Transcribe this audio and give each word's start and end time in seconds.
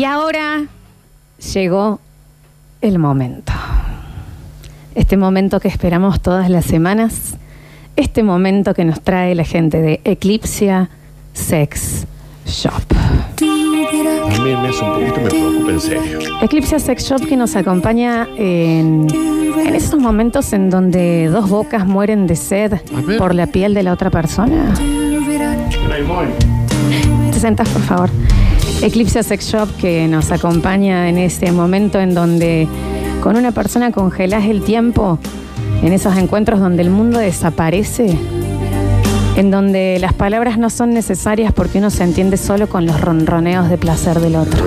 Y 0.00 0.04
ahora 0.06 0.64
llegó 1.52 2.00
el 2.80 2.98
momento. 2.98 3.52
Este 4.94 5.18
momento 5.18 5.60
que 5.60 5.68
esperamos 5.68 6.22
todas 6.22 6.48
las 6.48 6.64
semanas. 6.64 7.36
Este 7.96 8.22
momento 8.22 8.72
que 8.72 8.86
nos 8.86 9.02
trae 9.02 9.34
la 9.34 9.44
gente 9.44 9.82
de 9.82 10.00
Eclipsia 10.04 10.88
Sex 11.34 12.06
Shop. 12.46 12.72
A 12.72 14.38
mí 14.42 14.56
me 14.56 14.68
hace 14.68 14.82
un 14.82 14.94
poquito, 14.94 15.20
me 15.20 15.28
preocupa 15.28 15.70
en 15.70 15.80
serio. 15.82 16.18
Eclipse 16.40 16.80
Sex 16.80 17.04
Shop 17.04 17.28
que 17.28 17.36
nos 17.36 17.54
acompaña 17.54 18.26
en, 18.38 19.06
en 19.12 19.74
esos 19.74 20.00
momentos 20.00 20.54
en 20.54 20.70
donde 20.70 21.28
dos 21.28 21.50
bocas 21.50 21.86
mueren 21.86 22.26
de 22.26 22.36
sed 22.36 22.72
por 23.18 23.34
la 23.34 23.48
piel 23.48 23.74
de 23.74 23.82
la 23.82 23.92
otra 23.92 24.08
persona. 24.08 24.72
Te 27.32 27.38
sentás, 27.38 27.68
por 27.68 27.82
favor. 27.82 28.10
Eclipse 28.82 29.22
Sex 29.22 29.44
Shop 29.52 29.68
que 29.76 30.08
nos 30.08 30.30
acompaña 30.32 31.10
en 31.10 31.18
este 31.18 31.52
momento 31.52 32.00
en 32.00 32.14
donde 32.14 32.66
con 33.22 33.36
una 33.36 33.52
persona 33.52 33.92
congelás 33.92 34.46
el 34.46 34.62
tiempo, 34.62 35.18
en 35.82 35.92
esos 35.92 36.16
encuentros 36.16 36.60
donde 36.60 36.82
el 36.82 36.88
mundo 36.88 37.18
desaparece, 37.18 38.16
en 39.36 39.50
donde 39.50 39.98
las 40.00 40.14
palabras 40.14 40.58
no 40.58 40.70
son 40.70 40.94
necesarias 40.94 41.52
porque 41.52 41.78
uno 41.78 41.90
se 41.90 42.04
entiende 42.04 42.38
solo 42.38 42.70
con 42.70 42.86
los 42.86 42.98
ronroneos 43.00 43.68
de 43.68 43.76
placer 43.76 44.18
del 44.18 44.36
otro. 44.36 44.64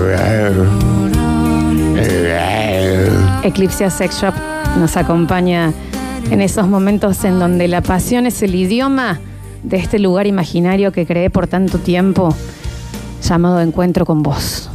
Eclipse 3.42 3.90
Sex 3.90 4.20
Shop 4.22 4.34
nos 4.78 4.96
acompaña 4.96 5.72
en 6.30 6.40
esos 6.40 6.68
momentos 6.68 7.24
en 7.24 7.40
donde 7.40 7.66
la 7.66 7.80
pasión 7.80 8.26
es 8.26 8.42
el 8.42 8.54
idioma 8.54 9.18
de 9.64 9.76
este 9.78 9.98
lugar 9.98 10.28
imaginario 10.28 10.92
que 10.92 11.04
creé 11.04 11.30
por 11.30 11.48
tanto 11.48 11.78
tiempo, 11.78 12.34
llamado 13.28 13.60
Encuentro 13.60 14.04
con 14.06 14.22
vos. 14.22 14.70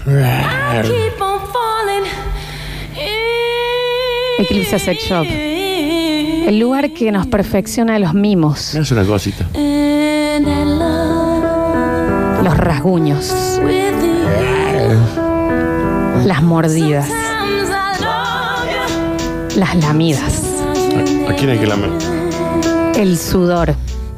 Eclipse 4.39 4.79
Sex 4.79 5.03
Shop, 5.03 5.25
el 5.25 6.59
lugar 6.59 6.91
que 6.93 7.11
nos 7.11 7.27
perfecciona 7.27 7.99
los 7.99 8.13
mimos, 8.13 8.73
hace 8.75 8.93
una 8.93 9.03
cosita. 9.05 9.45
los 12.43 12.57
rasguños, 12.57 13.59
las 16.25 16.41
mordidas, 16.41 17.09
las 19.55 19.75
lamidas, 19.75 20.41
¿A, 21.27 21.33
quién 21.33 21.49
hay 21.49 21.59
que 21.59 21.67
lamer? 21.67 21.89
el 22.95 23.17
sudor. 23.17 23.75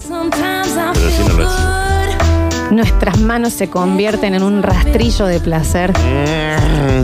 Pero 0.07 1.09
si 1.09 1.23
no 1.27 1.33
lo. 1.33 1.60
Nuestras 2.71 3.19
manos 3.19 3.51
se 3.51 3.69
convierten 3.69 4.33
en 4.33 4.43
un 4.43 4.63
rastrillo 4.63 5.25
de 5.25 5.41
placer 5.41 5.91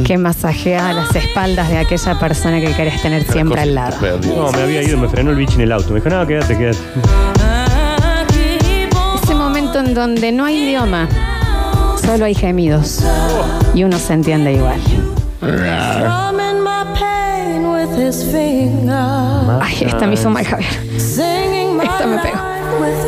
que 0.05 0.17
masajea 0.17 0.93
las 0.93 1.13
espaldas 1.13 1.67
de 1.67 1.77
aquella 1.77 2.17
persona 2.17 2.61
que 2.61 2.73
querés 2.73 3.01
tener 3.01 3.23
siempre 3.23 3.59
al 3.59 3.75
lado. 3.75 3.97
No, 4.25 4.49
me 4.53 4.61
había 4.61 4.81
ido, 4.81 4.97
me 4.97 5.09
frenó 5.09 5.31
el 5.31 5.35
bicho 5.35 5.55
en 5.55 5.61
el 5.61 5.73
auto. 5.73 5.89
Me 5.89 5.99
dijo, 5.99 6.09
no, 6.09 6.25
quédate, 6.25 6.57
quédate. 6.57 6.77
Ese 9.21 9.35
momento 9.35 9.79
en 9.79 9.93
donde 9.93 10.31
no 10.31 10.45
hay 10.45 10.63
idioma, 10.63 11.09
solo 12.01 12.23
hay 12.23 12.33
gemidos. 12.33 13.03
Y 13.73 13.83
uno 13.83 13.99
se 13.99 14.13
entiende 14.13 14.53
igual. 14.53 14.79
drumming 15.41 16.63
my 16.63 16.85
pain 16.97 17.67
with 17.67 17.93
his 17.93 18.23
finger. 18.23 19.59
Ay, 19.61 19.79
esta 19.81 20.07
me 20.07 20.13
hizo 20.13 20.29
mal, 20.29 20.45
Javier. 20.45 20.71
Singing 20.97 21.75
my 21.75 21.83
Esta 21.83 22.07
me 22.07 22.17
pegó. 22.19 22.56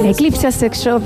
His 0.04 0.16
Eclipse 0.16 0.52
Sex 0.52 0.80
Shop 0.84 1.02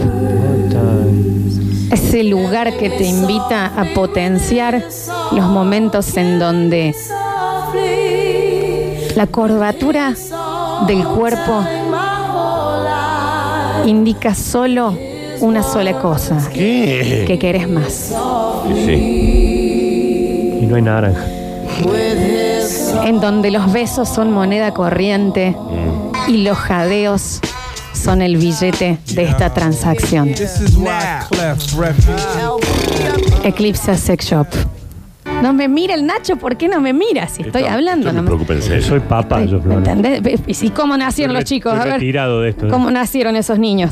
es 1.92 2.14
el 2.14 2.30
lugar 2.30 2.76
que 2.78 2.90
te 2.90 3.04
invita 3.04 3.68
a 3.68 3.94
potenciar 3.94 4.84
los 5.32 5.46
momentos 5.46 6.18
en 6.18 6.40
donde 6.40 6.96
la 9.16 9.28
curvatura 9.28 10.16
del 10.88 11.04
cuerpo 11.04 11.64
indica 13.86 14.34
solo 14.34 14.97
una 15.42 15.62
sola 15.62 16.00
cosa, 16.00 16.50
¿Qué? 16.53 17.25
que 17.28 17.38
querés 17.38 17.69
más. 17.69 18.13
Sí. 18.86 20.59
Y 20.62 20.66
no 20.66 20.75
hay 20.75 20.81
naranja. 20.81 21.25
En 23.06 23.19
donde 23.19 23.52
los 23.52 23.72
besos 23.72 24.08
son 24.08 24.31
moneda 24.31 24.74
corriente 24.74 25.56
y 26.28 26.38
los 26.44 26.58
jadeos 26.58 27.42
son 28.03 28.22
el 28.22 28.38
billete 28.38 28.97
de 29.14 29.24
esta 29.24 29.53
transacción. 29.53 30.28
This 30.34 30.59
is 30.62 30.75
why 30.75 30.90
Clef 31.30 31.74
Refuge. 31.78 33.47
Eclipse 33.47 33.96
Sex 33.97 34.25
Shop. 34.25 34.47
No 35.41 35.53
me 35.53 35.68
mira 35.68 35.94
el 35.96 36.06
Nacho, 36.06 36.36
¿por 36.38 36.58
qué 36.58 36.68
no 36.68 36.80
me 36.81 36.92
mira? 36.94 37.28
Si 37.28 37.44
estoy 37.44 37.63
Esto- 37.63 37.74
hablando, 37.74 38.08
no 38.08 38.16
me 38.16 38.22
me 38.24 38.28
preocupa 38.28 38.53
en 38.53 38.62
serio. 38.62 38.84
Soy 38.86 39.00
papá, 39.00 39.44
yo, 39.46 39.58
¿Me 39.58 39.63
Flor. 39.63 39.78
entendés? 39.88 40.63
¿Y 40.63 40.69
cómo 40.69 40.97
nacieron 40.97 41.34
los 41.36 41.46
chicos? 41.46 41.74
A 41.74 41.84
ver, 41.86 41.94
retirado 41.94 42.42
de 42.42 42.50
esto. 42.50 42.68
¿eh? 42.68 42.69
¿cómo 42.69 42.92
nacieron 42.92 43.36
esos 43.36 43.58
niños? 43.59 43.92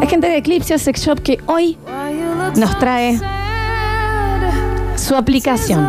Hay 0.00 0.06
gente 0.08 0.28
de 0.28 0.36
Eclipse 0.38 0.78
Sex 0.78 1.00
Shop 1.02 1.20
que 1.20 1.38
hoy 1.46 1.76
nos 2.56 2.78
trae 2.78 3.18
su 4.96 5.14
aplicación. 5.16 5.88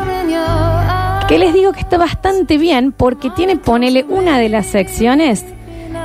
Que 1.27 1.37
les 1.37 1.53
digo 1.53 1.71
que 1.71 1.79
está 1.81 1.97
bastante 1.97 2.57
bien 2.57 2.91
porque 2.91 3.29
tiene, 3.29 3.55
ponele, 3.57 4.05
una 4.09 4.37
de 4.37 4.49
las 4.49 4.65
secciones 4.67 5.45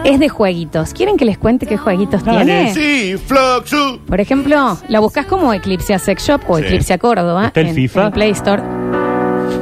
es 0.05 0.21
de 0.21 0.29
jueguitos. 0.29 0.93
¿Quieren 0.93 1.17
que 1.17 1.25
les 1.25 1.37
cuente 1.39 1.67
qué 1.67 1.77
jueguitos 1.77 2.23
Dale. 2.25 2.45
tiene? 2.45 2.75
Sí, 2.75 3.17
Fluxu. 3.19 4.01
Por 4.07 4.21
ejemplo, 4.21 4.79
la 4.89 5.01
buscas 5.01 5.27
como 5.27 5.53
Eclipse 5.53 5.99
Sex 5.99 6.27
Shop 6.27 6.41
o 6.49 6.59
Sí. 6.59 6.65
Eclipse 6.65 6.99
Córdoba 6.99 7.47
¿Está 7.47 7.61
el 7.61 7.69
en, 7.69 7.75
FIFA? 7.75 8.07
en 8.07 8.13
Play 8.13 8.31
Store. 8.31 8.63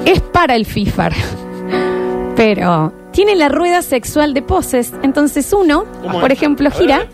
Es 0.05 0.21
para 0.21 0.55
el 0.55 0.67
FIFA. 0.67 1.11
Pero 2.37 2.93
tiene 3.13 3.37
la 3.37 3.49
rueda 3.49 3.81
sexual 3.83 4.35
de 4.35 4.43
poses. 4.43 4.93
Entonces 5.03 5.53
uno, 5.53 5.85
¿Cómo 6.03 6.21
por 6.21 6.31
es? 6.33 6.39
ejemplo, 6.39 6.69
A 6.69 6.79
ver, 6.79 6.81
gira, 6.81 7.07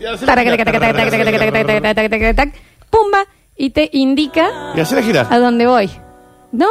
pumba, 2.89 3.25
y 3.55 3.69
te 3.69 3.89
indica 3.93 4.49
Y 4.75 4.79
hacer 4.79 4.97
la 4.99 5.03
gira. 5.05 5.27
a 5.29 5.39
dónde 5.39 5.67
voy. 5.67 5.89
¿No? 6.51 6.67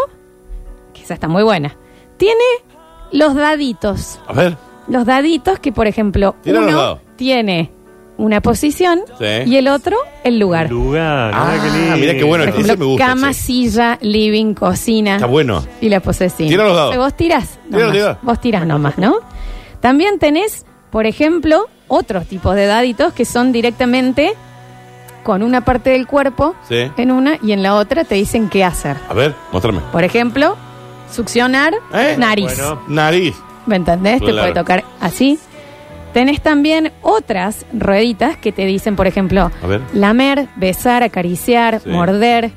Que 0.92 1.02
esa 1.02 1.14
está 1.14 1.28
muy 1.28 1.42
buena. 1.42 1.76
Tiene 2.16 2.42
los 3.12 3.34
daditos. 3.34 4.20
A 4.26 4.32
ver. 4.32 4.56
Los 4.90 5.06
daditos 5.06 5.58
que, 5.58 5.72
por 5.72 5.86
ejemplo, 5.86 6.34
Tira 6.42 6.60
los 6.60 6.68
uno 6.68 6.78
dados. 6.78 6.98
tiene 7.16 7.70
una 8.18 8.40
posición 8.42 9.00
Sí. 9.18 9.24
y 9.50 9.56
el 9.56 9.68
otro 9.68 9.96
el 10.24 10.38
lugar. 10.38 10.70
Lugar. 10.70 11.30
Ah, 11.34 11.52
mira 11.54 11.62
qué 11.72 11.78
lindo. 11.78 11.96
mira 11.96 12.14
qué 12.14 12.24
bueno. 12.24 12.44
Por 12.44 12.48
Ese 12.54 12.60
ejemplo, 12.60 12.86
me 12.86 12.90
gusta, 12.92 13.06
cama, 13.06 13.32
sí. 13.32 13.42
silla, 13.70 13.98
living, 14.02 14.54
cocina. 14.54 15.14
Está 15.14 15.26
bueno. 15.26 15.64
Y 15.80 15.88
la 15.88 16.00
posesión. 16.00 16.48
Tira 16.48 16.64
los 16.64 16.76
dados. 16.76 16.96
Vos 16.96 17.14
tirás. 17.16 17.58
Tira, 17.70 17.78
nomás. 17.78 17.92
tira. 17.94 18.18
Vos 18.22 18.40
tirás 18.40 18.66
nomás, 18.66 18.98
¿no? 18.98 19.16
También 19.80 20.18
tenés, 20.18 20.66
por 20.90 21.06
ejemplo, 21.06 21.68
otros 21.88 22.26
tipos 22.26 22.54
de 22.54 22.66
daditos 22.66 23.12
que 23.14 23.24
son 23.24 23.52
directamente 23.52 24.34
con 25.22 25.42
una 25.42 25.62
parte 25.64 25.90
del 25.90 26.06
cuerpo 26.06 26.54
Sí. 26.68 26.90
en 26.96 27.10
una 27.10 27.38
y 27.42 27.52
en 27.52 27.62
la 27.62 27.74
otra 27.76 28.04
te 28.04 28.16
dicen 28.16 28.48
qué 28.50 28.64
hacer. 28.64 28.96
A 29.08 29.14
ver, 29.14 29.34
muéstrame. 29.52 29.80
Por 29.92 30.04
ejemplo, 30.04 30.56
succionar 31.10 31.74
¿Eh? 31.94 32.16
nariz. 32.18 32.56
Bueno. 32.58 32.82
Nariz. 32.88 33.34
¿Me 33.70 33.76
entendés? 33.76 34.18
Te 34.20 34.32
puede 34.32 34.52
tocar 34.52 34.82
así. 35.00 35.38
Tenés 36.12 36.40
también 36.40 36.90
otras 37.02 37.64
rueditas 37.72 38.36
que 38.36 38.50
te 38.50 38.66
dicen, 38.66 38.96
por 38.96 39.06
ejemplo, 39.06 39.52
A 39.62 39.66
ver. 39.68 39.80
lamer, 39.94 40.48
besar, 40.56 41.04
acariciar, 41.04 41.80
Sí. 41.84 41.88
morder, 41.88 42.50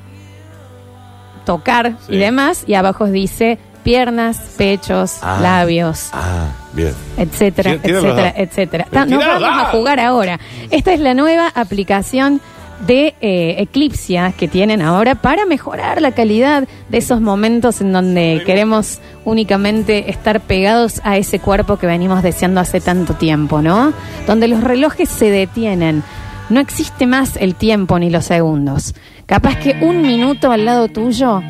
tocar 1.44 1.92
Sí. 2.06 2.14
y 2.14 2.18
demás. 2.18 2.64
Y 2.66 2.74
abajo 2.74 3.06
dice 3.06 3.58
piernas, 3.84 4.38
pechos, 4.56 5.18
Ah. 5.22 5.38
labios, 5.40 6.08
Ah, 6.12 6.48
bien. 6.72 6.94
etcétera, 7.16 7.72
Tira- 7.72 7.82
tira 7.82 7.94
los 7.94 8.04
etcétera, 8.04 8.22
dados. 8.32 8.38
etcétera. 8.48 8.86
Pero 8.90 9.02
Ta- 9.04 9.10
Nos 9.10 9.18
tira 9.20 9.32
los 9.34 9.42
vamos 9.42 9.58
a 9.58 9.62
dados. 9.66 9.78
jugar 9.78 10.00
ahora. 10.00 10.40
Esta 10.70 10.92
es 10.92 11.00
la 11.00 11.14
nueva 11.14 11.48
aplicación 11.54 12.40
de 12.86 13.14
eh, 13.20 13.56
Eclipsia 13.58 14.32
que 14.36 14.48
tienen 14.48 14.82
ahora 14.82 15.14
para 15.14 15.46
mejorar 15.46 16.02
la 16.02 16.12
calidad 16.12 16.68
de 16.88 16.98
esos 16.98 17.20
momentos 17.20 17.80
en 17.80 17.92
donde 17.92 18.42
queremos 18.44 19.00
únicamente 19.24 20.10
estar 20.10 20.40
pegados 20.40 21.00
a 21.04 21.16
ese 21.16 21.38
cuerpo 21.38 21.76
que 21.76 21.86
venimos 21.86 22.22
deseando 22.22 22.60
hace 22.60 22.80
tanto 22.80 23.14
tiempo, 23.14 23.62
¿no? 23.62 23.92
Donde 24.26 24.48
los 24.48 24.62
relojes 24.62 25.08
se 25.08 25.30
detienen. 25.30 26.02
No 26.50 26.60
existe 26.60 27.06
más 27.06 27.36
el 27.36 27.54
tiempo 27.54 27.98
ni 27.98 28.10
los 28.10 28.26
segundos. 28.26 28.94
Capaz 29.26 29.56
que 29.56 29.78
un 29.80 30.02
minuto 30.02 30.52
al 30.52 30.66
lado 30.66 30.88
tuyo 30.88 31.42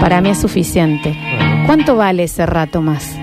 para 0.00 0.20
mí 0.20 0.30
es 0.30 0.40
suficiente. 0.40 1.16
¿Cuánto 1.66 1.96
vale 1.96 2.24
ese 2.24 2.46
rato 2.46 2.80
más? 2.80 3.16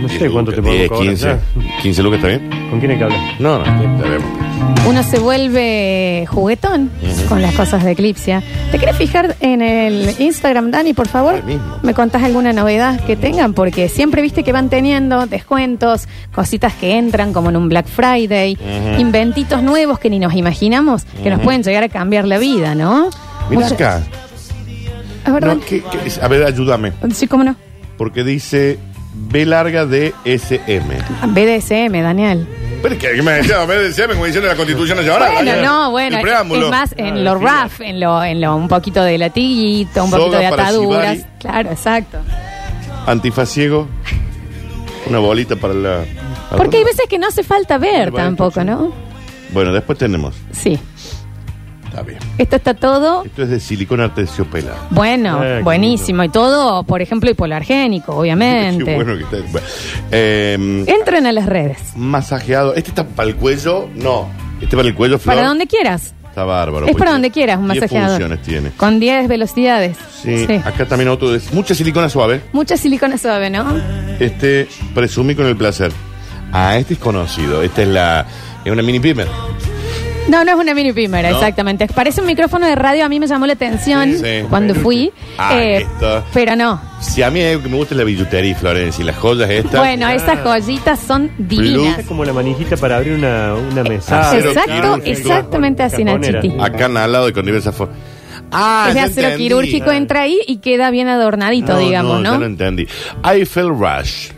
No 0.00 0.08
sé 0.08 0.28
cuánto 0.28 0.52
te 0.52 0.60
puedo 0.60 0.74
10, 0.74 0.88
cobrar. 0.88 1.06
15. 1.08 1.26
ya. 1.26 1.82
15 1.82 2.02
lucas, 2.02 2.18
¿está 2.18 2.28
bien? 2.28 2.68
¿Con 2.70 2.78
quién 2.78 2.90
hay 2.92 2.98
que 2.98 3.04
hablar? 3.04 3.20
No, 3.38 3.58
no, 3.58 3.64
ya 3.64 4.10
vemos. 4.10 4.43
Uno 4.86 5.02
se 5.02 5.18
vuelve 5.18 6.26
juguetón 6.28 6.90
con 7.28 7.40
las 7.40 7.54
cosas 7.54 7.82
de 7.84 7.92
Eclipsia. 7.92 8.42
¿Te 8.70 8.78
querés 8.78 8.96
fijar 8.96 9.34
en 9.40 9.62
el 9.62 10.14
Instagram, 10.20 10.70
Dani, 10.70 10.92
por 10.92 11.08
favor? 11.08 11.42
¿Me 11.82 11.94
contás 11.94 12.22
alguna 12.22 12.52
novedad 12.52 13.00
que 13.00 13.16
tengan? 13.16 13.54
Porque 13.54 13.88
siempre 13.88 14.20
viste 14.20 14.44
que 14.44 14.52
van 14.52 14.68
teniendo 14.68 15.26
descuentos, 15.26 16.06
cositas 16.34 16.74
que 16.74 16.96
entran 16.98 17.32
como 17.32 17.48
en 17.50 17.56
un 17.56 17.68
Black 17.70 17.86
Friday, 17.86 18.58
inventitos 18.98 19.62
nuevos 19.62 19.98
que 19.98 20.10
ni 20.10 20.18
nos 20.18 20.34
imaginamos 20.34 21.04
que 21.22 21.30
nos 21.30 21.40
pueden 21.40 21.62
llegar 21.62 21.82
a 21.84 21.88
cambiar 21.88 22.26
la 22.26 22.38
vida, 22.38 22.74
¿no? 22.74 23.08
Mira 23.50 23.66
acá. 23.68 24.02
Es 25.26 25.32
verdad. 25.32 25.54
No, 25.54 25.60
¿qué- 25.64 25.82
qué? 25.82 26.20
a 26.20 26.28
ver, 26.28 26.44
ayúdame. 26.44 26.92
Sí, 27.14 27.26
cómo 27.26 27.42
no. 27.42 27.56
Porque 27.96 28.22
dice 28.22 28.78
B 29.14 29.46
larga 29.46 29.86
de 29.86 30.12
SM. 30.24 30.94
BDSM, 31.28 32.02
Daniel. 32.02 32.46
Pero 32.82 32.94
es 32.96 33.00
que 33.00 33.22
me 33.22 33.32
decía 33.32 33.64
BDSM 33.64 34.08
como 34.12 34.26
diciendo 34.26 34.48
la 34.48 34.56
Constitución 34.56 34.98
Nacional. 34.98 35.32
Bueno, 35.32 35.50
Daniel. 35.50 35.64
no, 35.64 35.90
bueno, 35.90 36.16
El 36.16 36.22
preámbulo. 36.22 36.64
es 36.66 36.70
más 36.70 36.94
en 36.98 37.14
Ah, 37.14 37.20
lo 37.20 37.34
rough, 37.36 37.80
en 37.80 38.00
lo, 38.00 38.22
en 38.24 38.40
lo 38.40 38.56
un 38.56 38.68
poquito 38.68 39.02
de 39.02 39.16
latiguito, 39.16 40.04
un 40.04 40.10
Soga 40.10 40.22
poquito 40.24 40.38
de 40.42 40.50
para 40.50 40.62
ataduras. 40.68 41.16
shibari. 41.16 41.32
Claro, 41.40 41.70
exacto. 41.70 42.18
Antifaz 43.06 43.48
ciego. 43.50 43.88
Una 45.06 45.18
bolita 45.18 45.56
para 45.56 45.74
la. 45.74 46.04
Porque 46.56 46.78
hay 46.78 46.84
veces 46.84 47.06
que 47.08 47.18
no 47.18 47.26
hace 47.28 47.42
falta 47.42 47.78
ver 47.78 48.10
Bueno, 48.10 48.26
tampoco. 48.26 48.64
¿no? 48.64 48.92
Bueno, 49.52 49.72
después 49.72 49.98
tenemos. 49.98 50.34
Sí. 50.52 50.78
Está 51.94 52.02
bien. 52.02 52.18
Esto 52.38 52.56
está 52.56 52.74
todo 52.74 53.22
Esto 53.24 53.42
es 53.44 53.50
de 53.50 53.60
silicona 53.60 54.12
terciopelado. 54.12 54.76
bueno, 54.90 55.42
Eh, 55.44 55.54
qué 55.58 55.62
buenísimo. 55.62 56.24
Y 56.24 56.28
todo, 56.28 56.82
por 56.82 57.00
ejemplo, 57.02 57.30
hipoalergénico, 57.30 58.16
obviamente. 58.16 58.84
Qué 58.84 58.94
bueno 58.96 59.16
que 59.16 59.22
está. 59.22 59.36
Bueno, 59.52 59.66
eh, 60.10 60.84
Entren 60.88 61.26
a 61.26 61.32
las 61.32 61.46
redes. 61.46 61.78
masajeado. 61.94 62.74
¿Este 62.74 62.90
está 62.90 63.06
para 63.06 63.28
el 63.28 63.36
cuello? 63.36 63.88
No. 63.94 64.28
Este 64.60 64.76
para 64.76 64.88
el 64.88 64.94
cuello, 64.94 65.18
Flor. 65.20 65.36
Para 65.36 65.46
donde 65.48 65.66
quieras. 65.68 66.14
Está 66.28 66.42
bárbaro. 66.44 66.86
Es 66.86 66.92
para 66.94 66.96
tiene 66.96 67.12
donde 67.12 67.30
quieras, 67.30 67.58
un 67.58 67.68
10 67.68 67.80
masajeador. 67.82 68.10
funciones 68.20 68.42
tiene. 68.42 68.70
Con 68.76 68.98
10 68.98 69.28
velocidades. 69.28 69.96
Sí, 70.20 70.46
acá 70.64 70.84
también 70.86 71.08
otro. 71.10 71.30
de- 71.30 71.40
Mucha 71.52 71.76
silicona 71.76 72.08
suave. 72.08 72.40
Mucha 72.52 72.76
silicona 72.76 73.16
suave, 73.16 73.50
¿no? 73.50 73.64
Este, 74.18 74.66
presumí 74.96 75.36
con 75.36 75.46
el 75.46 75.56
placer. 75.56 75.92
Ah, 76.52 76.76
este 76.76 76.94
es 76.94 77.00
conocido. 77.00 77.62
Esta 77.62 77.82
es 77.82 77.88
la. 77.88 78.26
Es 78.64 78.72
una 78.72 78.82
mini 78.82 78.98
primer. 78.98 79.28
No, 80.28 80.42
no 80.44 80.52
es 80.52 80.56
una 80.56 80.72
mini 80.74 80.92
primera, 80.92 81.28
¿No? 81.30 81.36
exactamente. 81.36 81.86
Parece 81.88 82.20
un 82.22 82.26
micrófono 82.26 82.66
de 82.66 82.74
radio, 82.74 83.04
a 83.04 83.08
mí 83.08 83.20
me 83.20 83.26
llamó 83.26 83.46
la 83.46 83.52
atención 83.52 84.12
Sí, 84.12 84.18
sí. 84.18 84.46
cuando 84.48 84.74
fui. 84.74 85.12
Ah, 85.36 85.54
eh, 85.60 85.76
esto. 85.82 86.24
pero 86.32 86.56
no. 86.56 86.80
Si 87.00 87.22
a 87.22 87.30
mí 87.30 87.40
hay 87.40 87.50
algo 87.52 87.64
que 87.64 87.68
me 87.68 87.76
gusta 87.76 87.94
es 87.94 87.98
la 87.98 88.04
billutería, 88.04 88.54
Florencia, 88.56 89.02
y 89.02 89.06
las 89.06 89.16
joyas 89.16 89.50
estas. 89.50 89.80
Bueno, 89.80 90.08
esas 90.08 90.38
joyitas 90.42 90.98
son 91.00 91.30
divinas. 91.36 91.98
Es 91.98 92.06
como 92.06 92.24
la 92.24 92.32
manijita 92.32 92.76
para 92.78 92.96
abrir 92.96 93.12
una, 93.12 93.54
una 93.54 93.82
mesa. 93.82 94.20
Acero 94.30 94.48
Exacto, 94.50 94.72
quirúrgico. 94.72 95.10
exactamente 95.10 95.82
así. 95.82 96.04
Nachiti. 96.04 96.54
Acá 96.58 96.86
al 96.86 97.12
lado 97.12 97.28
y 97.28 97.32
con 97.32 97.44
diversas 97.44 97.74
formas. 97.74 97.96
Ah, 98.50 98.86
es 98.88 98.94
de 98.94 99.00
ya 99.00 99.06
acero 99.06 99.26
entendí. 99.28 99.44
quirúrgico, 99.44 99.90
entra 99.92 100.22
ahí 100.22 100.38
y 100.46 100.56
queda 100.58 100.90
bien 100.90 101.08
adornadito, 101.08 101.76
digamos, 101.76 102.22
Ya 102.22 102.30
¿no? 102.30 102.38
lo 102.38 102.46
entendí. 102.46 102.86
Eiffel 103.24 103.68
Rush. 103.68 104.30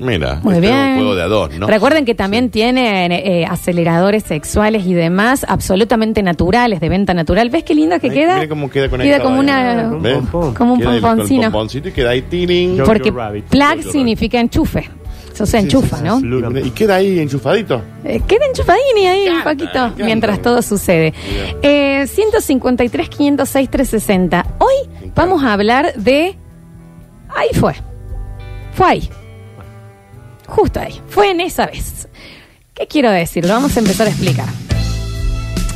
Mira, 0.00 0.40
Muy 0.42 0.54
este 0.54 0.66
es 0.68 0.72
un 0.74 0.94
juego 0.96 1.14
de 1.14 1.22
a 1.22 1.26
dos, 1.28 1.50
¿no? 1.58 1.66
Recuerden 1.66 2.06
que 2.06 2.14
también 2.14 2.50
tienen 2.50 3.12
eh, 3.12 3.44
aceleradores 3.48 4.22
sexuales 4.22 4.86
y 4.86 4.94
demás 4.94 5.44
absolutamente 5.46 6.22
naturales, 6.22 6.80
de 6.80 6.88
venta 6.88 7.12
natural. 7.12 7.50
¿Ves 7.50 7.64
qué 7.64 7.74
lindo 7.74 8.00
que 8.00 8.08
Ay, 8.08 8.14
queda? 8.14 8.34
mira 8.36 8.48
cómo 8.48 8.70
queda 8.70 8.88
conectado 8.88 9.22
como 9.24 9.36
ahí. 9.36 9.40
una... 9.40 9.90
Como 10.56 10.72
un 10.72 10.78
Queda 10.78 10.86
con 10.88 10.94
el 10.96 11.00
pomponcino. 11.02 11.42
pomponcito 11.42 11.88
y 11.88 11.92
queda 11.92 12.10
ahí 12.10 12.22
tiring. 12.22 12.78
Porque 12.84 13.12
plug 13.12 13.82
significa 13.92 14.40
enchufe. 14.40 14.88
Eso 15.34 15.44
se 15.46 15.58
Sí, 15.58 15.64
enchufa, 15.64 15.98
sí, 15.98 16.04
¿no? 16.04 16.18
sí. 16.20 16.62
Y 16.64 16.70
queda 16.70 16.96
ahí 16.96 17.18
enchufadito. 17.20 17.82
Eh, 18.04 18.20
queda 18.26 18.46
enchufadini 18.46 19.06
ahí 19.06 19.28
un 19.28 19.42
poquito 19.42 19.92
mientras 19.98 20.40
todo 20.42 20.60
sucede. 20.62 21.12
Eh, 21.62 22.06
153, 22.06 23.08
506, 23.08 23.70
360. 23.70 24.46
Hoy 24.58 25.10
vamos 25.14 25.42
a 25.44 25.52
hablar 25.52 25.92
de. 25.94 26.36
Ahí 27.34 27.48
fue. 27.54 27.74
Fue 28.72 28.86
ahí. 28.86 29.08
Justo 30.50 30.80
ahí. 30.80 31.00
Fue 31.08 31.30
en 31.30 31.40
esa 31.40 31.66
vez. 31.66 32.08
¿Qué 32.74 32.86
quiero 32.86 33.10
decir? 33.10 33.46
Lo 33.46 33.54
vamos 33.54 33.76
a 33.76 33.80
empezar 33.80 34.06
a 34.06 34.10
explicar. 34.10 34.48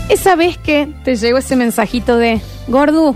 Esa 0.09 0.37
vez 0.37 0.59
que 0.59 0.89
te 1.05 1.17
llegó 1.17 1.39
ese 1.39 1.57
mensajito 1.57 2.17
de 2.17 2.41
Gordu. 2.69 3.15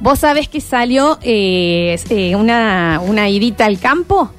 Vos 0.00 0.18
sabés 0.18 0.48
que 0.48 0.60
salió 0.60 1.18
eh, 1.22 1.98
eh, 2.10 2.36
una, 2.36 3.00
una 3.04 3.28
idita 3.28 3.64
al 3.64 3.78
campo 3.80 4.30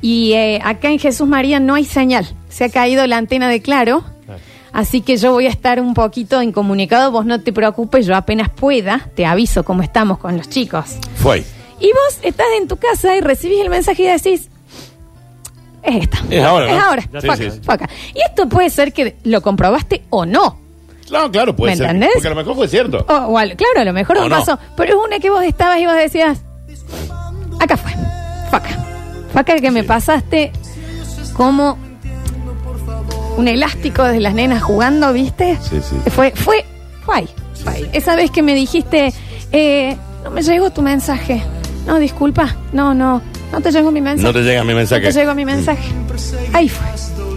y 0.00 0.32
eh, 0.32 0.60
acá 0.64 0.90
en 0.90 0.98
Jesús 0.98 1.28
María 1.28 1.60
no 1.60 1.74
hay 1.74 1.84
señal. 1.84 2.26
Se 2.48 2.64
ha 2.64 2.68
caído 2.68 3.06
la 3.06 3.18
antena 3.18 3.48
de 3.48 3.60
Claro. 3.60 4.04
Así 4.72 5.02
que 5.02 5.16
yo 5.16 5.30
voy 5.30 5.46
a 5.46 5.50
estar 5.50 5.80
un 5.80 5.94
poquito 5.94 6.42
incomunicado. 6.42 7.12
Vos 7.12 7.24
no 7.24 7.40
te 7.40 7.52
preocupes, 7.52 8.06
yo 8.06 8.16
apenas 8.16 8.48
pueda 8.50 9.08
te 9.14 9.24
aviso 9.24 9.64
cómo 9.64 9.82
estamos 9.82 10.18
con 10.18 10.36
los 10.36 10.48
chicos. 10.48 10.96
Fue. 11.14 11.44
Y 11.80 11.86
vos 11.86 12.18
estás 12.22 12.46
en 12.58 12.66
tu 12.66 12.76
casa 12.76 13.16
y 13.16 13.20
recibís 13.20 13.60
el 13.60 13.70
mensaje 13.70 14.02
y 14.02 14.06
decís, 14.06 14.50
es 15.84 16.02
esta. 16.02 16.18
Es 16.30 16.42
ahora, 16.44 16.66
¿no? 16.66 16.76
Es 16.76 16.82
ahora. 16.82 17.02
Sí. 17.36 17.48
Y 18.14 18.20
esto 18.28 18.48
puede 18.48 18.70
ser 18.70 18.92
que 18.92 19.16
lo 19.24 19.40
comprobaste 19.42 20.02
o 20.10 20.24
no. 20.26 20.58
Claro, 21.06 21.30
claro, 21.30 21.54
puede 21.54 21.72
¿Me 21.72 21.76
ser. 21.76 21.86
entendés? 21.86 22.10
Porque 22.14 22.26
a 22.28 22.30
lo 22.30 22.36
mejor 22.36 22.54
fue 22.56 22.68
cierto. 22.68 23.04
O, 23.08 23.12
o 23.14 23.38
al- 23.38 23.56
claro, 23.56 23.80
a 23.80 23.84
lo 23.84 23.92
mejor 23.92 24.18
no 24.18 24.28
pasó. 24.28 24.58
Pero 24.76 24.98
es 24.98 25.06
una 25.06 25.18
que 25.18 25.28
vos 25.30 25.42
estabas 25.44 25.78
y 25.78 25.86
vos 25.86 25.94
decías, 25.96 26.38
acá 27.60 27.76
fue. 27.76 27.92
Fue 29.32 29.40
acá 29.40 29.56
que 29.56 29.70
me 29.70 29.82
pasaste 29.84 30.52
como 31.36 31.76
un 33.36 33.48
elástico 33.48 34.04
de 34.04 34.20
las 34.20 34.32
nenas 34.34 34.62
jugando, 34.62 35.12
¿viste? 35.12 35.58
Sí, 35.60 35.80
sí. 35.82 36.10
Fue, 36.10 36.30
fue, 36.36 36.64
fue 37.04 37.16
ahí. 37.16 37.28
fue 37.62 37.72
ahí. 37.72 37.90
Esa 37.92 38.14
vez 38.14 38.30
que 38.30 38.42
me 38.42 38.54
dijiste, 38.54 39.12
eh, 39.52 39.96
no 40.22 40.30
me 40.30 40.42
llegó 40.42 40.70
tu 40.70 40.82
mensaje. 40.82 41.42
No, 41.86 41.98
disculpa. 41.98 42.54
No, 42.72 42.94
no. 42.94 43.20
No 43.52 43.60
te 43.60 43.70
llegó 43.70 43.90
mi 43.92 44.00
mensaje. 44.00 44.26
No 44.26 44.32
te 44.32 44.42
llega 44.42 44.64
mi 44.64 44.74
mensaje. 44.74 45.02
No 45.02 45.08
te 45.12 45.18
llegó 45.20 45.34
mi 45.34 45.44
mensaje. 45.44 45.88
Ahí 46.52 46.68
fue. 46.68 46.86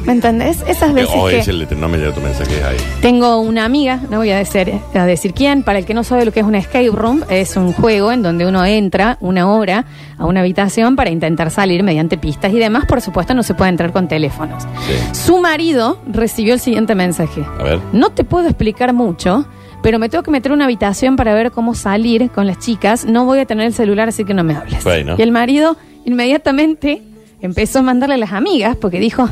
¿Me 0.05 0.13
entendés? 0.13 0.63
Esas 0.67 0.93
veces 0.93 1.09
Oh, 1.13 1.27
que... 1.27 1.39
es 1.39 1.47
el 1.49 1.67
de- 1.67 1.75
no 1.75 1.89
me 1.89 1.97
llega 1.97 2.13
tu 2.13 2.21
mensaje 2.21 2.63
ahí. 2.63 2.77
Tengo 3.01 3.39
una 3.41 3.65
amiga, 3.65 3.99
no 4.09 4.17
voy 4.19 4.31
a 4.31 4.37
decir, 4.37 4.73
a 4.93 5.05
decir 5.05 5.33
quién, 5.33 5.63
para 5.63 5.79
el 5.79 5.85
que 5.85 5.93
no 5.93 6.05
sabe 6.05 6.23
lo 6.23 6.31
que 6.31 6.39
es 6.39 6.45
una 6.45 6.59
escape 6.59 6.89
room, 6.93 7.23
es 7.29 7.57
un 7.57 7.73
juego 7.73 8.13
en 8.13 8.23
donde 8.23 8.45
uno 8.45 8.63
entra 8.65 9.17
una 9.19 9.51
hora 9.51 9.83
a 10.17 10.25
una 10.25 10.39
habitación 10.39 10.95
para 10.95 11.09
intentar 11.09 11.51
salir 11.51 11.83
mediante 11.83 12.17
pistas 12.17 12.53
y 12.53 12.57
demás. 12.57 12.85
Por 12.85 13.01
supuesto, 13.01 13.33
no 13.33 13.43
se 13.43 13.53
puede 13.53 13.69
entrar 13.69 13.91
con 13.91 14.07
teléfonos. 14.07 14.63
Sí. 14.63 15.19
Su 15.25 15.39
marido 15.39 15.99
recibió 16.07 16.53
el 16.53 16.61
siguiente 16.61 16.95
mensaje. 16.95 17.43
A 17.59 17.63
ver. 17.63 17.79
No 17.91 18.09
te 18.11 18.23
puedo 18.23 18.47
explicar 18.47 18.93
mucho, 18.93 19.45
pero 19.83 19.99
me 19.99 20.07
tengo 20.07 20.23
que 20.23 20.31
meter 20.31 20.53
a 20.53 20.55
una 20.55 20.63
habitación 20.65 21.17
para 21.17 21.33
ver 21.33 21.51
cómo 21.51 21.75
salir 21.75 22.29
con 22.31 22.47
las 22.47 22.59
chicas. 22.59 23.03
No 23.05 23.25
voy 23.25 23.39
a 23.39 23.45
tener 23.45 23.65
el 23.67 23.73
celular, 23.73 24.07
así 24.07 24.23
que 24.23 24.33
no 24.33 24.45
me 24.45 24.55
hables. 24.55 24.85
Bueno. 24.85 25.15
Y 25.17 25.21
el 25.21 25.33
marido 25.33 25.75
inmediatamente 26.07 27.01
empezó 27.41 27.79
a 27.79 27.81
mandarle 27.83 28.15
a 28.15 28.17
las 28.17 28.31
amigas 28.31 28.75
porque 28.77 28.99
dijo, 28.99 29.29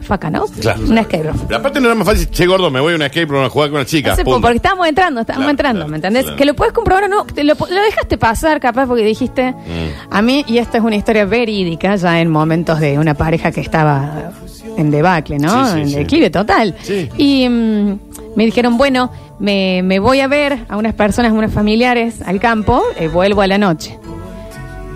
faca, 0.00 0.30
¿no? 0.30 0.44
Claro. 0.60 0.80
Una 0.86 1.00
escape 1.02 1.22
room. 1.24 1.38
Pero 1.46 1.58
aparte 1.60 1.80
no 1.80 1.86
era 1.86 1.94
más 1.94 2.06
fácil, 2.06 2.28
che 2.30 2.46
gordo, 2.46 2.70
me 2.70 2.78
voy 2.80 2.92
a 2.92 2.96
una 2.96 3.06
escape 3.06 3.26
room 3.26 3.44
a 3.44 3.48
jugar 3.48 3.70
con 3.70 3.76
una 3.76 3.86
chica. 3.86 4.16
Porque 4.24 4.56
estábamos 4.56 4.86
entrando, 4.86 5.20
estábamos 5.22 5.44
Claro, 5.44 5.50
entrando, 5.50 5.78
claro, 5.80 5.90
¿me 5.90 5.96
entendés? 5.96 6.22
claro. 6.24 6.36
Que 6.36 6.44
lo 6.44 6.54
puedes 6.54 6.72
comprobar 6.72 7.04
o 7.04 7.08
no, 7.08 7.24
te 7.24 7.42
lo, 7.44 7.54
lo 7.54 7.82
dejaste 7.82 8.16
pasar 8.18 8.60
capaz 8.60 8.86
porque 8.86 9.04
dijiste, 9.04 9.52
Mm. 9.52 10.14
a 10.14 10.22
mí, 10.22 10.44
y 10.46 10.58
esta 10.58 10.78
es 10.78 10.84
una 10.84 10.96
historia 10.96 11.24
verídica, 11.24 11.96
ya 11.96 12.20
en 12.20 12.30
momentos 12.30 12.80
de 12.80 12.98
una 12.98 13.14
pareja 13.14 13.50
que 13.50 13.60
estaba 13.60 14.30
en 14.76 14.90
debacle, 14.90 15.38
¿no? 15.38 15.66
Sí, 15.66 15.72
sí, 15.74 15.80
en 15.80 15.88
sí. 15.88 15.94
declive 15.96 16.30
total. 16.30 16.74
Sí. 16.82 17.08
Y 17.16 17.48
mm, 17.48 17.98
me 18.36 18.44
dijeron, 18.44 18.76
bueno, 18.76 19.10
me, 19.38 19.82
me 19.82 19.98
voy 20.00 20.20
a 20.20 20.28
ver 20.28 20.66
a 20.68 20.76
unas 20.76 20.94
personas, 20.94 21.32
unos 21.32 21.52
familiares 21.52 22.20
al 22.22 22.40
campo, 22.40 22.82
eh, 22.98 23.08
vuelvo 23.08 23.40
a 23.40 23.46
la 23.46 23.56
noche. 23.58 23.98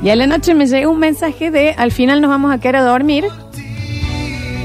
Y 0.03 0.11
a 0.11 0.17
la 0.17 0.27
noche 0.27 0.55
me 0.55 0.67
llegó 0.67 0.93
un 0.93 0.99
mensaje 1.01 1.51
de, 1.51 1.71
al 1.77 1.91
final 1.93 2.21
nos 2.21 2.31
vamos 2.31 2.53
a 2.55 2.59
quedar 2.59 2.77
a 2.77 2.83
dormir, 2.83 3.25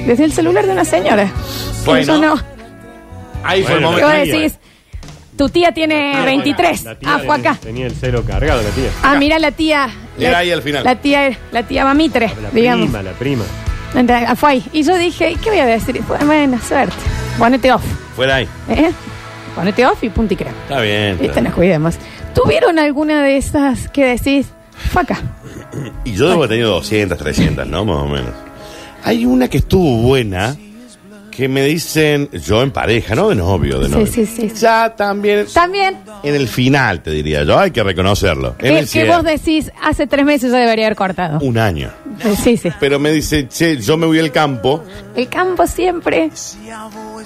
desde 0.05 0.25
el 0.25 0.31
celular 0.33 0.65
de 0.65 0.71
una 0.73 0.85
señora. 0.85 1.31
Bueno. 1.85 2.17
No... 2.19 2.35
Ahí 3.43 3.63
fue 3.63 3.73
el 3.75 3.81
Bueno, 3.83 3.97
¿Qué 3.97 4.03
momento. 4.03 4.21
vos 4.31 4.41
decís? 4.41 4.59
Tu 5.37 5.49
tía 5.49 5.71
tiene 5.73 6.23
23. 6.23 6.83
La 6.83 6.95
tía 6.95 7.09
Ah, 7.15 7.19
fue 7.25 7.35
acá. 7.35 7.57
Tenía 7.61 7.87
el 7.87 7.95
celo 7.95 8.23
cargado, 8.23 8.61
la 8.61 8.69
tía. 8.69 8.89
Ah, 9.01 9.15
mira 9.17 9.39
la 9.39 9.51
tía. 9.51 9.89
Era 10.19 10.31
la- 10.31 10.37
ahí 10.37 10.51
al 10.51 10.61
final. 10.61 10.83
La 10.83 10.95
tía, 10.95 11.37
la 11.51 11.63
tía 11.63 11.83
va 11.83 11.93
mitre, 11.95 12.31
La 12.41 12.51
digamos. 12.51 12.85
prima, 12.85 13.01
la 13.03 13.11
prima. 13.13 13.43
Entonces, 13.95 14.27
ah, 14.29 14.35
Fue 14.35 14.51
ahí. 14.51 14.63
Y 14.71 14.83
yo 14.83 14.95
dije, 14.97 15.35
¿qué 15.43 15.49
voy 15.49 15.59
a 15.59 15.65
decir? 15.65 15.95
Y 15.95 15.99
fue, 15.99 16.17
Bueno, 16.19 16.59
suerte. 16.65 16.93
Ponete 17.39 17.71
off. 17.73 17.83
Fuera 18.15 18.35
ahí. 18.35 18.47
¿eh? 18.69 18.91
Ponete 19.55 19.85
off 19.87 20.03
y 20.03 20.09
punto 20.09 20.35
y 20.35 20.37
crema. 20.37 20.55
Está 20.69 20.79
bien. 20.81 21.17
Viste, 21.19 21.41
nos 21.41 21.53
cuidemos. 21.53 21.95
¿Tuvieron 22.35 22.77
alguna 22.79 23.23
de 23.23 23.37
esas 23.37 23.89
que 23.89 24.05
decís? 24.05 24.47
Fue 24.91 25.01
acá. 25.01 25.19
Y 26.05 26.13
yo 26.13 26.25
debo 26.27 26.39
haber 26.43 26.49
tenido 26.49 26.69
200, 26.71 27.17
300, 27.17 27.65
¿no? 27.67 27.83
Más 27.85 27.97
o 27.97 28.07
menos. 28.07 28.29
Hay 29.03 29.25
una 29.25 29.47
que 29.47 29.57
estuvo 29.57 29.97
buena, 30.03 30.55
que 31.31 31.47
me 31.47 31.63
dicen, 31.63 32.29
yo 32.31 32.61
en 32.61 32.69
pareja, 32.71 33.15
no 33.15 33.29
de 33.29 33.35
novio, 33.35 33.79
de 33.79 33.87
Sí, 33.87 33.91
novio. 33.91 34.07
sí, 34.07 34.25
sí. 34.27 34.51
Ya 34.55 34.93
también, 34.95 35.47
También, 35.51 35.97
en 36.21 36.35
el 36.35 36.47
final, 36.47 37.01
te 37.01 37.09
diría 37.11 37.43
yo, 37.43 37.57
hay 37.57 37.71
que 37.71 37.81
reconocerlo. 37.83 38.55
En 38.59 38.75
el 38.75 38.81
que 38.81 38.85
cierre. 38.87 39.09
vos 39.15 39.23
decís, 39.23 39.71
hace 39.81 40.05
tres 40.05 40.25
meses 40.25 40.51
yo 40.51 40.57
debería 40.57 40.85
haber 40.85 40.95
cortado. 40.95 41.39
Un 41.39 41.57
año. 41.57 41.89
Eh, 42.23 42.35
Sí, 42.41 42.55
sí. 42.55 42.69
Pero 42.79 42.99
me 42.99 43.11
dice, 43.11 43.47
che, 43.47 43.77
yo 43.77 43.97
me 43.97 44.05
voy 44.05 44.19
al 44.19 44.31
campo. 44.31 44.83
El 45.15 45.27
campo 45.27 45.65
siempre. 45.65 46.29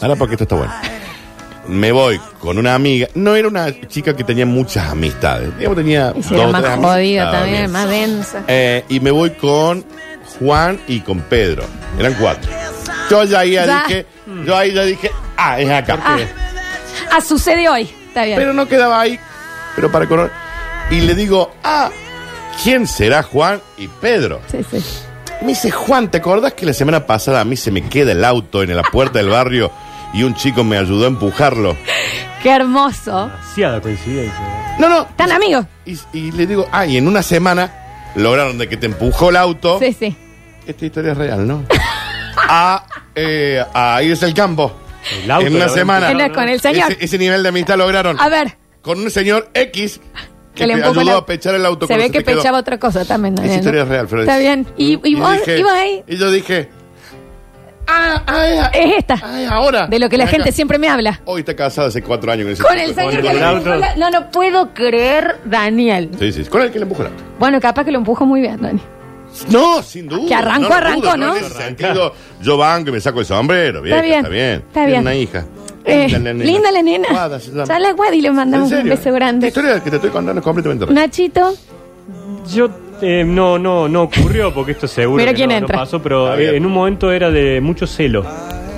Ahora 0.01 0.15
porque 0.15 0.35
esto 0.35 0.45
está 0.45 0.55
bueno. 0.55 0.73
Me 1.67 1.91
voy 1.91 2.19
con 2.39 2.57
una 2.57 2.75
amiga. 2.75 3.07
No 3.15 3.35
era 3.35 3.47
una 3.47 3.67
chica 3.87 4.15
que 4.15 4.23
tenía 4.23 4.45
muchas 4.45 4.89
amistades. 4.89 5.55
Digamos, 5.57 5.77
tenía 5.77 6.13
Y 6.15 6.23
si 6.23 6.29
dos 6.33 6.43
era 6.43 6.51
más 6.51 6.63
tres 6.63 6.75
jodida 6.77 7.31
también, 7.31 7.71
más 7.71 7.89
densa. 7.89 8.43
Eh, 8.47 8.85
y 8.89 8.99
me 8.99 9.11
voy 9.11 9.31
con 9.31 9.83
Juan 10.39 10.79
y 10.87 11.01
con 11.01 11.19
Pedro. 11.21 11.63
Eran 11.99 12.13
cuatro. 12.15 12.49
Yo 13.09 13.23
ya 13.25 13.39
ahí 13.39 13.51
ya 13.51 13.65
Ya. 13.65 13.83
dije, 13.87 14.05
yo 14.45 14.55
ahí 14.57 14.73
ya 14.73 14.83
dije, 14.83 15.11
ah, 15.37 15.59
es 15.59 15.69
acá. 15.69 15.99
Ah, 16.03 16.17
ah, 17.11 17.21
sucede 17.21 17.67
hoy. 17.69 17.89
Está 18.07 18.23
bien. 18.25 18.37
Pero 18.37 18.53
no 18.53 18.67
quedaba 18.67 18.99
ahí. 19.01 19.19
pero 19.75 19.91
para 19.91 20.07
correr. 20.07 20.31
Y 20.89 21.01
le 21.01 21.15
digo, 21.15 21.51
ah, 21.63 21.89
¿quién 22.63 22.87
será 22.87 23.23
Juan 23.23 23.61
y 23.77 23.87
Pedro? 23.87 24.41
Sí, 24.49 24.59
sí. 24.71 24.83
Me 25.41 25.49
dice, 25.49 25.69
Juan, 25.69 26.09
¿te 26.09 26.17
acordás 26.17 26.53
que 26.53 26.65
la 26.65 26.73
semana 26.73 27.05
pasada 27.05 27.41
a 27.41 27.45
mí 27.45 27.55
se 27.55 27.71
me 27.71 27.87
queda 27.87 28.13
el 28.13 28.23
auto 28.25 28.63
en 28.63 28.75
la 28.75 28.83
puerta 28.83 29.19
del 29.19 29.29
barrio 29.29 29.69
y 30.13 30.23
un 30.23 30.33
chico 30.35 30.63
me 30.63 30.77
ayudó 30.77 31.05
a 31.05 31.07
empujarlo? 31.07 31.75
Qué 32.43 32.49
hermoso. 32.51 33.27
Demasiada 33.27 33.81
coincidencia. 33.81 34.75
No, 34.79 34.89
no. 34.89 35.05
¿Tan 35.15 35.31
amigos? 35.31 35.65
Y, 35.85 35.97
y 36.13 36.31
le 36.31 36.45
digo, 36.47 36.67
ah, 36.71 36.85
y 36.85 36.97
en 36.97 37.07
una 37.07 37.23
semana 37.23 37.73
lograron 38.15 38.57
de 38.57 38.69
que 38.69 38.77
te 38.77 38.85
empujó 38.85 39.29
el 39.31 39.35
auto. 39.37 39.79
Sí, 39.79 39.95
sí. 39.97 40.15
Esta 40.67 40.85
historia 40.85 41.11
es 41.13 41.17
real, 41.17 41.47
¿no? 41.47 41.63
a, 42.37 42.85
eh, 43.15 43.63
a 43.73 44.01
irse 44.03 44.25
al 44.25 44.33
campo. 44.33 44.71
El 45.23 45.31
auto 45.31 45.47
en 45.47 45.55
una 45.55 45.65
lo 45.67 45.73
semana. 45.73 46.31
Con 46.33 46.49
el 46.49 46.59
señor. 46.61 46.91
Ese, 46.91 47.05
ese 47.05 47.17
nivel 47.17 47.41
de 47.43 47.49
amistad 47.49 47.77
lograron. 47.77 48.19
A 48.19 48.29
ver. 48.29 48.57
Con 48.81 48.99
un 48.99 49.09
señor 49.09 49.49
X 49.53 49.99
que, 50.53 50.61
Que 50.63 50.67
le 50.67 50.73
te 50.75 50.79
empujó 50.81 50.99
ayudó 51.01 51.13
la- 51.13 51.17
a 51.19 51.25
pechar 51.25 51.55
el 51.55 51.65
auto. 51.65 51.87
Se 51.87 51.93
cuando 51.93 52.05
ve 52.05 52.11
que 52.11 52.19
te 52.19 52.25
quedó. 52.25 52.37
pechaba 52.37 52.59
otra 52.59 52.77
cosa 52.79 53.05
también. 53.05 53.33
Esa 53.35 53.41
Daniel, 53.43 53.59
historia 53.59 53.79
¿no? 53.79 53.83
es 53.85 53.89
real, 53.89 54.07
Flor. 54.07 54.21
Está 54.21 54.37
bien. 54.37 54.67
¿Y, 54.77 54.99
y 55.09 55.15
vos 55.15 55.31
dije- 55.37 55.59
ibas 55.59 55.73
ahí? 55.73 56.03
Y 56.07 56.17
yo 56.17 56.29
dije, 56.31 56.69
ah, 57.87 58.23
ah, 58.27 58.69
es, 58.73 58.79
Es 58.85 58.97
esta. 58.97 59.19
ah, 59.23 59.41
es 59.41 59.49
ahora. 59.51 59.87
De 59.87 59.99
lo 59.99 60.09
que 60.09 60.17
la 60.17 60.25
Acá. 60.25 60.31
gente 60.33 60.51
siempre 60.51 60.77
me 60.77 60.87
habla. 60.89 61.21
Hoy 61.25 61.39
está 61.41 61.55
casado 61.55 61.87
hace 61.87 62.01
cuatro 62.01 62.31
años 62.31 62.45
con 62.45 62.53
ese 62.53 62.63
Con 62.63 62.77
el 62.79 62.93
señor 62.95 63.21
que 63.21 63.29
el 63.37 63.43
auto. 63.43 63.75
la- 63.75 63.95
No, 63.95 64.09
no 64.09 64.29
puedo 64.31 64.73
creer, 64.73 65.37
Daniel. 65.45 66.11
Sí, 66.19 66.31
sí, 66.31 66.43
con 66.45 66.61
el 66.61 66.71
que 66.71 66.79
le 66.79 66.83
empujó 66.83 67.03
el 67.03 67.09
auto. 67.09 67.23
Bueno, 67.39 67.59
capaz 67.59 67.83
que 67.85 67.91
lo 67.91 67.97
empujó 67.99 68.25
muy 68.25 68.41
bien, 68.41 68.61
Dani. 68.61 68.79
No, 69.49 69.83
sin 69.83 70.07
duda. 70.07 70.27
Que 70.27 70.33
arrancó, 70.35 70.61
no 70.63 70.69
lo 70.69 70.75
arrancó, 70.75 71.01
dudo, 71.01 71.17
¿no? 71.17 71.35
En 71.37 71.43
ese 71.45 71.53
sentido, 71.53 72.13
yo 72.41 72.57
banco 72.57 72.89
y 72.89 72.93
me 72.93 72.99
saco 73.01 73.19
el 73.19 73.25
sombrero. 73.25 73.81
Bien, 73.81 74.01
bien, 74.01 74.17
está 74.17 74.29
bien. 74.29 74.51
está 74.53 74.71
Tiene 74.73 74.87
bien. 74.87 75.01
una 75.01 75.15
hija. 75.15 75.45
Eh, 75.85 76.07
Linda 76.09 76.19
la 76.19 76.33
nena. 76.33 76.43
linda 76.45 76.71
la 76.71 76.81
nena. 76.81 77.07
Guada 77.11 77.39
se 77.39 77.51
llama. 77.51 77.65
Ya 77.65 77.79
la 77.79 77.91
Guadi 77.93 78.19
le 78.21 78.31
mandamos 78.31 78.69
¿En 78.71 78.77
un 78.77 78.83
serio? 78.83 78.97
beso 78.97 79.09
La 79.11 79.15
grande. 79.15 79.47
historia 79.47 79.79
que 79.81 79.89
te 79.89 79.95
estoy 79.97 80.09
contando 80.11 80.39
es 80.39 80.43
completamente 80.43 80.85
real. 80.85 80.95
Nachito, 80.95 81.53
Yo 82.53 82.69
eh, 83.01 83.23
no, 83.25 83.57
no, 83.59 83.87
no 83.87 84.03
ocurrió 84.03 84.53
porque 84.53 84.71
esto 84.73 84.87
seguro 84.87 85.17
Mira 85.21 85.31
que 85.31 85.37
quién 85.37 85.49
no, 85.49 85.55
no 85.55 85.59
entra. 85.59 85.77
pasó, 85.79 86.01
pero 86.01 86.25
Está 86.25 86.35
bien. 86.37 86.53
eh, 86.53 86.57
en 86.57 86.65
un 86.65 86.71
momento 86.71 87.11
era 87.11 87.29
de 87.31 87.61
mucho 87.61 87.85
celo. 87.87 88.23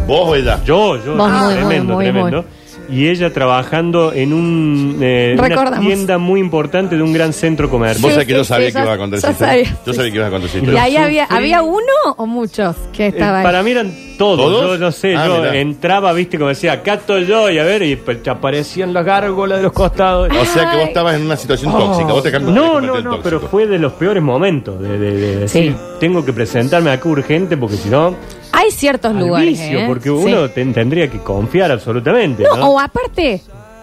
¿Vos 0.07 0.29
o 0.29 0.35
ella? 0.35 0.59
Yo, 0.63 0.97
yo, 1.03 1.15
Vos 1.15 1.29
muy, 1.31 1.53
tremendo, 1.53 1.93
muy, 1.93 2.05
muy, 2.05 2.13
tremendo. 2.13 2.45
Y 2.91 3.07
ella 3.07 3.31
trabajando 3.31 4.11
en 4.13 4.33
un, 4.33 4.97
eh, 5.01 5.35
una 5.37 5.79
tienda 5.79 6.17
muy 6.17 6.39
importante 6.39 6.95
de 6.97 7.03
un 7.03 7.13
gran 7.13 7.33
centro 7.33 7.69
comercial. 7.69 8.01
Vos 8.01 8.11
sabés 8.13 8.27
que 8.27 8.33
yo 8.33 8.43
sabía 8.43 8.71
que 8.71 8.79
iba 8.79 8.93
a 8.93 8.97
sabía. 8.97 9.77
Yo 9.85 9.93
sabía 9.93 10.11
que 10.11 10.17
ibas 10.17 10.33
a 10.33 10.37
esa 10.37 10.57
¿y 10.57 10.77
ahí 10.77 10.97
había, 10.97 11.25
había 11.25 11.61
uno 11.61 11.83
o 12.17 12.25
muchos 12.25 12.75
que 12.93 13.05
Eh, 13.05 13.07
estaban? 13.09 13.43
para 13.43 13.61
mí 13.63 13.71
eran 13.71 13.91
todos. 14.17 14.37
¿Todos? 14.37 14.71
Yo 14.71 14.77
no 14.77 14.91
sé, 14.91 15.15
Ah, 15.15 15.27
yo 15.27 15.37
mirá. 15.37 15.55
entraba, 15.57 16.11
viste, 16.13 16.37
como 16.37 16.49
decía, 16.49 16.73
acá 16.73 16.95
estoy 16.95 17.25
yo, 17.25 17.49
y 17.49 17.57
a 17.59 17.63
ver, 17.63 17.83
y 17.83 17.95
pues, 17.95 18.21
te 18.23 18.29
aparecían 18.29 18.93
las 18.93 19.05
gárgolas 19.05 19.59
de 19.59 19.63
los 19.63 19.71
costados. 19.71 20.29
O 20.29 20.45
sea 20.45 20.71
que 20.71 20.77
vos 20.77 20.87
estabas 20.87 21.15
en 21.15 21.21
una 21.21 21.37
situación 21.37 21.71
Oh. 21.73 21.79
tóxica. 21.79 22.11
Vos 22.11 22.23
te 22.23 22.31
cambiaste 22.31 22.59
No, 22.59 22.81
no, 22.81 22.87
no, 22.87 22.93
tóxico. 23.11 23.19
pero 23.23 23.39
fue 23.39 23.67
de 23.67 23.79
los 23.79 23.93
peores 23.93 24.21
momentos 24.23 24.81
de, 24.81 24.97
de- 24.97 25.11
de 25.15 25.35
decir, 25.41 25.71
Sí. 25.71 25.77
tengo 25.99 26.25
que 26.25 26.33
presentarme 26.33 26.89
acá 26.91 27.07
urgente 27.07 27.55
porque 27.55 27.77
si 27.77 27.89
no, 27.89 28.15
Hay 28.59 28.71
ciertos 28.71 29.11
al 29.11 29.19
lugares. 29.19 29.49
vicio, 29.59 29.79
¿eh? 29.79 29.85
porque 29.87 30.09
Sí. 30.09 30.15
uno 30.15 30.49
te- 30.49 30.65
tendría 30.65 31.09
que 31.09 31.19
confiar 31.19 31.71
absolutamente. 31.71 32.43
No, 32.43 32.55
¿no? 32.57 32.69
o 32.71 32.79
aparte, 32.79 33.41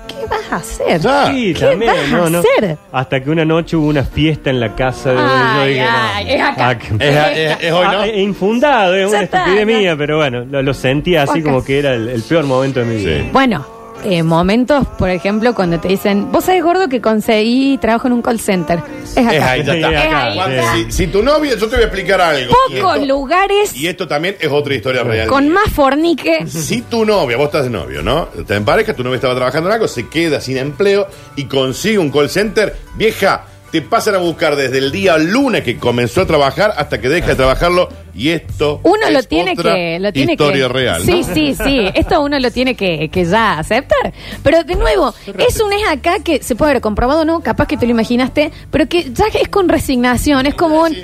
¿qué 0.08 0.26
vas 0.28 0.52
a 0.52 0.56
hacer? 0.56 1.00
Sí, 1.00 1.54
¿Qué 1.54 1.60
también, 1.66 1.92
vas 2.12 2.30
no, 2.30 2.38
a 2.38 2.40
hacer? 2.40 2.76
Hasta 2.92 3.20
que 3.22 3.30
una 3.30 3.44
noche 3.44 3.76
hubo 3.76 3.86
una 3.88 4.04
fiesta 4.04 4.50
en 4.50 4.60
la 4.60 4.74
casa 4.74 5.12
de 5.12 5.18
Ay, 5.18 5.56
yo 5.58 5.66
dije, 5.66 5.80
no, 5.80 5.88
ay, 6.14 6.30
es 6.30 6.42
acá. 6.42 6.68
ah, 6.68 6.78
que- 6.78 6.94
Es, 7.00 7.38
es- 7.38 7.64
es 7.64 7.72
hoy, 7.72 7.86
¿no? 7.86 8.00
Ah, 8.00 8.06
infundado, 8.08 8.94
es 8.94 9.02
Ya 9.02 9.08
una 9.08 9.20
está, 9.24 9.38
estupidez 9.38 9.66
mía, 9.66 9.94
pero 9.96 10.16
bueno, 10.18 10.44
lo, 10.44 10.62
lo 10.62 10.74
sentía 10.74 11.22
así 11.22 11.38
Acá. 11.40 11.42
como 11.48 11.64
que 11.64 11.78
era 11.78 11.94
el, 11.94 12.08
el 12.08 12.22
peor 12.22 12.44
momento 12.44 12.80
de 12.80 12.86
mi 12.86 12.96
vida. 12.96 13.18
Sí. 13.22 13.28
Bueno, 13.32 13.66
eh, 14.06 14.22
momentos, 14.22 14.86
por 14.98 15.10
ejemplo, 15.10 15.54
cuando 15.54 15.78
te 15.80 15.88
dicen, 15.88 16.30
vos 16.32 16.44
sabés, 16.44 16.62
gordo, 16.62 16.88
que 16.88 17.00
conseguí 17.00 17.76
trabajo 17.78 18.06
en 18.06 18.14
un 18.14 18.22
call 18.22 18.40
center. 18.40 18.78
Es 19.04 19.16
acá. 19.18 19.34
Es 19.36 19.42
ahí, 19.42 19.64
ya 19.64 19.72
Es 19.76 19.84
está. 19.84 19.88
acá, 20.00 20.34
Cuando- 20.34 20.62
sí. 20.74 20.84
si, 20.84 20.92
si 20.92 21.06
tu 21.08 21.22
novia, 21.22 21.52
yo 21.56 21.66
te 21.68 21.76
voy 21.76 21.84
a 21.84 21.86
explicar 21.86 22.20
algo. 22.20 22.54
Y 22.70 22.76
Pocos 22.80 22.96
esto- 22.96 23.06
lugares 23.06 23.74
Y 23.76 23.86
esto 23.86 24.06
también 24.08 24.36
es 24.40 24.48
otra 24.50 24.74
historia 24.74 25.02
real. 25.02 25.28
con 25.28 25.48
más 25.48 25.70
fornique. 25.72 26.46
Si 26.46 26.82
tu 26.82 27.04
novia, 27.04 27.36
vos 27.36 27.46
estás 27.46 27.64
de 27.64 27.70
novio, 27.70 28.02
¿no? 28.02 28.26
Te 28.46 28.54
en 28.54 28.64
pareja, 28.64 28.94
tu 28.94 29.02
novia 29.04 29.16
estaba 29.16 29.34
trabajando 29.34 29.68
en 29.68 29.74
algo, 29.74 29.88
se 29.88 30.08
queda 30.08 30.40
sin 30.40 30.56
empleo 30.56 31.06
y 31.36 31.44
consigue 31.44 31.98
un 31.98 32.10
call 32.10 32.30
center, 32.30 32.76
vieja, 32.96 33.44
te 33.70 33.82
pasan 33.82 34.14
a 34.14 34.18
buscar 34.18 34.56
desde 34.56 34.78
el 34.78 34.92
día 34.92 35.18
lunes 35.18 35.62
que 35.62 35.76
comenzó 35.76 36.22
a 36.22 36.26
trabajar 36.26 36.72
hasta 36.76 37.00
que 37.00 37.08
deja 37.08 37.28
de 37.28 37.34
trabajarlo 37.36 37.88
y 38.14 38.30
esto 38.30 38.80
Uno 38.84 39.06
es 39.06 39.12
lo 39.12 39.22
tiene 39.24 39.52
otra 39.52 39.74
que. 39.74 39.98
Lo 40.00 40.12
tiene 40.12 40.32
historia 40.32 40.66
que, 40.68 40.72
real, 40.72 41.02
Sí, 41.02 41.22
¿no? 41.26 41.34
sí, 41.34 41.54
sí. 41.54 41.86
Esto 41.94 42.22
uno 42.22 42.38
lo 42.38 42.50
tiene 42.50 42.74
que, 42.74 43.08
que 43.10 43.24
ya 43.24 43.58
aceptar. 43.58 44.12
Pero 44.42 44.64
de 44.64 44.74
nuevo, 44.76 45.14
es 45.38 45.60
un 45.60 45.72
es 45.72 45.88
acá 45.88 46.20
que 46.24 46.42
se 46.42 46.54
puede 46.56 46.70
haber 46.72 46.82
comprobado 46.82 47.24
no, 47.24 47.40
capaz 47.40 47.66
que 47.66 47.76
te 47.76 47.86
lo 47.86 47.92
imaginaste, 47.92 48.50
pero 48.70 48.88
que 48.88 49.10
ya 49.12 49.26
es 49.40 49.48
con 49.48 49.68
resignación, 49.68 50.46
es 50.46 50.54
como 50.54 50.82
un. 50.82 50.96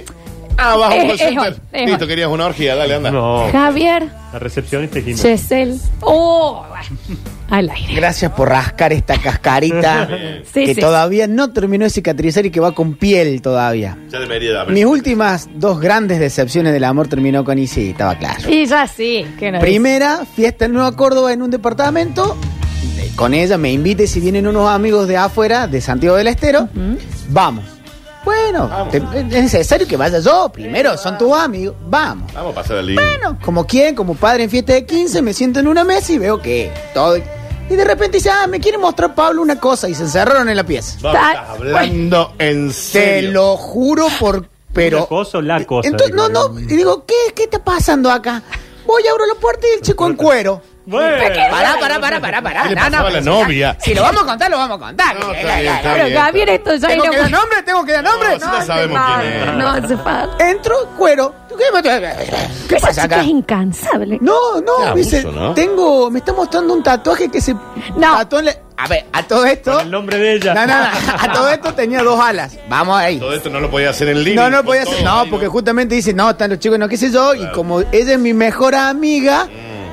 Ah, 0.56 0.76
vas 0.76 0.92
a 0.92 0.94
un 0.96 1.08
call 1.08 1.18
center. 1.18 1.56
Listo, 1.86 2.06
querías 2.06 2.28
una 2.28 2.46
orgía, 2.46 2.76
dale, 2.76 2.94
anda. 2.94 3.10
No, 3.10 3.48
Javier, 3.50 4.08
la 4.32 4.38
recepcionista 4.38 4.98
es. 4.98 5.04
Giselle. 5.04 5.76
Oh, 6.00 6.64
bueno, 6.68 7.20
al 7.52 7.70
aire. 7.70 7.94
Gracias 7.94 8.32
por 8.32 8.48
rascar 8.48 8.92
esta 8.92 9.18
cascarita 9.18 10.08
Sí, 10.52 10.64
que 10.64 10.74
sí. 10.74 10.80
todavía 10.80 11.26
no 11.26 11.52
terminó 11.52 11.84
de 11.84 11.90
cicatrizar 11.90 12.46
y 12.46 12.50
que 12.50 12.60
va 12.60 12.72
con 12.74 12.94
piel 12.94 13.40
todavía. 13.42 13.96
Ya 14.08 14.18
debería 14.20 14.52
de 14.52 14.58
haber. 14.60 14.72
Mis 14.74 14.84
últimas 14.86 15.48
dos 15.54 15.78
grandes 15.80 16.18
decepciones 16.18 16.72
del 16.72 16.84
amor 16.84 17.08
terminó 17.08 17.44
con 17.44 17.58
y 17.58 17.66
sí, 17.66 17.90
estaba 17.90 18.16
claro. 18.16 18.48
Y 18.50 18.66
ya 18.66 18.86
sí. 18.86 19.26
que 19.38 19.52
no 19.52 19.60
Primera, 19.60 20.24
fiesta 20.34 20.64
en 20.64 20.72
Nueva 20.72 20.96
Córdoba 20.96 21.32
en 21.32 21.42
un 21.42 21.50
departamento. 21.50 22.36
Eh, 22.98 23.10
Con 23.16 23.34
ella 23.34 23.58
me 23.58 23.70
invite 23.72 24.06
si 24.06 24.18
vienen 24.20 24.46
unos 24.46 24.68
amigos 24.70 25.06
de 25.06 25.16
afuera, 25.18 25.66
de 25.66 25.80
Santiago 25.80 26.16
del 26.16 26.28
Estero. 26.28 26.68
Vamos. 27.28 27.64
Bueno, 28.24 28.68
Vamos. 28.68 28.92
te- 28.92 28.98
es 28.98 29.24
necesario 29.42 29.86
que 29.86 29.96
vaya 29.96 30.20
yo. 30.20 30.48
Primero, 30.52 30.96
son 30.96 31.18
tus 31.18 31.32
amigos. 31.36 31.74
Vamos. 31.88 32.32
Vamos 32.32 32.52
a 32.52 32.54
pasar 32.54 32.76
al 32.78 32.86
límite. 32.86 33.02
Bueno, 33.04 33.36
como 33.44 33.66
quien, 33.66 33.94
como 33.96 34.14
padre 34.14 34.44
en 34.44 34.50
fiesta 34.50 34.74
de 34.74 34.86
15, 34.86 35.22
me 35.22 35.34
siento 35.34 35.58
en 35.60 35.66
una 35.66 35.82
mesa 35.84 36.12
y 36.12 36.18
veo 36.18 36.40
que 36.40 36.70
todo. 36.94 37.16
Y 37.70 37.76
de 37.76 37.84
repente 37.84 38.18
dice, 38.18 38.30
ah, 38.30 38.46
me 38.46 38.60
quiere 38.60 38.76
mostrar 38.76 39.14
Pablo 39.14 39.40
una 39.40 39.58
cosa 39.58 39.88
y 39.88 39.94
se 39.94 40.02
encerraron 40.02 40.48
en 40.48 40.56
la 40.56 40.64
pieza. 40.64 40.98
Vamos, 41.00 41.20
estás 41.20 41.48
hablando 41.48 42.34
en 42.38 42.68
Te 42.68 42.74
serio. 42.74 43.30
lo 43.32 43.56
juro 43.56 44.06
por. 44.20 44.46
Pero. 44.74 44.98
¿Una 44.98 45.06
cosa 45.06 45.38
o 45.38 45.42
la 45.42 45.64
cosa? 45.64 45.88
Entonces, 45.88 46.14
no, 46.14 46.28
no. 46.28 46.58
Y 46.58 46.64
digo, 46.66 47.04
¿qué, 47.06 47.32
¿qué 47.34 47.44
está 47.44 47.62
pasando 47.62 48.10
acá? 48.10 48.42
Voy, 48.86 49.02
abro 49.06 49.26
la 49.26 49.34
puerta 49.40 49.66
y 49.70 49.76
el 49.76 49.82
chico 49.82 50.06
en 50.06 50.14
cuero. 50.16 50.60
Bueno, 50.84 51.16
Pará, 51.50 51.76
pará, 51.78 52.00
pará, 52.00 52.20
pará, 52.20 52.42
pará. 52.42 52.62
¿Qué 52.64 52.68
le 52.70 52.74
No, 52.74 52.80
pasaba 52.82 53.02
no, 53.02 53.06
a 53.06 53.10
la 53.10 53.18
pero 53.20 53.22
si 53.22 53.42
novia? 53.44 53.76
Si 53.80 53.94
lo 53.94 54.02
vamos 54.02 54.22
a 54.22 54.26
contar, 54.26 54.50
lo 54.50 54.58
vamos 54.58 54.76
a 54.76 54.80
contar. 54.80 55.20
No, 55.20 55.32
Eh, 55.32 55.40
está 55.40 55.56
bien, 55.60 55.74
está 55.74 55.92
Pero 55.92 56.04
bien. 56.06 56.18
Javier, 56.18 56.48
esto 56.50 56.74
ya 56.74 56.88
¿Tengo 56.88 57.04
que 57.04 57.16
dar 57.18 57.30
nombre? 57.30 57.62
¿Tengo 57.62 57.84
que 57.84 57.92
dar 57.92 58.04
nombre? 58.04 58.28
No, 58.38 58.52
la 58.52 58.64
sabemos 58.64 59.00
quién 59.20 59.32
es. 59.32 59.54
No, 59.54 59.68
hace 59.68 59.96
falta. 59.98 60.48
Entro, 60.50 60.74
cuero. 60.98 61.34
¿Qué, 61.48 61.56
¿Qué 62.68 62.76
Esa 62.76 62.86
pasa 62.88 63.02
chica 63.02 63.14
acá? 63.16 63.20
es 63.20 63.28
incansable. 63.28 64.18
No, 64.20 64.32
Qué 64.56 64.62
no, 64.66 64.78
me 64.80 64.86
abuso, 64.86 64.94
dice, 65.16 65.24
¿no? 65.24 65.54
tengo, 65.54 66.10
me 66.10 66.18
está 66.18 66.32
mostrando 66.32 66.74
un 66.74 66.82
tatuaje 66.82 67.28
que 67.30 67.40
se 67.40 67.52
No. 67.54 68.16
tatuó 68.16 68.38
en 68.40 68.46
la- 68.46 68.56
A 68.78 68.88
ver, 68.88 69.04
a 69.12 69.22
todo 69.22 69.44
esto. 69.44 69.72
con 69.74 69.80
el 69.82 69.90
nombre 69.90 70.18
de 70.18 70.32
ella. 70.34 70.54
No, 70.54 70.66
no, 70.66 70.74
no, 70.78 70.88
a 71.20 71.32
todo 71.32 71.48
esto 71.50 71.74
tenía 71.74 72.02
dos 72.02 72.18
alas. 72.18 72.58
Vamos 72.68 72.98
ahí. 72.98 73.18
Todo 73.20 73.34
esto 73.34 73.50
no 73.50 73.60
lo 73.60 73.70
podía 73.70 73.90
hacer 73.90 74.08
en 74.08 74.24
línea. 74.24 74.48
No, 74.48 74.56
no 74.56 74.64
podía 74.64 74.82
hacer. 74.82 75.04
No, 75.04 75.26
porque 75.30 75.46
justamente 75.46 75.94
dice, 75.94 76.12
no, 76.12 76.30
están 76.30 76.50
los 76.50 76.58
chicos, 76.58 76.78
no, 76.78 76.88
qué 76.88 76.96
sé 76.96 77.12
yo. 77.12 77.34
Y 77.34 77.46
como 77.52 77.80
ella 77.82 78.14
es 78.14 78.18
mi 78.18 78.32
mejor 78.34 78.74
amiga, 78.74 79.46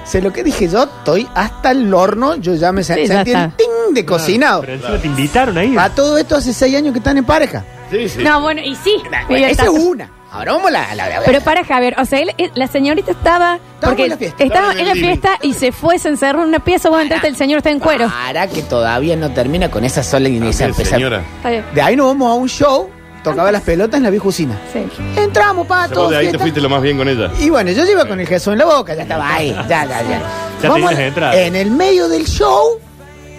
sé 0.10 0.22
lo 0.22 0.34
que 0.34 0.44
dije 0.44 0.68
yo, 0.68 0.84
estoy 0.84 1.28
hasta 1.36 1.72
el 1.72 1.94
horno. 1.94 2.36
Yo 2.36 2.56
ya 2.56 2.72
me 2.72 2.84
Sí, 2.84 2.94
sen- 2.94 3.08
ya 3.08 3.16
sentí 3.16 3.32
el 3.32 3.38
está. 3.38 3.58
ting 3.58 3.94
de 3.94 4.06
cocinado. 4.06 4.62
Pero 4.62 4.74
encima 4.74 4.98
te 4.98 5.08
invitaron 5.08 5.58
ahí. 5.58 5.76
A 5.78 5.90
todo 5.90 6.18
esto 6.18 6.36
hace 6.36 6.54
seis 6.54 6.76
años 6.76 6.94
que 6.94 7.00
están 7.00 7.18
en 7.18 7.26
pareja. 7.26 7.64
Sí, 7.92 8.08
sí. 8.10 8.24
No, 8.24 8.42
bueno, 8.42 8.62
y 8.64 8.76
sí. 8.76 8.96
Bueno, 9.28 9.48
esa 9.48 9.64
es 9.64 9.70
una. 9.70 10.12
Ahora 10.32 10.52
vamos 10.54 10.68
a 10.68 10.72
la, 10.72 10.84
a 10.92 10.96
la- 10.96 11.22
Pero 11.26 11.42
para 11.42 11.64
Javier, 11.64 11.96
o 11.98 12.06
sea, 12.06 12.20
él- 12.20 12.36
él- 12.38 12.52
la 12.54 12.68
señorita 12.68 13.12
estaba. 13.12 13.58
porque 13.82 14.04
en 14.04 14.10
la 14.10 14.18
fiesta. 14.18 14.44
Estaba 14.44 14.74
en 14.74 14.86
la 14.88 14.94
fiesta 14.94 15.30
y 15.42 15.54
se 15.54 15.72
fue, 15.72 15.98
se 15.98 16.10
encerró 16.10 16.44
en 16.44 16.50
una 16.50 16.60
pieza. 16.60 16.90
Vos 16.90 17.02
entraste, 17.02 17.28
el 17.30 17.36
señor 17.36 17.58
está 17.58 17.72
en 17.72 17.80
cuero. 17.80 18.08
Para 18.10 18.46
que 18.48 18.62
todavía 18.62 19.16
no 19.16 19.32
termina 19.32 19.72
con 19.72 19.86
esa 19.86 20.04
sola 20.04 20.30
inicia. 20.30 20.68
También, 20.68 20.88
señora. 20.88 21.24
Está 21.38 21.50
bien. 21.50 21.66
De 21.74 21.82
ahí 21.82 21.96
nos 21.96 22.08
vamos 22.08 22.30
a 22.30 22.34
un 22.36 22.48
show, 22.50 22.90
tocaba 23.30 23.52
las 23.52 23.62
pelotas 23.64 23.98
en 23.98 24.04
la 24.04 24.10
vieja 24.10 24.28
usina. 24.28 24.58
Sí. 24.74 24.86
Entramos, 25.16 25.66
O 25.66 25.68
para 25.68 25.86
sea, 25.88 25.94
todo. 25.94 26.04
vos 26.06 26.12
de 26.12 26.18
ahí 26.18 26.26
te 26.26 26.30
fiesta. 26.32 26.44
fuiste 26.44 26.62
lo 26.62 26.70
más 26.70 26.82
bien 26.82 26.98
con 26.98 27.08
ella. 27.08 27.32
Y 27.40 27.50
bueno, 27.50 27.72
yo 27.72 27.86
iba 27.86 28.06
con 28.06 28.20
el 28.20 28.28
Jesús 28.28 28.54
en 28.54 28.60
la 28.60 28.66
boca, 28.66 28.94
ya 28.96 29.04
estaba 29.04 29.34
ahí, 29.34 29.52
ya, 29.68 29.86
ya, 29.86 30.02
ya. 30.04 30.22
Ya 30.62 30.70
Vamos 30.70 30.90
tenías 30.90 31.00
a- 31.00 31.06
entrada. 31.08 31.36
En 31.42 31.56
el 31.56 31.72
medio 31.72 32.10
del 32.10 32.26
show, 32.26 32.80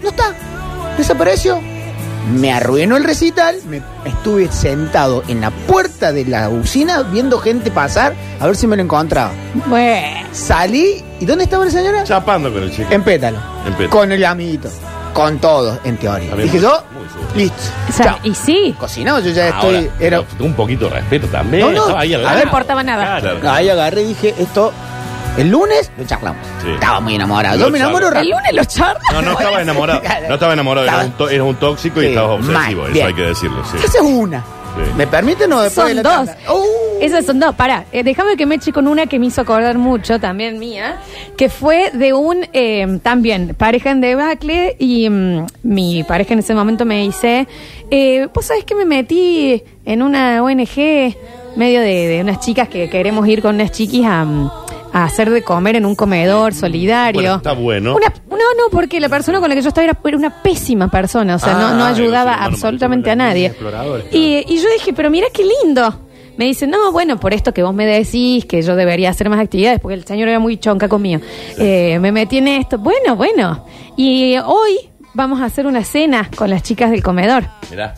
no 0.03 0.09
está, 0.09 0.35
desapareció. 0.97 1.61
Me 2.35 2.53
arruinó 2.53 2.97
el 2.97 3.03
recital, 3.05 3.57
me 3.69 3.83
estuve 4.05 4.53
sentado 4.53 5.25
en 5.27 5.41
la 5.41 5.51
puerta 5.51 6.13
de 6.13 6.25
la 6.27 6.49
usina 6.49 7.03
viendo 7.03 7.39
gente 7.39 7.71
pasar 7.71 8.15
a 8.39 8.47
ver 8.47 8.55
si 8.57 8.67
me 8.67 8.77
lo 8.77 8.83
encontraba. 8.83 9.33
Bueno. 9.67 10.29
Salí, 10.31 11.03
¿y 11.19 11.25
dónde 11.27 11.45
estaba 11.45 11.65
la 11.65 11.71
señora? 11.73 12.05
Chapando 12.05 12.53
con 12.53 12.63
el 12.63 12.71
chico. 12.71 12.89
En 12.93 13.03
pétalo. 13.03 13.39
En 13.67 13.73
pétalo. 13.73 13.91
Con 13.91 14.13
el 14.13 14.25
amiguito. 14.25 14.69
Con 15.13 15.39
todos, 15.39 15.79
en 15.85 15.97
teoría. 15.97 16.35
Dije 16.37 16.53
muy- 16.53 16.61
yo, 16.61 16.83
muy 16.93 17.05
sucio. 17.09 17.37
listo. 17.37 17.63
O 17.89 17.93
sea, 17.93 18.07
Chao. 18.07 18.19
y 18.23 18.35
sí. 18.35 18.75
Cocinado, 18.79 19.21
yo 19.21 19.31
ya 19.31 19.49
Ahora, 19.57 19.79
estoy. 19.81 19.91
Era, 20.07 20.23
un 20.39 20.55
poquito 20.55 20.85
de 20.89 20.95
respeto 20.95 21.27
también. 21.29 21.67
No, 21.67 21.73
no. 21.73 21.81
Estaba 21.83 22.01
ahí 22.01 22.15
al 22.15 22.21
A 22.21 22.23
No 22.23 22.29
lado. 22.29 22.39
le 22.39 22.45
importaba 22.45 22.83
nada. 22.83 23.21
Claro. 23.21 23.51
Ahí 23.51 23.69
agarré 23.69 24.03
y 24.03 24.07
dije, 24.07 24.35
esto 24.39 24.73
El 25.37 25.49
lunes 25.49 25.91
lo 25.97 26.05
charlamos. 26.05 26.45
Sí. 26.63 26.71
Estaba 26.73 26.99
muy 27.01 27.15
enamorado. 27.15 27.57
Lo 27.57 27.67
Yo 27.67 27.71
me 27.71 27.79
enamoro 27.79 28.07
charla. 28.07 28.21
El 28.21 28.27
rápido. 28.31 28.39
lunes 28.39 28.55
lo 28.55 28.65
charla. 28.65 29.01
No, 29.13 29.23
no 29.23 29.33
estaba 29.33 29.63
enamorado. 29.63 30.03
No 30.29 30.35
estaba 30.35 30.53
enamorado, 30.53 30.87
era 30.89 30.99
un, 31.05 31.13
to- 31.13 31.29
era 31.31 31.45
un 31.45 31.55
tóxico 31.55 32.01
y 32.03 32.07
Sí, 32.07 32.09
estabas 32.11 32.31
obsesivo, 32.41 32.59
mal, 32.59 32.71
eso 32.91 32.93
bien. 32.93 33.07
hay 33.07 33.15
que 33.15 33.23
decirlo, 33.23 33.65
sí. 33.65 33.77
Esa 33.79 33.99
es 33.99 34.03
una. 34.05 34.43
Sí. 34.75 34.93
¿Me 34.97 35.07
permite 35.07 35.47
no 35.49 35.61
después 35.63 35.89
de 35.89 35.95
Son 35.95 36.03
la 36.03 36.17
dos. 36.19 36.27
tanda? 36.27 36.53
Uh, 36.53 37.01
Esas 37.05 37.25
son 37.27 37.41
dos. 37.41 37.55
Pará, 37.55 37.85
eh, 37.93 38.03
déjame 38.03 38.37
que 38.37 38.47
me 38.47 38.55
eche 38.57 38.73
con 38.73 38.87
una 38.87 39.07
que 39.07 39.19
me 39.19 39.27
hizo 39.27 39.41
acordar 39.41 39.79
mucho, 39.79 40.19
también 40.21 40.59
mía, 40.59 40.99
que 41.37 41.49
fue 41.49 41.91
de 41.93 42.13
un, 42.13 42.47
eh, 42.53 42.99
también, 43.03 43.55
pareja 43.57 43.91
en 43.91 44.01
debacle 44.01 44.77
y 44.79 45.09
mm, 45.11 45.47
mi 45.65 46.05
pareja 46.05 46.35
en 46.35 46.41
ese 46.41 46.55
momento 46.55 46.85
me 46.85 47.03
dice, 47.03 47.49
eh, 47.91 48.29
vos 48.33 48.45
sabés 48.45 48.65
que 48.65 48.75
me 48.75 48.85
metí 48.85 49.63
en 49.85 50.03
una 50.03 50.43
ONG 50.43 51.17
medio 51.57 51.81
de, 51.81 52.07
de 52.09 52.21
unas 52.21 52.39
chicas 52.41 52.69
que 52.69 52.89
queremos 52.89 53.27
ir 53.27 53.43
con 53.43 53.57
unas 53.57 53.73
chiquis 53.73 54.07
a, 54.07 54.25
mm, 54.25 54.51
a 54.93 55.05
hacer 55.05 55.31
de 55.31 55.43
comer 55.43 55.77
en 55.77 55.87
un 55.87 55.95
comedor 55.95 56.55
solidario. 56.55 57.21
Bueno, 57.21 57.37
está 57.37 57.53
bueno. 57.53 57.97
Una- 57.97 58.13
no, 58.31 58.37
no, 58.37 58.71
porque 58.71 59.01
la 59.01 59.09
persona 59.09 59.39
con 59.41 59.49
la 59.49 59.55
que 59.55 59.63
yo 59.63 59.69
estaba 59.69 59.85
era, 59.85 59.99
era 60.05 60.17
una 60.17 60.43
pésima 60.43 60.91
persona, 60.91 61.37
o 61.37 61.39
sea, 61.39 61.53
no, 61.55 61.75
no 61.75 61.85
Ah, 61.85 61.89
ayudaba 61.89 62.33
bueno, 62.33 62.47
absolutamente 62.47 63.11
a 63.11 63.17
nadie. 63.17 63.53
y 64.13 64.57
yo 64.57 64.69
dije, 64.73 64.93
pero 64.93 65.11
mira 65.11 65.27
qué 65.33 65.45
lindo. 65.65 66.07
Me 66.37 66.47
dice, 66.47 66.67
no, 66.67 66.91
bueno, 66.91 67.21
por 67.21 67.35
esto 67.35 67.53
que 67.53 67.63
vos 67.63 67.75
me 67.75 67.85
decís, 67.85 68.47
que 68.47 68.63
yo 68.63 68.75
debería 68.75 69.11
hacer 69.11 69.29
más 69.29 69.41
actividades, 69.41 69.79
porque 69.79 69.95
el 69.95 70.05
señor 70.07 70.29
era 70.29 70.39
muy 70.39 70.57
chonca 70.57 70.89
conmigo. 70.89 71.21
Eh, 71.59 71.99
me 72.01 72.13
metí 72.13 72.39
en 72.39 72.49
esto. 72.49 72.79
Bueno, 72.79 73.15
bueno. 73.15 73.67
Y 73.97 74.37
hoy 74.39 74.90
vamos 75.15 75.41
a 75.41 75.45
hacer 75.47 75.67
una 75.67 75.85
cena 75.85 76.31
con 76.37 76.51
las 76.51 76.63
chicas 76.63 76.91
del 76.91 77.03
comedor, 77.03 77.45
Mirá, 77.71 77.95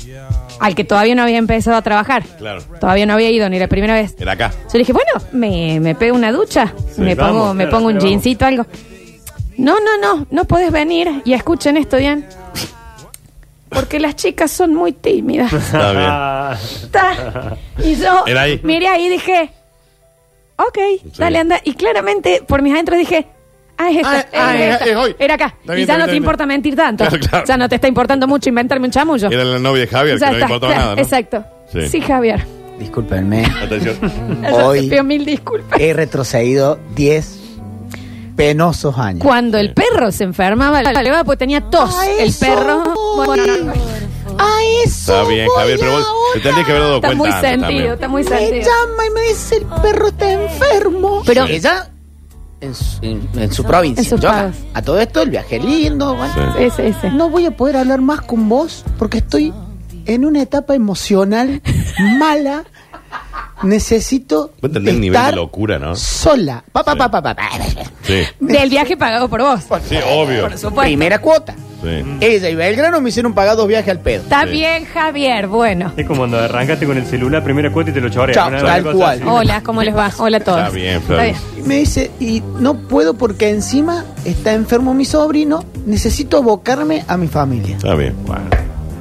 al 0.60 0.74
que 0.74 0.84
todavía 0.84 1.14
no 1.14 1.22
había 1.22 1.38
empezado 1.38 1.76
a 1.76 1.82
trabajar. 1.82 2.24
claro. 2.38 2.62
Todavía 2.80 3.06
no 3.06 3.14
había 3.14 3.30
ido 3.30 3.48
ni 3.48 3.58
la 3.58 3.68
primera 3.68 3.94
vez. 3.94 4.14
Era 4.18 4.32
acá. 4.32 4.50
Yo 4.64 4.72
le 4.74 4.78
dije, 4.80 4.92
bueno, 4.92 5.10
me, 5.32 5.80
me 5.80 5.94
pego 5.94 6.16
una 6.16 6.32
ducha, 6.32 6.72
me 6.96 7.14
pongo, 7.16 7.40
vamos, 7.40 7.54
me 7.54 7.64
claro, 7.64 7.76
pongo 7.78 7.88
un 7.88 7.94
vamos. 7.98 8.08
jeansito, 8.10 8.44
algo. 8.46 8.66
No, 9.58 9.76
no, 9.80 9.98
no, 10.00 10.26
no 10.30 10.44
podés 10.44 10.70
venir 10.72 11.22
y 11.24 11.34
escuchen 11.34 11.76
esto, 11.76 11.96
Diane. 11.98 12.24
Porque 13.68 13.98
las 14.00 14.16
chicas 14.16 14.50
son 14.50 14.74
muy 14.74 14.92
tímidas. 14.92 15.52
Está 15.52 15.92
bien. 15.92 16.58
Está. 16.82 17.56
Y 17.82 17.96
yo 17.96 18.26
Era 18.26 18.42
ahí. 18.42 18.60
miré 18.62 18.86
ahí 18.88 19.06
y 19.06 19.08
dije, 19.08 19.50
ok, 20.56 20.78
dale, 21.16 21.38
anda. 21.38 21.60
Y 21.64 21.74
claramente 21.74 22.42
por 22.46 22.60
mis 22.62 22.72
adentros 22.74 22.98
dije, 22.98 23.26
ah, 23.82 23.90
es 23.90 23.96
esta, 23.96 24.10
Ah, 24.10 24.20
es 24.20 24.32
ah, 24.34 24.54
esta. 24.74 24.84
es- 24.86 24.96
hoy. 24.96 25.16
Era 25.18 25.34
acá. 25.34 25.54
Está 25.60 25.72
y 25.72 25.76
bien, 25.76 25.88
ya 25.88 25.92
está 25.92 25.92
no 25.94 25.96
bien, 25.98 26.04
te 26.06 26.10
está 26.12 26.16
importa 26.16 26.46
mentir 26.46 26.76
tanto. 26.76 27.04
Claro, 27.06 27.18
claro. 27.28 27.44
Ya 27.46 27.56
no 27.56 27.68
te 27.68 27.74
está 27.76 27.88
importando 27.88 28.26
mucho 28.28 28.48
inventarme 28.48 28.86
un 28.86 28.92
chamullo. 28.92 29.28
Era 29.30 29.44
la 29.44 29.58
novia 29.58 29.82
de 29.82 29.86
Javier, 29.88 30.18
Ya 30.18 30.26
que 30.26 30.32
no 30.32 30.38
le 30.38 30.42
está, 30.44 30.52
importaba 30.54 30.72
claro, 30.72 30.84
nada, 30.90 30.96
¿no? 30.96 31.02
Exacto. 31.02 31.44
Sí. 31.72 31.88
Sí, 31.88 32.00
Javier. 32.00 32.44
discúlpenme. 32.78 33.44
Atención. 33.62 33.96
Hoy- 34.52 34.82
te 34.82 34.90
pido 34.90 35.04
mil 35.04 35.24
disculpas. 35.24 35.78
He 35.80 35.92
retrocedido 35.92 36.78
10 36.94 37.38
penosos 38.36 38.98
años. 38.98 39.22
Cuando 39.22 39.58
el 39.58 39.72
perro 39.74 40.10
se 40.10 40.24
enfermaba, 40.24 40.82
la 40.82 41.02
levaba 41.02 41.24
porque 41.24 41.38
tenía 41.38 41.60
tos. 41.60 41.94
A 41.98 42.06
El 42.10 42.28
eso 42.28 42.40
perro. 42.46 42.82
voy. 43.16 43.26
Bueno, 43.26 43.72
A 44.38 44.48
eso. 44.84 45.20
Está 45.20 45.28
bien, 45.28 45.46
voy 45.46 45.56
Javier, 45.58 45.78
pero 45.78 45.92
vos 45.92 46.06
ahora. 46.06 46.32
te 46.34 46.40
tendrías 46.40 46.66
que 46.66 46.72
haber 46.72 46.82
dado 46.82 46.96
está 46.96 47.08
cuenta 47.08 47.22
muy 47.24 47.28
antes 47.28 47.50
sentido, 47.50 47.68
también. 47.68 47.92
está 47.92 48.08
muy 48.08 48.24
Me 48.24 48.28
sentido. 48.30 48.62
llama 48.64 49.06
y 49.06 49.10
me 49.10 49.20
dice 49.28 49.56
el 49.56 49.66
perro 49.82 50.06
está 50.08 50.32
enfermo. 50.32 51.22
Pero- 51.26 51.44
ella 51.46 51.88
en 52.62 52.74
su, 52.74 52.98
en- 53.02 53.28
en 53.36 53.52
su 53.52 53.64
provincia. 53.64 54.02
En 54.02 54.08
sus 54.08 54.20
Yo 54.20 54.28
acá. 54.30 54.38
pagos. 54.44 54.56
a 54.74 54.82
todo 54.82 54.98
esto 55.00 55.20
el 55.22 55.30
viaje 55.30 55.58
lindo. 55.60 56.14
bueno. 56.14 56.32
Sí. 56.56 56.62
Ese, 56.64 56.88
ese. 56.88 57.10
No 57.10 57.28
voy 57.28 57.44
a 57.46 57.56
poder 57.56 57.76
hablar 57.76 58.00
más 58.00 58.22
con 58.22 58.48
vos 58.48 58.84
porque 58.98 59.18
estoy 59.18 59.52
en 60.06 60.24
una 60.24 60.40
etapa 60.42 60.74
emocional 60.74 61.60
mala. 62.18 62.64
Necesito 63.62 64.52
entendés 64.60 64.94
el 64.94 65.00
nivel 65.00 65.12
de 65.14 65.18
estar 65.26 65.34
locura, 65.36 65.78
¿no? 65.78 65.94
sola. 65.94 66.64
Pa, 66.72 66.82
pa, 66.82 66.92
Sí. 66.92 66.98
pa, 66.98 67.10
pa, 67.10 67.22
pa, 67.22 67.34
pa. 67.36 67.48
Sí. 68.02 68.22
Del 68.40 68.68
viaje 68.70 68.96
pagado 68.96 69.28
por 69.28 69.40
vos. 69.42 69.60
Sí, 69.88 69.96
obvio. 70.10 70.42
Por 70.42 70.52
supuesto. 70.58 70.80
Primera 70.80 71.20
cuota. 71.20 71.54
Sí. 71.82 72.04
Ella 72.20 72.48
y 72.48 72.54
Belgrano 72.54 73.00
me 73.00 73.08
hicieron 73.08 73.34
pagar 73.34 73.56
dos 73.56 73.66
viajes 73.66 73.88
al 73.90 73.98
pedo. 74.00 74.22
Está 74.22 74.42
Sí. 74.44 74.50
bien, 74.50 74.84
Javier. 74.84 75.48
Bueno. 75.48 75.92
es 75.96 76.06
como 76.06 76.18
cuando 76.20 76.38
arrancaste 76.38 76.86
con 76.86 76.96
el 76.96 77.06
celular, 77.06 77.42
primera 77.42 77.70
cuota 77.72 77.90
y 77.90 77.92
te 77.94 78.00
lo 78.00 78.08
choreas. 78.08 78.36
Chao, 78.36 78.48
Una- 78.48 78.58
tal 78.62 78.82
una 78.82 78.92
cosa 78.92 78.96
cual. 79.04 79.18
así. 79.18 79.28
Hola, 79.28 79.62
¿cómo 79.62 79.82
les 79.82 79.96
va? 79.96 80.10
Hola 80.18 80.36
a 80.36 80.40
todos. 80.40 80.58
Está 80.58 80.70
bien, 80.70 81.02
Flor. 81.02 81.20
Y 81.58 81.62
me 81.62 81.76
dice, 81.78 82.10
y 82.20 82.42
no 82.60 82.74
puedo 82.74 83.14
porque 83.14 83.50
encima 83.50 84.04
está 84.24 84.52
enfermo 84.52 84.94
mi 84.94 85.04
sobrino, 85.04 85.64
necesito 85.86 86.36
abocarme 86.38 87.04
a 87.08 87.16
mi 87.16 87.26
familia. 87.26 87.76
Está 87.76 87.94
bien. 87.94 88.14
Bueno. 88.26 88.44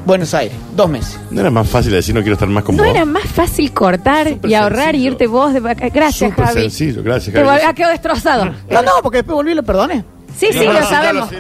Buenos 0.03 0.33
Aires, 0.33 0.55
dos 0.75 0.89
meses. 0.89 1.19
¿No 1.29 1.41
era 1.41 1.51
más 1.51 1.69
fácil 1.69 1.91
decir 1.91 2.15
no 2.15 2.21
quiero 2.21 2.33
estar 2.33 2.49
más 2.49 2.63
con 2.63 2.75
¿No 2.75 2.83
vos? 2.83 2.91
era 2.95 3.05
más 3.05 3.23
fácil 3.23 3.71
cortar 3.71 4.27
Súper 4.29 4.49
y 4.49 4.53
ahorrar 4.55 4.95
y 4.95 4.97
sencillo. 4.97 5.11
irte 5.11 5.27
vos 5.27 5.53
de 5.53 5.59
vaca- 5.59 5.89
Gracias, 5.89 6.31
Súper 6.31 6.45
Javi. 6.45 6.61
sencillo, 6.63 7.03
gracias, 7.03 7.35
Te 7.35 7.43
vol- 7.43 7.61
ha 7.63 7.73
quedado 7.73 7.91
destrozado. 7.91 8.45
No, 8.45 8.81
no, 8.81 8.91
porque 9.03 9.19
después 9.19 9.35
volví 9.35 9.51
y 9.51 9.55
lo 9.55 9.61
perdoné. 9.63 10.03
Sí, 10.35 10.47
sí, 10.51 10.65
No, 10.65 10.73
lo 10.73 10.81
sabemos. 10.83 11.31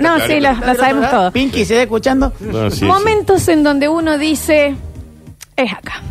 no, 0.00 0.20
sí, 0.26 0.40
lo, 0.40 0.74
sabemos 0.74 1.10
todo. 1.10 1.30
Pinky, 1.32 1.64
¿se 1.64 1.74
está 1.74 1.82
escuchando? 1.82 2.32
No, 2.40 2.70
sí, 2.70 2.78
sí. 2.80 2.84
Momentos 2.84 3.48
en 3.48 3.62
donde 3.62 3.88
uno 3.88 4.18
dice, 4.18 4.74
es 5.56 5.72
acá. 5.72 6.02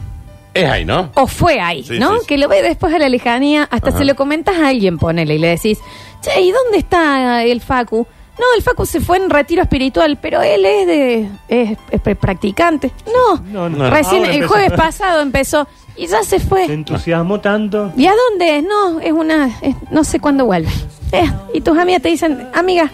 Es 0.54 0.70
ahí, 0.70 0.86
¿no? 0.86 1.12
O 1.16 1.28
fue 1.28 1.60
ahí, 1.60 1.84
Sí, 1.84 2.00
¿no? 2.00 2.14
sí, 2.14 2.18
sí. 2.22 2.28
Que 2.28 2.38
lo 2.38 2.48
ve 2.48 2.62
después 2.62 2.94
a 2.94 3.00
la 3.00 3.10
lejanía, 3.10 3.64
hasta 3.70 3.90
Ajá. 3.90 3.98
se 4.00 4.06
lo 4.06 4.16
comentas 4.16 4.56
a 4.58 4.70
alguien, 4.70 4.98
ponele, 4.98 5.36
y 5.36 5.40
le 5.40 5.48
decís, 5.50 5.80
che, 6.22 6.40
¿y 6.42 6.52
dónde 6.52 6.78
está 6.78 7.44
el 7.44 7.60
Facu? 7.62 8.08
No, 8.38 8.46
el 8.58 8.62
Facu 8.64 8.86
se 8.86 9.00
fue 9.00 9.18
en 9.18 9.30
retiro 9.30 9.62
espiritual, 9.62 10.18
pero 10.22 10.42
él 10.42 10.66
es 10.66 10.88
de 10.88 11.30
es, 11.48 11.78
practicante. 12.18 12.92
No, 13.08 13.42
No, 13.52 13.70
no. 13.70 13.90
recién 13.90 14.26
el 14.26 14.32
empezó. 14.36 14.54
jueves 14.54 14.72
pasado 14.74 15.22
empezó 15.22 15.68
y 15.96 16.08
ya 16.08 16.22
se 16.24 16.40
Te 16.40 16.46
fue. 16.46 16.66
entusiasmó 16.66 17.40
tanto. 17.40 17.94
¿Y 17.96 18.06
a 18.08 18.14
dónde 18.30 18.58
es? 18.58 18.64
No, 18.64 19.00
es 19.00 19.14
una, 19.14 19.48
es- 19.62 19.76
no 19.90 20.04
sé 20.04 20.20
cuándo 20.20 20.46
vuelve. 20.46 20.70
Eh, 21.14 21.32
y 21.54 21.62
tus 21.62 21.78
amigas 21.78 22.02
te 22.02 22.10
dicen, 22.10 22.50
amiga, 22.54 22.92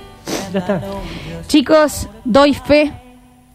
Ya 0.53 0.59
está. 0.59 0.79
chicos, 1.47 2.07
doy 2.23 2.53
fe 2.53 2.91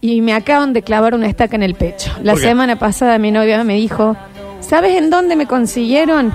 y 0.00 0.20
me 0.22 0.32
acaban 0.34 0.72
de 0.72 0.82
clavar 0.82 1.14
una 1.14 1.28
estaca 1.28 1.54
en 1.54 1.62
el 1.62 1.74
pecho. 1.76 2.10
La 2.22 2.34
semana 2.36 2.76
pasada 2.78 3.18
mi 3.18 3.30
novia 3.30 3.62
me 3.62 3.74
dijo, 3.74 4.16
¿sabes 4.60 4.96
en 4.96 5.08
dónde 5.10 5.36
me 5.36 5.46
consiguieron 5.46 6.34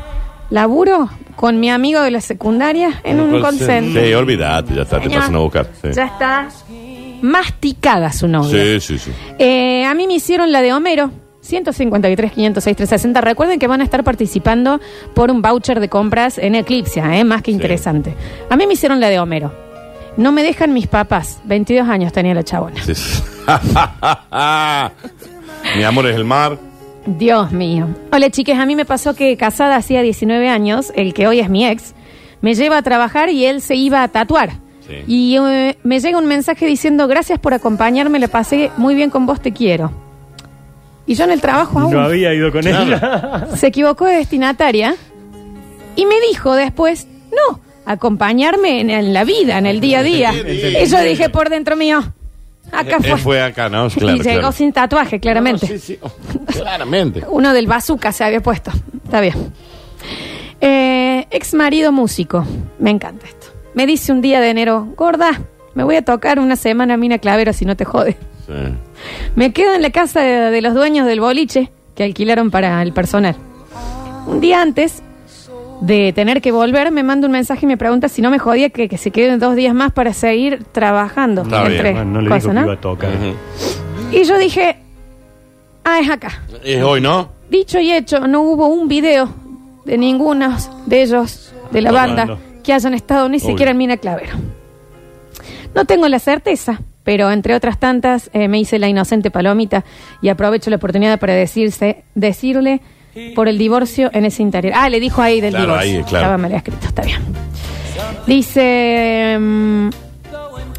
laburo? 0.49 1.09
Con 1.41 1.59
mi 1.59 1.69
amigo 1.69 1.99
de 2.01 2.11
la 2.11 2.21
secundaria 2.21 3.01
en 3.03 3.19
un 3.19 3.41
call 3.41 3.57
center. 3.57 4.05
Sí, 4.05 4.13
olvídate, 4.13 4.75
ya 4.75 4.83
está, 4.83 5.01
te 5.01 5.09
pasan 5.09 5.35
a 5.35 5.39
buscar. 5.39 5.67
Sí, 5.81 5.89
Ya 5.93 6.05
está 6.05 6.47
masticada 7.21 8.13
su 8.13 8.29
novia. 8.29 8.79
sí, 8.79 8.79
sí. 8.79 8.97
sí. 8.99 9.11
Eh, 9.39 9.83
a 9.85 9.93
mí 9.93 10.07
me 10.07 10.13
hicieron 10.13 10.53
la 10.53 10.61
de 10.61 10.71
Homero. 10.71 11.11
153, 11.41 12.31
506, 12.33 12.77
360. 12.77 13.19
Recuerden 13.21 13.57
que 13.57 13.65
van 13.65 13.81
a 13.81 13.83
estar 13.83 14.03
participando 14.03 14.79
por 15.15 15.31
un 15.31 15.41
voucher 15.41 15.79
de 15.79 15.89
compras 15.89 16.37
en 16.37 16.53
Eclipsia, 16.53 17.17
¿eh? 17.17 17.23
más 17.23 17.41
que 17.41 17.49
interesante. 17.49 18.13
A 18.49 18.55
mí 18.55 18.67
me 18.67 18.73
hicieron 18.73 18.99
la 18.99 19.09
de 19.09 19.19
Homero. 19.19 19.51
No 20.17 20.31
me 20.31 20.43
dejan 20.43 20.71
mis 20.73 20.85
papás. 20.85 21.39
22 21.45 21.89
años 21.89 22.13
tenía 22.13 22.35
la 22.35 22.43
chabona. 22.43 22.79
Sí, 22.83 22.93
sí. 22.93 23.23
Mi 25.77 25.83
amor 25.83 26.05
es 26.05 26.15
el 26.15 26.25
mar. 26.25 26.59
Dios 27.05 27.51
mío. 27.51 27.87
Hola, 28.11 28.29
chiques. 28.29 28.57
A 28.57 28.65
mí 28.65 28.75
me 28.75 28.85
pasó 28.85 29.15
que 29.15 29.35
casada 29.37 29.75
hacía 29.75 30.01
19 30.01 30.49
años, 30.49 30.91
el 30.95 31.13
que 31.13 31.27
hoy 31.27 31.39
es 31.39 31.49
mi 31.49 31.65
ex, 31.65 31.93
me 32.41 32.53
lleva 32.53 32.77
a 32.77 32.81
trabajar 32.81 33.29
y 33.29 33.45
él 33.45 33.61
se 33.61 33.75
iba 33.75 34.03
a 34.03 34.07
tatuar. 34.07 34.51
Sí. 34.87 35.03
Y 35.07 35.37
eh, 35.37 35.77
me 35.83 35.99
llega 35.99 36.17
un 36.17 36.27
mensaje 36.27 36.65
diciendo, 36.65 37.07
gracias 37.07 37.39
por 37.39 37.53
acompañarme, 37.53 38.19
la 38.19 38.27
pasé 38.27 38.71
muy 38.77 38.95
bien 38.95 39.09
con 39.09 39.25
vos, 39.25 39.41
te 39.41 39.51
quiero. 39.51 39.91
Y 41.07 41.15
yo 41.15 41.23
en 41.23 41.31
el 41.31 41.41
trabajo 41.41 41.79
aún. 41.79 41.93
No 41.93 42.01
había 42.01 42.33
ido 42.33 42.51
con 42.51 42.67
ella. 42.67 43.47
se 43.55 43.67
equivocó 43.67 44.05
de 44.05 44.15
destinataria 44.15 44.95
y 45.95 46.05
me 46.05 46.15
dijo 46.29 46.53
después, 46.53 47.07
no, 47.31 47.59
acompañarme 47.85 48.81
en, 48.81 48.89
en 48.89 49.13
la 49.13 49.23
vida, 49.23 49.57
en 49.57 49.65
el 49.65 49.81
día 49.81 49.99
a 49.99 50.03
día. 50.03 50.33
Y 50.33 50.85
yo 50.85 51.01
dije 51.01 51.29
por 51.29 51.49
dentro 51.49 51.75
mío, 51.75 52.13
acá 52.71 52.97
Él 52.97 53.03
fue. 53.03 53.17
fue 53.17 53.41
acá, 53.43 53.69
¿no? 53.69 53.89
Claro, 53.89 54.15
y 54.15 54.19
llegó 54.19 54.39
claro. 54.39 54.51
sin 54.51 54.73
tatuaje, 54.73 55.19
claramente. 55.19 55.67
No, 55.67 55.73
sí, 55.73 55.79
sí. 55.79 55.99
Oh, 56.01 56.11
claramente. 56.51 57.23
Uno 57.29 57.53
del 57.53 57.67
bazooka 57.67 58.11
se 58.11 58.23
había 58.23 58.41
puesto. 58.41 58.71
Está 59.03 59.21
bien. 59.21 59.53
Eh, 60.59 61.27
ex 61.31 61.53
marido 61.53 61.91
músico. 61.91 62.45
Me 62.79 62.89
encanta 62.89 63.25
esto. 63.25 63.47
Me 63.73 63.85
dice 63.85 64.11
un 64.11 64.21
día 64.21 64.39
de 64.41 64.49
enero, 64.49 64.87
gorda, 64.97 65.41
me 65.73 65.83
voy 65.83 65.95
a 65.95 66.03
tocar 66.03 66.39
una 66.39 66.55
semana 66.55 66.95
a 66.95 66.97
Mina 66.97 67.19
Clavero 67.19 67.53
si 67.53 67.65
no 67.65 67.75
te 67.75 67.85
jode. 67.85 68.17
Sí. 68.45 68.53
Me 69.35 69.53
quedo 69.53 69.73
en 69.73 69.81
la 69.81 69.91
casa 69.91 70.19
de, 70.21 70.51
de 70.51 70.61
los 70.61 70.73
dueños 70.73 71.07
del 71.07 71.21
boliche 71.21 71.71
que 71.95 72.03
alquilaron 72.03 72.51
para 72.51 72.81
el 72.81 72.91
personal. 72.93 73.35
Un 74.27 74.39
día 74.41 74.61
antes 74.61 75.01
de 75.81 76.13
tener 76.13 76.41
que 76.41 76.51
volver, 76.51 76.91
me 76.91 77.03
manda 77.03 77.25
un 77.27 77.31
mensaje 77.33 77.65
y 77.65 77.67
me 77.67 77.75
pregunta 77.75 78.07
si 78.07 78.21
no 78.21 78.29
me 78.29 78.39
jodía 78.39 78.69
que, 78.69 78.87
que 78.87 78.97
se 78.97 79.11
queden 79.11 79.39
dos 79.39 79.55
días 79.55 79.73
más 79.73 79.91
para 79.91 80.13
seguir 80.13 80.63
trabajando. 80.71 81.41
Está 81.41 81.63
bien. 81.63 81.73
entre 81.77 81.91
Bueno, 81.93 82.11
no 82.11 82.21
le 82.21 82.29
cosas, 82.29 82.43
dijo 82.43 82.53
que 82.53 82.59
¿no? 82.59 82.63
iba 82.65 82.73
a 82.73 82.77
tocar. 82.81 83.09
Y 84.11 84.23
yo 84.23 84.37
dije, 84.37 84.77
ah, 85.83 85.99
es 85.99 86.09
acá. 86.09 86.43
Es 86.63 86.81
hoy, 86.83 87.01
¿no? 87.01 87.29
Dicho 87.49 87.79
y 87.79 87.91
hecho, 87.91 88.27
no 88.27 88.41
hubo 88.41 88.67
un 88.67 88.87
video 88.87 89.27
de 89.85 89.97
ninguno 89.97 90.55
de 90.85 91.01
ellos, 91.01 91.53
de 91.71 91.81
la 91.81 91.89
Tocando. 91.89 92.15
banda, 92.15 92.37
que 92.63 92.73
hayan 92.73 92.93
estado 92.93 93.27
ni 93.27 93.39
siquiera 93.39 93.71
en 93.71 93.77
Mina 93.77 93.97
Clavero. 93.97 94.33
No 95.73 95.85
tengo 95.85 96.07
la 96.07 96.19
certeza, 96.19 96.81
pero 97.03 97.31
entre 97.31 97.55
otras 97.55 97.79
tantas 97.79 98.29
eh, 98.33 98.47
me 98.47 98.59
hice 98.59 98.77
la 98.77 98.87
inocente 98.87 99.31
palomita 99.31 99.83
y 100.21 100.29
aprovecho 100.29 100.69
la 100.69 100.75
oportunidad 100.75 101.19
para 101.19 101.33
decirse, 101.33 102.03
decirle 102.13 102.81
por 103.35 103.47
el 103.47 103.57
divorcio 103.57 104.09
en 104.13 104.25
ese 104.25 104.41
interior. 104.41 104.73
Ah, 104.75 104.89
le 104.89 104.99
dijo 104.99 105.21
ahí 105.21 105.41
del 105.41 105.51
Claro, 105.51 105.65
divorcio. 105.67 105.97
ahí, 105.97 106.03
claro. 106.03 106.17
Estaba 106.25 106.37
mal 106.37 106.51
escrito, 106.53 106.87
está 106.87 107.01
bien. 107.03 107.21
Dice. 108.27 109.37
mm, 109.39 109.89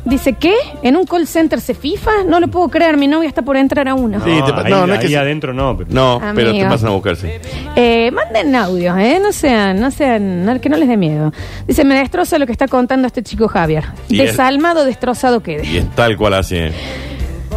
Dice, 0.05 0.33
¿qué? 0.33 0.53
¿En 0.83 0.97
un 0.97 1.05
call 1.07 1.29
center 1.29 1.61
se 1.61 1.75
FIFA? 1.75 2.25
No 2.27 2.40
lo 2.40 2.49
puedo 2.49 2.68
creer, 2.68 2.97
mi 2.97 3.07
novia 3.07 3.29
está 3.29 3.42
por 3.42 3.57
entrar 3.57 3.87
a 3.87 3.95
uno. 3.95 4.18
Sí, 4.18 4.33
te 4.45 4.53
pa- 4.53 4.62
ahí, 4.64 4.71
no, 4.73 4.85
no 4.85 4.95
es 4.95 4.99
ahí 5.01 5.07
que- 5.07 5.16
adentro 5.16 5.55
no. 5.55 5.77
Pero... 5.77 5.90
No, 5.92 6.21
pero 6.35 6.51
te 6.53 6.64
pasan 6.64 6.88
a 6.88 6.90
buscarse. 6.90 7.40
Eh, 7.77 8.11
manden 8.11 8.53
audios, 8.57 8.99
¿eh? 8.99 9.21
No 9.23 9.31
sean, 9.31 9.79
no 9.79 9.92
sean, 9.92 10.45
no- 10.45 10.61
que 10.61 10.68
no 10.68 10.77
les 10.77 10.88
dé 10.88 10.97
miedo. 10.97 11.33
Dice, 11.68 11.85
me 11.85 11.95
destroza 11.95 12.37
lo 12.40 12.47
que 12.47 12.53
está 12.53 12.66
contando 12.66 13.07
este 13.07 13.23
chico 13.23 13.47
Javier. 13.47 13.85
Y 14.09 14.21
es- 14.21 14.31
Desalmado, 14.33 14.85
destrozado 14.85 15.40
quede. 15.40 15.64
Y 15.64 15.77
es 15.77 15.88
tal 15.90 16.16
cual 16.16 16.35
así. 16.35 16.57
¿eh? 16.57 16.73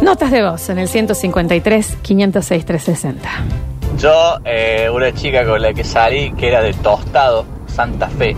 Notas 0.00 0.30
de 0.30 0.44
voz 0.48 0.68
en 0.70 0.78
el 0.78 0.86
153 0.86 1.96
506 2.00 2.64
360. 2.64 3.28
Yo, 3.98 4.38
eh, 4.44 4.88
una 4.92 5.12
chica 5.12 5.44
con 5.44 5.60
la 5.62 5.72
que 5.72 5.82
salí, 5.84 6.32
que 6.32 6.48
era 6.48 6.60
de 6.62 6.72
Tostado, 6.74 7.44
Santa 7.66 8.08
Fe, 8.08 8.36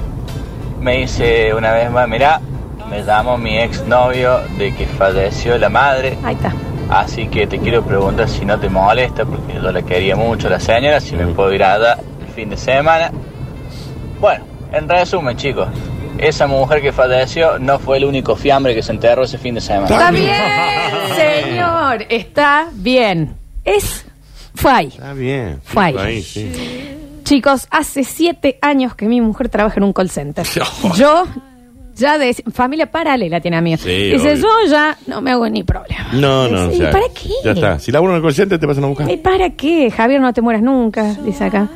me 0.81 0.99
dice 0.99 1.53
una 1.55 1.73
vez 1.73 1.91
más, 1.91 2.09
mirá, 2.09 2.41
me 2.89 3.03
llamó 3.03 3.37
mi 3.37 3.59
exnovio 3.59 4.41
de 4.57 4.73
que 4.75 4.87
falleció 4.87 5.59
la 5.59 5.69
madre, 5.69 6.17
Ahí 6.25 6.35
está. 6.37 6.53
así 6.91 7.27
que 7.27 7.47
te 7.47 7.59
quiero 7.59 7.83
preguntar 7.83 8.29
si 8.29 8.45
no 8.45 8.59
te 8.59 8.69
molesta, 8.69 9.25
porque 9.25 9.55
yo 9.55 9.73
la 9.73 9.83
quería 9.83 10.15
mucho, 10.17 10.49
la 10.49 10.61
señora, 10.61 11.01
si 11.01 11.17
me 11.17 11.27
puedo 11.27 11.53
ir 11.53 11.65
allá 11.65 11.99
el 12.27 12.33
fin 12.35 12.51
de 12.51 12.57
semana. 12.57 13.11
Bueno, 14.21 14.45
en 14.73 14.89
resumen, 14.89 15.37
chicos, 15.37 15.69
esa 16.19 16.47
mujer 16.47 16.81
que 16.83 16.93
falleció 16.93 17.59
no 17.59 17.79
fue 17.79 17.97
el 17.99 18.05
único 18.05 18.37
fiambre 18.37 18.75
que 18.75 18.83
se 18.83 18.93
enterró 18.93 19.25
ese 19.25 19.39
fin 19.39 19.55
de 19.57 19.61
semana. 19.61 19.87
Está 19.89 20.11
bien, 20.13 20.35
señor. 21.17 22.07
Está 22.09 22.69
bien. 22.73 23.35
Es. 23.65 24.05
Fue 24.59 24.73
ahí. 24.73 24.89
Está 24.89 25.13
bien. 25.13 25.61
Fue 25.63 25.85
ahí. 25.85 25.97
Ahí, 25.97 26.23
sí. 26.23 26.51
Chicos, 27.23 27.69
hace 27.71 28.03
siete 28.03 28.59
años 28.61 28.97
que 28.97 29.07
mi 29.07 29.21
mujer 29.21 29.49
trabaja 29.49 29.77
en 29.77 29.85
un 29.85 29.93
call 29.93 30.11
center. 30.11 30.45
Yo, 30.97 31.27
ya 31.95 32.19
de 32.19 32.35
familia 32.53 32.91
paralela 32.91 33.41
tiene 33.41 33.57
amigos. 33.57 33.83
Sí, 33.83 34.11
Dice, 34.11 34.33
obvio. 34.33 34.43
yo 34.43 34.71
ya 34.71 34.99
no 35.07 35.21
me 35.21 35.31
hago 35.31 35.49
ni 35.49 35.63
problema. 35.63 36.09
No, 36.13 36.49
no, 36.49 36.73
ya, 36.73 36.89
¿Y 36.89 36.93
para 36.93 37.07
qué? 37.15 37.31
Ya 37.45 37.53
está. 37.53 37.79
Si 37.79 37.93
laburo 37.93 38.13
en 38.13 38.17
el 38.17 38.23
consciente, 38.23 38.59
te 38.59 38.67
pasan 38.67 38.83
a 38.83 38.87
buscar. 38.89 39.09
¿Y 39.09 39.17
para 39.19 39.51
qué? 39.51 39.91
Javier, 39.93 40.21
no 40.21 40.33
te 40.33 40.41
mueras 40.41 40.63
nunca, 40.63 41.15
dice 41.25 41.45
acá. 41.45 41.69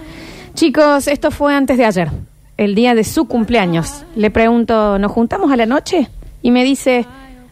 Chicos, 0.55 1.07
esto 1.07 1.31
fue 1.31 1.55
antes 1.55 1.79
de 1.79 1.85
ayer, 1.85 2.11
el 2.57 2.75
día 2.75 2.95
de 2.97 3.05
su 3.05 3.27
cumpleaños. 3.27 4.05
Le 4.17 4.31
pregunto, 4.33 4.99
¿nos 4.99 5.13
juntamos 5.13 5.53
a 5.53 5.57
la 5.57 5.67
noche? 5.67 6.09
Y 6.43 6.51
me 6.51 6.65
dice, 6.65 7.07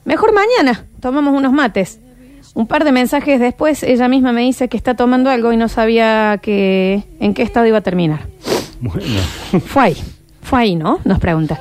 mejor 0.05 0.33
mañana, 0.33 0.87
tomamos 1.01 1.37
unos 1.37 1.53
mates. 1.53 2.01
Un 2.55 2.67
par 2.67 2.85
de 2.85 2.93
mensajes 2.93 3.39
después, 3.41 3.83
ella 3.83 4.09
misma 4.09 4.33
me 4.33 4.41
dice 4.43 4.69
que 4.69 4.77
está 4.77 4.95
tomando 4.95 5.31
algo 5.31 5.53
y 5.53 5.57
no 5.57 5.69
sabía 5.69 6.39
que, 6.43 7.03
en 7.21 7.33
qué 7.35 7.43
estado 7.43 7.67
iba 7.67 7.79
a 7.79 7.83
terminar. 7.83 8.21
Bueno. 8.81 9.05
Fue 9.67 9.83
ahí, 9.85 9.97
fue 10.43 10.61
ahí, 10.61 10.75
¿no? 10.75 10.99
Nos 11.05 11.19
pregunta. 11.21 11.61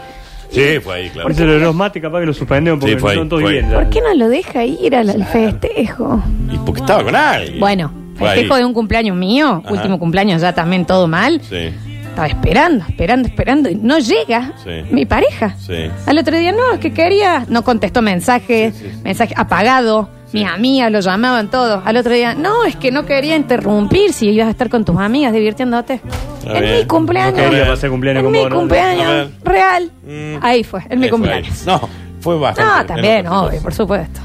Sí, 0.50 0.80
fue 0.84 0.96
ahí, 0.96 1.10
claro. 1.10 1.24
Por 1.28 1.32
eso 1.34 1.46
los 1.46 1.76
mate 1.76 2.02
capaz 2.02 2.22
que 2.22 2.26
lo 2.26 2.34
suspendemos 2.34 2.80
porque 2.80 2.96
Sí, 2.96 3.00
fue 3.00 3.12
ahí, 3.12 3.18
son 3.18 3.30
todos 3.30 3.44
fue 3.44 3.52
ahí. 3.52 3.60
bien. 3.60 3.72
¿Por 3.72 3.90
qué 3.90 4.02
no 4.02 4.14
lo 4.16 4.30
deja 4.30 4.66
ir 4.66 4.96
al, 4.96 5.10
al 5.12 5.24
festejo? 5.26 6.24
Y 6.52 6.58
porque 6.66 6.82
estaba 6.82 7.04
con 7.04 7.16
alguien. 7.16 7.60
Bueno, 7.60 7.92
Fue 8.16 8.28
ahí. 8.30 8.36
festejo 8.40 8.56
de 8.58 8.66
un 8.66 8.74
cumpleaños 8.74 9.16
mío, 9.16 9.62
Ajá. 9.64 9.72
último 9.74 10.00
cumpleaños 10.00 10.42
ya 10.42 10.54
también 10.54 10.86
todo 10.86 11.08
mal. 11.08 11.40
Sí. 11.48 11.70
Estaba 12.04 12.28
esperando, 12.28 12.84
esperando, 12.90 13.28
esperando 13.28 13.70
y 13.70 13.76
no 13.76 14.00
llega 14.00 14.54
Sí. 14.64 14.72
mi 14.92 15.06
pareja. 15.06 15.56
Sí. 15.60 15.76
Al 16.08 16.18
otro 16.18 16.36
día, 16.36 16.52
no, 16.52 16.74
es 16.74 16.80
que 16.80 16.92
quería, 16.94 17.46
no 17.48 17.64
contestó 17.64 18.02
mensajes, 18.02 18.74
mensaje 19.04 19.36
apagado, 19.38 20.10
mis 20.32 20.46
amigas 20.46 20.92
lo 20.92 21.00
llamaban 21.00 21.50
todos. 21.50 21.82
Al 21.86 21.98
otro 21.98 22.14
día, 22.14 22.34
no, 22.36 22.66
es 22.66 22.76
que 22.76 22.92
no 22.92 23.06
quería 23.06 23.36
interrumpir 23.36 24.14
si 24.14 24.30
ibas 24.30 24.48
a 24.48 24.52
estar 24.52 24.70
con 24.70 24.86
tus 24.86 24.98
amigas 24.98 25.34
divirtiéndote. 25.34 26.02
En 26.46 26.62
bien. 26.62 26.76
mi 26.80 26.86
cumpleaños. 26.86 27.42
No 27.42 27.50
quería 27.50 27.68
pasar 27.68 27.90
cumpleaños 27.90 28.20
en 28.20 28.26
con 28.26 28.32
mi 28.34 28.40
vos, 28.40 28.50
¿no? 28.50 28.56
A 28.56 28.60
cumpleaños 28.60 29.08
ver. 29.08 29.30
real. 29.44 29.92
Mm. 30.06 30.36
Ahí 30.42 30.64
fue, 30.64 30.82
en 30.90 31.00
mi 31.00 31.08
fue 31.08 31.12
cumpleaños. 31.18 31.68
ahí. 31.68 31.74
No, 31.74 31.90
fue 32.22 32.38
bastante. 32.40 32.74
No, 32.82 32.86
también, 32.86 33.28
obvio, 33.28 33.62
por 33.62 33.74
supuesto. 33.74 34.20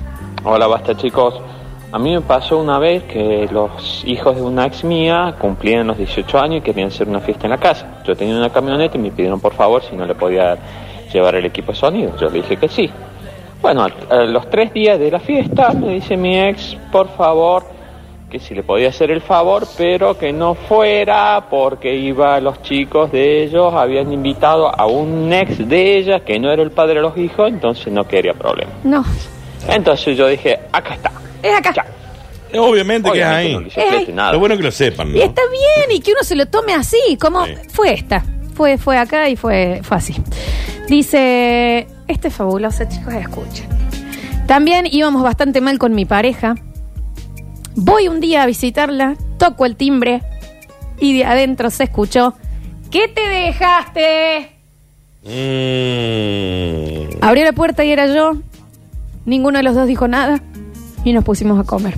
Hola, 0.44 0.66
basta 0.66 0.96
chicos. 0.96 1.34
A 1.92 1.98
mí 1.98 2.12
me 2.12 2.20
pasó 2.22 2.58
una 2.58 2.78
vez 2.80 3.04
que 3.04 3.48
los 3.52 4.02
hijos 4.04 4.34
de 4.34 4.42
una 4.42 4.66
ex 4.66 4.82
mía 4.82 5.36
cumplían 5.38 5.86
los 5.86 5.96
18 5.96 6.38
años 6.40 6.58
y 6.58 6.60
querían 6.62 6.88
hacer 6.88 7.08
una 7.08 7.20
fiesta 7.20 7.46
en 7.46 7.50
la 7.50 7.58
casa. 7.58 8.02
Yo 8.04 8.16
tenía 8.16 8.36
una 8.36 8.50
camioneta 8.50 8.96
y 8.96 9.00
me 9.00 9.10
pidieron 9.12 9.38
por 9.40 9.54
favor 9.54 9.80
si 9.88 9.94
no 9.94 10.04
le 10.04 10.14
podía 10.16 10.58
llevar 11.12 11.36
el 11.36 11.44
equipo 11.44 11.70
de 11.70 11.78
sonido. 11.78 12.16
Yo 12.20 12.28
le 12.30 12.42
dije 12.42 12.56
que 12.56 12.68
sí. 12.68 12.90
Bueno, 13.64 13.86
a, 14.10 14.16
los 14.24 14.50
tres 14.50 14.74
días 14.74 14.98
de 14.98 15.10
la 15.10 15.18
fiesta 15.20 15.72
me 15.72 15.94
dice 15.94 16.18
mi 16.18 16.38
ex, 16.38 16.76
por 16.92 17.08
favor, 17.16 17.64
que 18.30 18.38
si 18.38 18.54
le 18.54 18.62
podía 18.62 18.90
hacer 18.90 19.10
el 19.10 19.22
favor, 19.22 19.66
pero 19.78 20.18
que 20.18 20.34
no 20.34 20.54
fuera 20.54 21.46
porque 21.48 21.94
iba 21.96 22.38
los 22.40 22.60
chicos 22.60 23.10
de 23.10 23.44
ellos, 23.44 23.72
habían 23.72 24.12
invitado 24.12 24.68
a 24.68 24.84
un 24.84 25.32
ex 25.32 25.66
de 25.66 25.96
ella 25.96 26.20
que 26.20 26.38
no 26.38 26.52
era 26.52 26.62
el 26.62 26.72
padre 26.72 26.96
de 26.96 27.00
los 27.00 27.16
hijos, 27.16 27.48
entonces 27.48 27.90
no 27.90 28.06
quería 28.06 28.34
problema. 28.34 28.70
No, 28.84 29.02
Entonces 29.66 30.14
yo 30.14 30.28
dije, 30.28 30.60
acá 30.70 30.92
está. 30.92 31.12
es 31.42 31.54
acá. 31.56 31.86
Obviamente 32.58 33.10
que 33.12 33.20
es 33.20 33.24
ahí. 33.24 33.54
no 33.54 34.14
nada. 34.14 34.32
Lo 34.32 34.40
bueno 34.40 34.58
que 34.58 34.62
lo 34.62 34.72
sepan, 34.72 35.10
¿no? 35.10 35.16
Y 35.16 35.22
está 35.22 35.40
bien, 35.50 35.96
y 35.96 36.00
que 36.02 36.12
uno 36.12 36.22
se 36.22 36.36
lo 36.36 36.44
tome 36.44 36.74
así, 36.74 37.16
como 37.18 37.46
Sí. 37.46 37.54
fue 37.72 37.94
esta. 37.94 38.22
Fue, 38.54 38.76
fue 38.76 38.98
acá 38.98 39.30
y 39.30 39.36
fue, 39.36 39.80
fue 39.82 39.96
así. 39.96 40.14
Dice, 40.86 41.86
este 42.08 42.28
es 42.28 42.34
fabuloso, 42.34 42.84
chicos, 42.84 43.14
escuchen. 43.14 43.68
También 44.46 44.86
íbamos 44.90 45.22
bastante 45.22 45.60
mal 45.60 45.78
con 45.78 45.94
mi 45.94 46.04
pareja. 46.04 46.54
Voy 47.76 48.08
un 48.08 48.20
día 48.20 48.42
a 48.42 48.46
visitarla, 48.46 49.16
toco 49.38 49.66
el 49.66 49.76
timbre 49.76 50.22
y 51.00 51.16
de 51.16 51.24
adentro 51.24 51.70
se 51.70 51.84
escuchó, 51.84 52.34
¿qué 52.90 53.08
te 53.08 53.28
dejaste? 53.28 54.50
Mm. 55.24 57.22
Abrió 57.22 57.44
la 57.44 57.52
puerta 57.52 57.84
y 57.84 57.90
era 57.90 58.06
yo. 58.06 58.36
Ninguno 59.24 59.58
de 59.58 59.64
los 59.64 59.74
dos 59.74 59.86
dijo 59.86 60.06
nada 60.06 60.40
y 61.04 61.12
nos 61.12 61.24
pusimos 61.24 61.58
a 61.58 61.64
comer. 61.64 61.94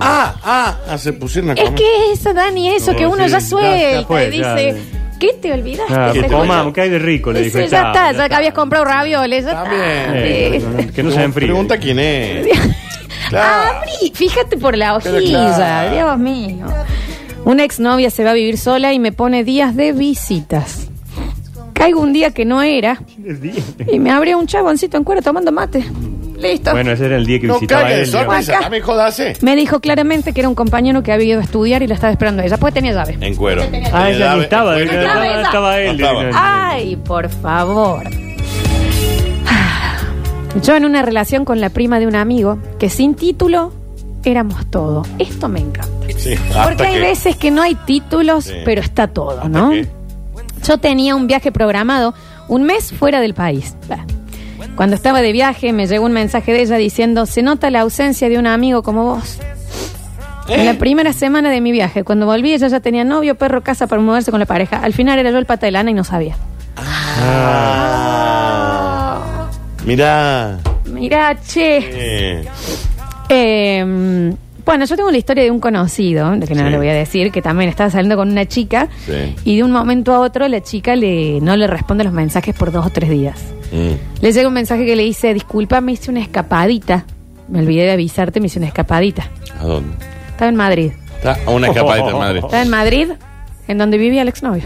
Ah, 0.00 0.34
ah, 0.42 0.76
ah, 0.88 0.98
se 0.98 1.12
pusieron 1.12 1.50
a 1.50 1.54
Es 1.54 1.60
comer. 1.64 1.74
que 1.76 2.12
eso, 2.12 2.32
Dani, 2.34 2.70
eso 2.70 2.92
No, 2.92 2.98
que 2.98 3.06
uno 3.06 3.24
sí, 3.24 3.30
ya 3.30 3.38
ya- 3.38 3.40
suelta 3.40 4.00
ya 4.00 4.06
fue, 4.06 4.28
y 4.34 4.38
ya, 4.38 4.54
dice, 4.54 4.78
ya. 4.78 5.18
¿qué 5.18 5.32
te 5.40 5.52
olvidaste? 5.52 5.94
Ah, 5.94 6.10
que 6.12 6.26
comamos, 6.26 6.72
que 6.72 6.80
hay 6.80 6.90
de 6.90 6.98
rico, 6.98 7.32
le 7.32 7.42
dijo. 7.42 7.58
Ya 7.60 7.68
chao, 7.68 7.86
está, 7.92 8.12
ya 8.12 8.28
que 8.28 8.34
habías 8.34 8.54
comprado 8.54 8.84
ravioles, 8.84 9.44
ya 9.44 9.50
Está 9.52 9.64
bien. 9.64 9.82
Eh, 9.82 10.56
está. 10.56 10.68
no, 10.70 10.92
que 10.92 11.02
no 11.02 11.10
se 11.12 11.22
enfríe. 11.22 11.46
Pregunta 11.48 11.78
quién 11.78 11.98
es. 12.00 12.48
Claro. 13.28 13.78
Abrí, 13.78 14.12
fíjate 14.12 14.56
por 14.56 14.76
la 14.76 14.98
Pero 14.98 15.16
hojilla, 15.18 15.54
claro. 15.54 15.94
Dios 15.94 16.18
mío. 16.18 16.66
Una 17.44 17.62
exnovia 17.64 18.10
se 18.10 18.24
va 18.24 18.30
a 18.30 18.34
vivir 18.34 18.58
sola 18.58 18.92
y 18.92 18.98
me 18.98 19.12
pone 19.12 19.44
días 19.44 19.76
de 19.76 19.92
visitas. 19.92 20.88
Caigo 21.74 22.00
un 22.00 22.12
día 22.12 22.30
que 22.32 22.44
no 22.44 22.60
era 22.62 23.00
y 23.92 23.98
me 24.00 24.10
abre 24.10 24.34
un 24.34 24.46
chaboncito 24.46 24.96
en 24.96 25.04
cuero 25.04 25.22
tomando 25.22 25.52
mate. 25.52 25.84
Listo. 26.40 26.70
Bueno, 26.72 26.92
ese 26.92 27.06
era 27.06 27.16
el 27.16 27.26
día 27.26 27.38
que 27.40 27.46
No 27.46 27.54
visitaba 27.54 27.82
cague 27.82 27.94
de 27.96 28.00
él. 28.02 28.06
digamos. 28.06 28.26
sorpresa, 28.34 28.52
Acá. 28.52 28.64
dame 28.64 28.80
jodase. 28.80 29.32
Me 29.42 29.56
dijo 29.56 29.80
claramente 29.80 30.32
que 30.32 30.40
era 30.40 30.48
un 30.48 30.54
compañero 30.54 31.02
que 31.02 31.12
había 31.12 31.32
ido 31.32 31.40
a 31.40 31.44
estudiar 31.44 31.82
y 31.82 31.86
la 31.86 31.94
estaba 31.94 32.12
esperando 32.12 32.42
ella, 32.42 32.56
pues 32.56 32.72
tenía 32.72 32.92
llave. 32.92 33.18
En 33.20 33.34
cuero. 33.36 33.62
Ah, 33.92 34.10
ella 34.10 34.34
ni 34.36 34.42
estaba, 34.44 34.78
en 34.80 34.88
cuero. 34.88 35.02
estaba, 35.02 35.26
ella. 35.28 35.42
estaba 35.42 35.80
él. 35.80 35.86
No 35.86 35.92
estaba. 36.06 36.22
No, 36.22 36.28
no, 36.28 36.32
no. 36.32 36.38
Ay, 36.40 36.96
por 36.96 37.28
favor. 37.28 38.08
Yo 40.62 40.74
en 40.76 40.84
una 40.84 41.02
relación 41.02 41.44
con 41.44 41.60
la 41.60 41.70
prima 41.70 42.00
de 42.00 42.06
un 42.06 42.16
amigo 42.16 42.58
que 42.78 42.90
sin 42.90 43.14
título 43.14 43.72
éramos 44.24 44.66
todo. 44.70 45.02
Esto 45.18 45.48
me 45.48 45.60
encanta. 45.60 45.88
Sí, 46.16 46.34
hasta 46.34 46.64
Porque 46.64 46.82
hay 46.84 46.94
que- 46.94 47.00
veces 47.00 47.36
que 47.36 47.50
no 47.50 47.62
hay 47.62 47.74
títulos, 47.74 48.44
Sí. 48.46 48.54
pero 48.64 48.80
está 48.80 49.06
todo, 49.08 49.36
hasta 49.36 49.48
¿no? 49.48 49.70
que- 49.70 49.86
Yo 50.66 50.78
tenía 50.78 51.14
un 51.14 51.26
viaje 51.26 51.52
programado 51.52 52.14
un 52.48 52.64
mes 52.64 52.92
fuera 52.92 53.20
del 53.20 53.32
país. 53.34 53.76
Bah. 53.88 54.04
Cuando 54.76 54.96
estaba 54.96 55.20
de 55.20 55.32
viaje 55.32 55.72
me 55.72 55.86
llegó 55.86 56.06
un 56.06 56.12
mensaje 56.12 56.52
de 56.52 56.62
ella 56.62 56.76
diciendo, 56.76 57.26
se 57.26 57.42
nota 57.42 57.70
la 57.70 57.80
ausencia 57.80 58.28
de 58.28 58.38
un 58.38 58.46
amigo 58.46 58.82
como 58.82 59.04
vos. 59.04 59.38
En 60.48 60.60
Eh. 60.60 60.64
la 60.64 60.74
primera 60.74 61.12
semana 61.12 61.50
de 61.50 61.60
mi 61.60 61.70
viaje, 61.70 62.02
cuando 62.02 62.24
volví, 62.26 62.52
ella 62.54 62.66
ya 62.68 62.80
tenía 62.80 63.04
novio, 63.04 63.34
perro, 63.36 63.62
casa 63.62 63.86
para 63.86 64.00
moverse 64.02 64.30
con 64.30 64.40
la 64.40 64.46
pareja. 64.46 64.78
Al 64.78 64.94
final 64.94 65.18
era 65.18 65.30
yo 65.30 65.38
el 65.38 65.44
pata 65.46 65.66
de 65.66 65.72
lana 65.72 65.90
y 65.90 65.94
no 65.94 66.02
sabía. 66.04 66.34
Ah. 68.32 69.48
Mirá. 69.84 70.58
Mirá, 70.86 71.36
che. 71.40 71.78
Eh, 71.78 72.44
Eh, 73.32 74.34
bueno, 74.64 74.84
yo 74.86 74.96
tengo 74.96 75.08
la 75.10 75.16
historia 75.18 75.44
de 75.44 75.50
un 75.52 75.60
conocido, 75.60 76.30
de 76.32 76.48
que 76.48 76.54
no 76.56 76.64
Sí. 76.64 76.70
le 76.70 76.76
voy 76.78 76.88
a 76.88 76.94
decir, 76.94 77.30
que 77.30 77.40
también 77.42 77.70
estaba 77.70 77.88
saliendo 77.90 78.16
con 78.16 78.28
una 78.30 78.44
chica 78.46 78.88
Sí. 79.06 79.36
y 79.44 79.56
de 79.58 79.62
un 79.62 79.70
momento 79.70 80.12
a 80.12 80.18
otro 80.20 80.48
la 80.48 80.60
chica 80.62 80.96
le, 80.96 81.40
no 81.40 81.56
le 81.56 81.68
responde 81.68 82.02
los 82.02 82.12
mensajes 82.12 82.56
por 82.56 82.72
dos 82.72 82.86
o 82.86 82.90
tres 82.90 83.08
días. 83.10 83.38
Mm. 83.72 84.22
Le 84.22 84.32
llega 84.32 84.48
un 84.48 84.54
mensaje 84.54 84.84
que 84.84 84.96
le 84.96 85.02
dice, 85.02 85.32
disculpa, 85.34 85.80
me 85.80 85.92
hice 85.92 86.10
una 86.10 86.20
escapadita. 86.20 87.04
Me 87.48 87.60
olvidé 87.60 87.82
de 87.84 87.92
avisarte, 87.92 88.40
me 88.40 88.46
hice 88.46 88.58
una 88.58 88.68
escapadita. 88.68 89.28
¿A 89.58 89.64
dónde? 89.64 89.94
Estaba 90.30 90.48
en 90.48 90.56
Madrid. 90.56 90.92
Está 91.16 91.36
a 91.46 91.50
una 91.50 91.68
escapadita 91.68 92.10
en 92.10 92.18
Madrid. 92.18 92.40
Estaba 92.44 92.62
en 92.62 92.70
Madrid, 92.70 93.08
en 93.68 93.78
donde 93.78 93.98
vivía 93.98 94.22
el 94.22 94.28
exnovio. 94.28 94.64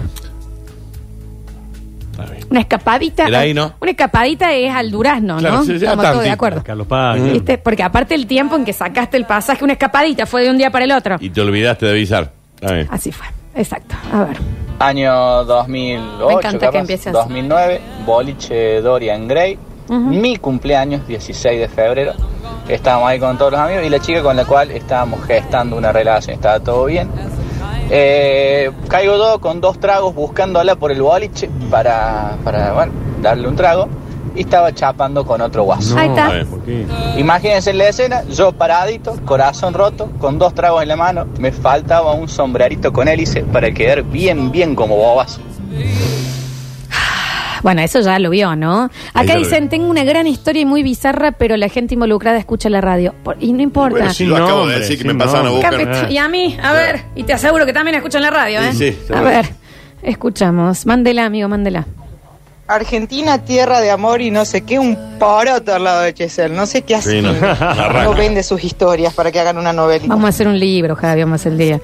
Está 2.13 2.27
bien. 2.31 2.47
Una 2.51 2.61
escapadita. 2.61 3.27
Era 3.27 3.41
ahí, 3.41 3.55
¿no? 3.55 3.75
Una 3.81 3.91
escapadita 3.91 4.53
es 4.53 4.73
al 4.73 4.91
durazno, 4.91 5.39
Claro, 5.39 5.57
¿no? 5.57 5.65
sí, 5.65 5.79
sí, 5.79 5.85
Estamos 5.85 6.05
todos 6.05 6.23
de 6.23 6.31
acuerdo. 6.31 6.63
Carlos 6.63 6.87
Paz. 6.87 7.21
¿Viste? 7.23 7.59
Porque 7.59 7.83
aparte 7.83 8.15
el 8.15 8.27
tiempo 8.27 8.55
en 8.57 8.65
que 8.65 8.73
sacaste 8.73 9.17
el 9.17 9.25
pasaje, 9.25 9.65
una 9.65 9.73
escapadita 9.73 10.27
fue 10.27 10.45
de 10.45 10.51
un 10.51 10.59
día 10.59 10.71
para 10.71 10.85
el 10.85 10.93
otro. 10.93 11.17
Y 11.21 11.31
te 11.31 11.41
olvidaste 11.41 11.87
de 11.87 11.93
avisar. 11.93 12.33
Está 12.55 12.75
bien. 12.75 12.87
Así 12.91 13.11
fue. 13.11 13.27
Exacto. 13.55 13.95
A 14.13 14.25
ver. 14.25 14.39
Año 14.79 15.45
2008, 15.45 16.27
Me 16.27 16.33
encanta 16.35 16.59
que 16.59 16.67
capaz, 16.67 16.79
empiece 16.81 17.11
así. 17.11 17.19
2009, 17.19 17.81
boliche 18.05 18.81
Dorian 18.81 19.29
Gray, 19.29 19.59
mi 19.89 20.37
cumpleaños, 20.37 21.07
16 21.07 21.61
de 21.61 21.69
febrero. 21.69 22.13
Estábamos 22.69 23.09
ahí 23.09 23.21
con 23.21 23.37
todos 23.39 23.53
los 23.53 23.61
amigos 23.61 23.85
y 23.85 23.91
la 23.91 23.99
chica 24.01 24.23
con 24.23 24.37
la 24.37 24.45
cual 24.45 24.71
estábamos 24.71 25.25
gestando 25.25 25.77
una 25.77 25.93
relación, 25.93 26.35
estaba 26.35 26.61
todo 26.61 26.87
bien. 26.87 27.11
Eh, 27.91 28.71
caigo 28.89 29.17
yo 29.17 29.39
con 29.41 29.61
dos 29.61 29.79
tragos 29.79 30.15
buscándola 30.15 30.75
por 30.77 30.91
el 30.91 31.03
boliche 31.03 31.51
para, 31.71 32.37
para 32.43 32.73
bueno, 32.73 32.93
darle 33.21 33.47
un 33.47 33.57
trago 33.57 33.89
y 34.35 34.41
estaba 34.41 34.73
chapando 34.75 35.25
con 35.25 35.41
otro 35.41 35.63
guaso. 35.65 35.97
Ahí 35.99 36.09
está. 36.09 36.29
Ay, 36.29 36.45
¿Por 36.45 36.63
qué? 36.65 36.85
Imagínense 37.19 37.73
la 37.73 37.89
escena, 37.89 38.23
yo 38.25 38.53
paradito, 38.53 39.17
corazón 39.25 39.75
roto, 39.75 40.11
con 40.19 40.39
dos 40.39 40.55
tragos 40.55 40.83
en 40.83 40.89
la 40.89 40.97
mano, 40.97 41.27
me 41.39 41.53
faltaba 41.53 42.13
un 42.15 42.29
sombrerito 42.29 42.93
con 42.93 43.09
hélice 43.09 43.43
para 43.45 43.71
quedar 43.73 44.03
bien, 44.03 44.51
bien 44.51 44.75
como 44.75 44.97
bobazo. 44.97 45.41
Bueno, 47.63 47.81
eso 47.81 48.01
ya 48.01 48.19
lo 48.19 48.29
vio, 48.29 48.55
¿no? 48.57 48.91
Ahí 49.15 49.25
Acá 49.25 49.35
lo 49.35 49.39
dicen, 49.39 49.65
vi. 49.65 49.69
tengo 49.71 49.89
una 49.89 50.05
gran 50.05 50.27
historia 50.27 50.61
y 50.61 50.65
muy 50.67 50.83
bizarra, 50.83 51.33
pero 51.33 51.57
la 51.57 51.71
gente 51.71 51.95
involucrada 51.95 52.37
escucha 52.37 52.69
la 52.69 52.83
radio. 52.83 53.15
Por- 53.25 53.39
y 53.41 53.55
no 53.55 53.63
importa. 53.63 53.97
Bueno, 53.97 54.13
Sin 54.13 54.29
lo 54.29 54.37
acabo 54.37 54.51
de 54.51 54.57
nombre, 54.59 54.79
decir 54.81 54.97
que 54.99 55.03
sin 55.05 55.13
me 55.13 55.15
pasaban 55.25 55.47
a 55.47 55.51
nombre. 55.51 55.71
buscar. 55.71 55.95
Cape- 56.03 56.13
y 56.13 56.19
a 56.19 56.29
mí, 56.29 56.59
a 56.63 56.73
ver, 56.75 57.05
y 57.15 57.23
te 57.23 57.33
aseguro 57.33 57.65
que 57.65 57.73
también 57.73 57.95
escuchan 57.95 58.21
la 58.21 58.29
radio, 58.31 58.61
¿eh? 58.61 58.73
Sí, 58.73 58.79
sí, 58.93 58.99
a 59.05 59.07
seguro. 59.07 59.25
ver, 59.25 59.47
escuchamos. 60.03 60.85
Mándela, 60.85 61.25
amigo, 61.25 61.49
mándela. 61.49 61.87
Argentina, 62.67 63.45
tierra 63.45 63.81
de 63.81 63.91
amor 63.91 64.23
y 64.23 64.31
no 64.31 64.45
sé 64.45 64.63
qué, 64.63 64.79
un 64.79 64.97
poroto 65.19 65.75
al 65.75 65.85
lado 65.85 66.03
de 66.03 66.15
Chesel. 66.15 66.55
No 66.55 66.67
sé 66.67 66.83
qué 66.83 66.95
hace. 66.97 67.11
Sí, 67.11 67.23
no, 67.23 67.33
vende 68.17 68.43
sus 68.43 68.65
historias 68.65 69.13
para 69.13 69.31
que 69.31 69.41
hagan 69.41 69.59
una 69.59 69.73
novelita. 69.73 70.09
Vamos 70.09 70.27
a 70.27 70.29
hacer 70.29 70.49
un 70.49 70.59
libro, 70.59 70.97
Javi, 70.97 71.21
vamos 71.21 71.35
a 71.35 71.37
hacer 71.43 71.53
el 71.53 71.59
día. 71.59 71.81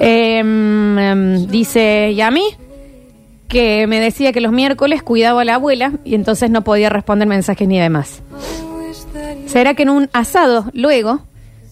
Eh, 0.00 0.42
mm, 0.42 0.98
em, 0.98 1.46
dice, 1.46 2.10
¿y 2.10 2.20
a 2.20 2.30
mí? 2.30 2.44
Que 3.48 3.86
me 3.86 4.00
decía 4.00 4.32
que 4.32 4.42
los 4.42 4.52
miércoles 4.52 5.02
cuidaba 5.02 5.40
a 5.40 5.44
la 5.44 5.54
abuela 5.54 5.92
y 6.04 6.14
entonces 6.14 6.50
no 6.50 6.62
podía 6.62 6.90
responder 6.90 7.26
mensajes 7.26 7.66
ni 7.66 7.78
demás. 7.78 8.22
¿Será 9.46 9.72
que 9.72 9.84
en 9.84 9.88
un 9.88 10.10
asado 10.12 10.66
luego 10.74 11.20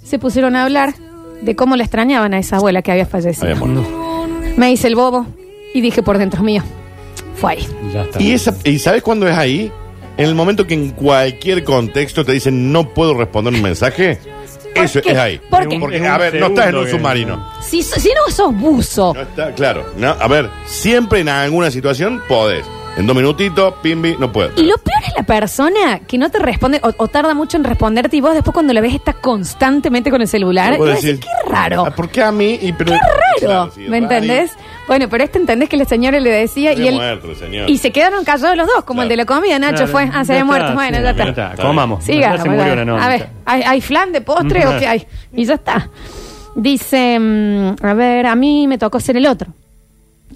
se 0.02 0.18
pusieron 0.18 0.56
a 0.56 0.64
hablar 0.64 0.94
de 1.42 1.54
cómo 1.54 1.76
le 1.76 1.82
extrañaban 1.82 2.32
a 2.32 2.38
esa 2.38 2.56
abuela 2.56 2.80
que 2.80 2.92
había 2.92 3.04
fallecido? 3.04 3.54
Me 4.56 4.72
hice 4.72 4.88
el 4.88 4.94
bobo 4.94 5.26
y 5.74 5.82
dije 5.82 6.02
por 6.02 6.16
dentro 6.16 6.42
mío, 6.42 6.62
fue 7.36 7.52
ahí. 7.52 7.68
Ya 7.92 8.02
está. 8.02 8.22
¿Y, 8.22 8.32
esa, 8.32 8.54
¿Y 8.64 8.78
sabes 8.78 9.02
cuándo 9.02 9.26
es 9.28 9.36
ahí? 9.36 9.70
En 10.16 10.26
el 10.26 10.34
momento 10.34 10.66
que 10.66 10.74
en 10.74 10.90
cualquier 10.90 11.62
contexto 11.62 12.24
te 12.24 12.32
dicen 12.32 12.72
no 12.72 12.88
puedo 12.94 13.14
responder 13.14 13.52
un 13.54 13.62
mensaje. 13.62 14.18
Eso 14.74 15.00
qué? 15.00 15.12
es 15.12 15.18
ahí. 15.18 15.40
¿Por 15.50 15.68
qué? 15.68 15.78
Porque, 15.78 16.06
a 16.06 16.18
ver, 16.18 16.34
no 16.40 16.46
estás 16.48 16.68
en 16.68 16.76
un 16.76 16.88
submarino. 16.88 17.52
Si, 17.62 17.82
si 17.82 18.08
no 18.10 18.30
sos 18.32 18.54
buzo, 18.54 19.12
No 19.14 19.22
está, 19.22 19.52
claro. 19.52 19.86
No, 19.96 20.08
a 20.10 20.28
ver, 20.28 20.50
siempre 20.66 21.20
en 21.20 21.28
alguna 21.28 21.70
situación 21.70 22.22
podés. 22.28 22.64
En 22.98 23.06
dos 23.06 23.14
minutitos, 23.14 23.74
pimbi, 23.82 24.16
no 24.18 24.32
puedo. 24.32 24.50
Y 24.56 24.62
lo 24.64 24.78
peor 24.78 25.02
es 25.06 25.12
la 25.18 25.22
persona 25.24 26.00
que 26.06 26.16
no 26.16 26.30
te 26.30 26.38
responde 26.38 26.80
o, 26.82 26.92
o 26.96 27.08
tarda 27.08 27.34
mucho 27.34 27.58
en 27.58 27.64
responderte 27.64 28.16
y 28.16 28.22
vos 28.22 28.32
después 28.32 28.54
cuando 28.54 28.72
la 28.72 28.80
ves 28.80 28.94
está 28.94 29.12
constantemente 29.12 30.10
con 30.10 30.22
el 30.22 30.28
celular. 30.28 30.72
Y 30.72 30.76
Puedo 30.78 30.92
vos 30.94 31.02
decís, 31.02 31.20
decir, 31.20 31.30
qué 31.44 31.50
raro. 31.50 31.84
"Ah, 31.86 31.94
¿Por 31.94 32.08
qué 32.08 32.22
a 32.22 32.32
mí? 32.32 32.58
Y, 32.62 32.72
pero, 32.72 32.92
Qué 32.92 32.98
raro. 32.98 33.20
Claro, 33.38 33.70
sí, 33.74 33.82
¿Me 33.88 33.98
entendés? 33.98 34.52
Bueno, 34.86 35.08
pero 35.08 35.24
este 35.24 35.38
entendés 35.38 35.68
que 35.68 35.76
la 35.76 35.84
señora 35.84 36.20
le 36.20 36.30
decía 36.30 36.72
y 36.72 36.76
había 36.76 36.88
él. 36.90 36.94
muerto 36.96 37.30
el 37.30 37.36
señor. 37.36 37.68
Y 37.68 37.78
se 37.78 37.90
quedaron 37.90 38.24
callados 38.24 38.56
los 38.56 38.66
dos, 38.68 38.84
como 38.84 38.98
Claro. 38.98 39.02
el 39.04 39.08
de 39.08 39.16
la 39.16 39.24
comida, 39.24 39.58
Nacho 39.58 39.76
Claro, 39.86 39.92
fue. 39.92 40.10
Ah, 40.12 40.24
se 40.24 40.32
había 40.32 40.44
muerto. 40.44 40.74
Bueno, 40.74 40.98
sí, 40.98 41.02
ya 41.02 41.12
ya 41.12 41.22
está. 41.24 41.50
está. 41.52 41.62
Comamos. 41.62 42.04
Siga, 42.04 42.36
Ya 42.36 42.42
se 42.42 42.48
murió 42.48 42.62
bueno, 42.64 42.76
la 42.76 42.84
novia. 42.84 43.04
a 43.04 43.08
ver, 43.08 43.28
¿hay, 43.44 43.62
hay 43.62 43.80
flan 43.80 44.12
de 44.12 44.20
postre 44.20 44.64
o 44.66 44.78
qué 44.78 44.86
hay? 44.86 45.06
Y 45.34 45.44
ya 45.44 45.54
está. 45.54 45.90
Dice, 46.54 47.18
mm, 47.18 47.74
a 47.84 47.94
ver, 47.94 48.26
a 48.26 48.36
mí 48.36 48.68
me 48.68 48.78
tocó 48.78 49.00
ser 49.00 49.16
el 49.16 49.26
otro. 49.26 49.52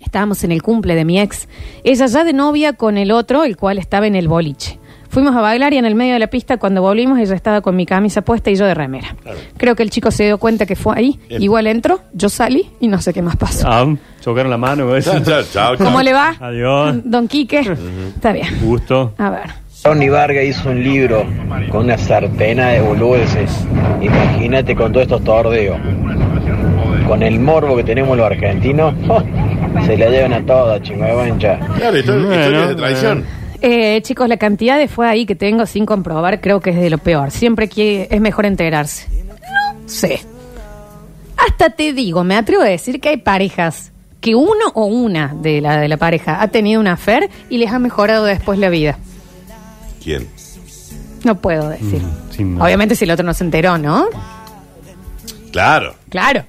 Estábamos 0.03 0.43
en 0.43 0.51
el 0.51 0.63
cumple 0.63 0.97
de 0.97 1.05
mi 1.05 1.21
ex. 1.21 1.47
Ella 1.85 2.07
ya 2.07 2.25
de 2.25 2.33
novia 2.33 2.73
con 2.73 2.99
el 2.99 3.13
otro, 3.13 3.45
el 3.45 3.57
cual 3.57 3.79
estaba 3.79 4.09
en 4.09 4.17
el 4.17 4.27
boliche. 4.27 4.80
Fuimos 5.11 5.35
a 5.35 5.41
bailar 5.41 5.73
y 5.73 5.77
en 5.77 5.85
el 5.85 5.97
medio 5.97 6.13
de 6.13 6.21
la 6.21 6.29
pista, 6.29 6.57
cuando 6.57 6.83
volvimos, 6.83 7.19
ella 7.19 7.35
estaba 7.35 7.61
con 7.61 7.75
mi 7.75 7.85
camisa 7.85 8.23
puesta 8.23 8.51
y 8.51 8.55
yo 8.55 8.65
de 8.65 8.75
remera. 8.75 9.17
Creo 9.57 9.75
que 9.75 9.83
el 9.83 9.91
chico 9.91 10.13
se 10.13 10.25
dio 10.25 10.39
cuenta 10.39 10.67
que 10.67 10.77
fue 10.77 10.95
ahí. 10.97 11.21
Bien. 11.29 11.43
Igual 11.43 11.67
entró, 11.67 12.01
yo 12.13 12.29
salí 12.29 12.71
y 12.79 12.87
no 12.87 13.01
sé 13.01 13.13
qué 13.13 13.21
más 13.21 13.37
pasó. 13.37 13.69
Ah, 13.69 13.87
chocaron 14.21 14.51
la 14.51 14.57
mano. 14.57 14.87
güey. 14.87 15.03
Chao, 15.03 15.15
chao, 15.21 15.43
chao, 15.43 15.77
chao. 15.77 15.85
¿Cómo 15.85 16.01
le 16.01 16.13
va? 16.13 16.37
Adiós. 16.39 16.97
Don 17.05 17.27
Quique. 17.27 17.61
Está 18.15 18.33
bien. 18.33 18.47
Gusto. 18.63 19.13
A 19.19 19.31
ver. 19.31 19.51
Tony 19.83 20.09
Vargas 20.09 20.45
hizo 20.45 20.71
un 20.71 20.83
libro 20.85 21.25
con 21.71 21.85
una 21.87 21.99
sartena 21.99 22.69
de 22.69 22.81
boludeces. 22.81 23.51
Imagínate 24.01 24.77
con 24.77 24.93
todos 24.93 25.05
estos 25.07 25.25
tordeos. 25.25 25.79
Con 27.09 27.23
el 27.25 27.41
morbo 27.41 27.77
que 27.77 27.83
tenemos 27.83 28.17
los 28.17 28.27
argentinos, 28.27 28.95
se 29.87 29.97
la 29.97 30.09
llevan 30.09 30.35
a 30.35 30.47
todas, 30.47 30.81
chingüevancha. 30.83 31.59
Claro, 31.77 31.97
historia, 31.99 32.27
Bueno, 32.27 32.41
historias 32.43 32.69
de 32.69 32.75
traición. 32.77 33.25
Eh, 33.63 34.01
chicos, 34.03 34.29
la 34.29 34.37
cantidad 34.37 34.79
de 34.79 34.89
fue 34.89 35.09
ahí 35.09 35.27
que 35.27 35.35
tengo 35.35 35.67
sin 35.67 35.85
comprobar 35.85 36.41
creo 36.41 36.61
que 36.61 36.71
es 36.71 36.77
de 36.77 36.91
lo 36.91 36.99
peor. 36.99 37.31
Siempre 37.31 37.69
que 37.69 38.09
es 38.11 38.21
mejor 38.21 38.47
enterarse. 38.47 39.07
No 39.25 39.89
sé. 39.89 40.21
Hasta 41.37 41.71
te 41.71 41.93
digo, 41.93 42.25
me 42.25 42.37
atrevo 42.37 42.63
a 42.63 42.67
decir 42.67 43.01
que 43.01 43.11
hay 43.11 43.17
parejas 43.19 43.93
que 44.21 44.35
uno 44.35 44.67
o 44.75 44.85
una 44.85 45.35
de 45.35 45.61
la, 45.61 45.81
de 45.81 45.89
la 45.89 45.97
pareja 45.97 46.43
ha 46.43 46.49
tenido 46.49 46.81
una 46.81 46.93
affair 46.93 47.31
y 47.49 47.59
les 47.59 47.73
ha 47.73 47.79
mejorado 47.79 48.25
después 48.25 48.59
la 48.59 48.69
vida. 48.69 48.99
¿Quién? 50.03 50.29
No 51.25 51.37
puedo 51.37 51.69
decir. 51.69 52.03
Mm, 52.03 52.33
sin 52.33 52.55
duda. 52.55 52.65
Obviamente 52.65 52.95
si 52.95 53.05
el 53.05 53.11
otro 53.11 53.25
no 53.25 53.35
se 53.35 53.45
enteró, 53.45 53.79
¿no? 53.79 54.07
Claro. 55.53 55.95
Claro. 56.09 56.45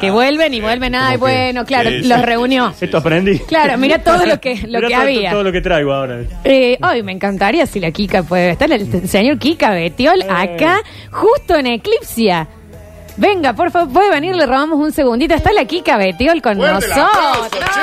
Que 0.00 0.10
vuelven 0.10 0.54
y 0.54 0.60
vuelven, 0.60 0.94
ay, 0.94 1.16
bueno, 1.18 1.64
claro, 1.66 1.90
Sí, 1.90 2.02
los 2.08 2.18
sí, 2.20 2.24
reunió. 2.24 2.72
sí, 2.78 2.86
Esto 2.86 2.96
aprendí. 2.98 3.38
Claro, 3.40 3.76
mira 3.76 3.98
todo 4.02 4.24
lo 4.24 4.40
que, 4.40 4.56
lo 4.66 4.78
Mirá 4.78 4.88
que 4.88 4.94
todo, 4.94 5.02
había. 5.02 5.30
Todo 5.30 5.42
lo 5.44 5.52
que 5.52 5.60
traigo 5.60 5.92
ahora. 5.92 6.20
Eh, 6.44 6.78
ay, 6.80 7.02
me 7.02 7.12
encantaría 7.12 7.66
si 7.66 7.80
la 7.80 7.90
Kika 7.90 8.22
puede 8.22 8.50
estar, 8.50 8.72
el 8.72 9.08
señor 9.08 9.38
Kika 9.38 9.70
Betiol 9.70 10.22
acá, 10.30 10.80
justo 11.10 11.54
en 11.56 11.66
Eclipsia. 11.66 12.48
Venga, 13.16 13.52
por 13.52 13.70
favor, 13.70 13.92
puede 13.92 14.08
venir, 14.10 14.34
le 14.34 14.46
robamos 14.46 14.78
un 14.78 14.92
segundito. 14.92 15.34
Está 15.34 15.52
la 15.52 15.66
Kika 15.66 15.98
Betiol 15.98 16.40
con 16.40 16.56
Fuerte 16.56 16.86
el 16.86 16.92
aplauso, 16.92 17.18
nosotros. 17.42 17.60
che. 17.74 17.80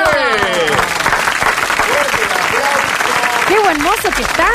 Qué 3.54 3.58
buen 3.60 3.82
mozo 3.82 4.08
que 4.16 4.22
está. 4.22 4.46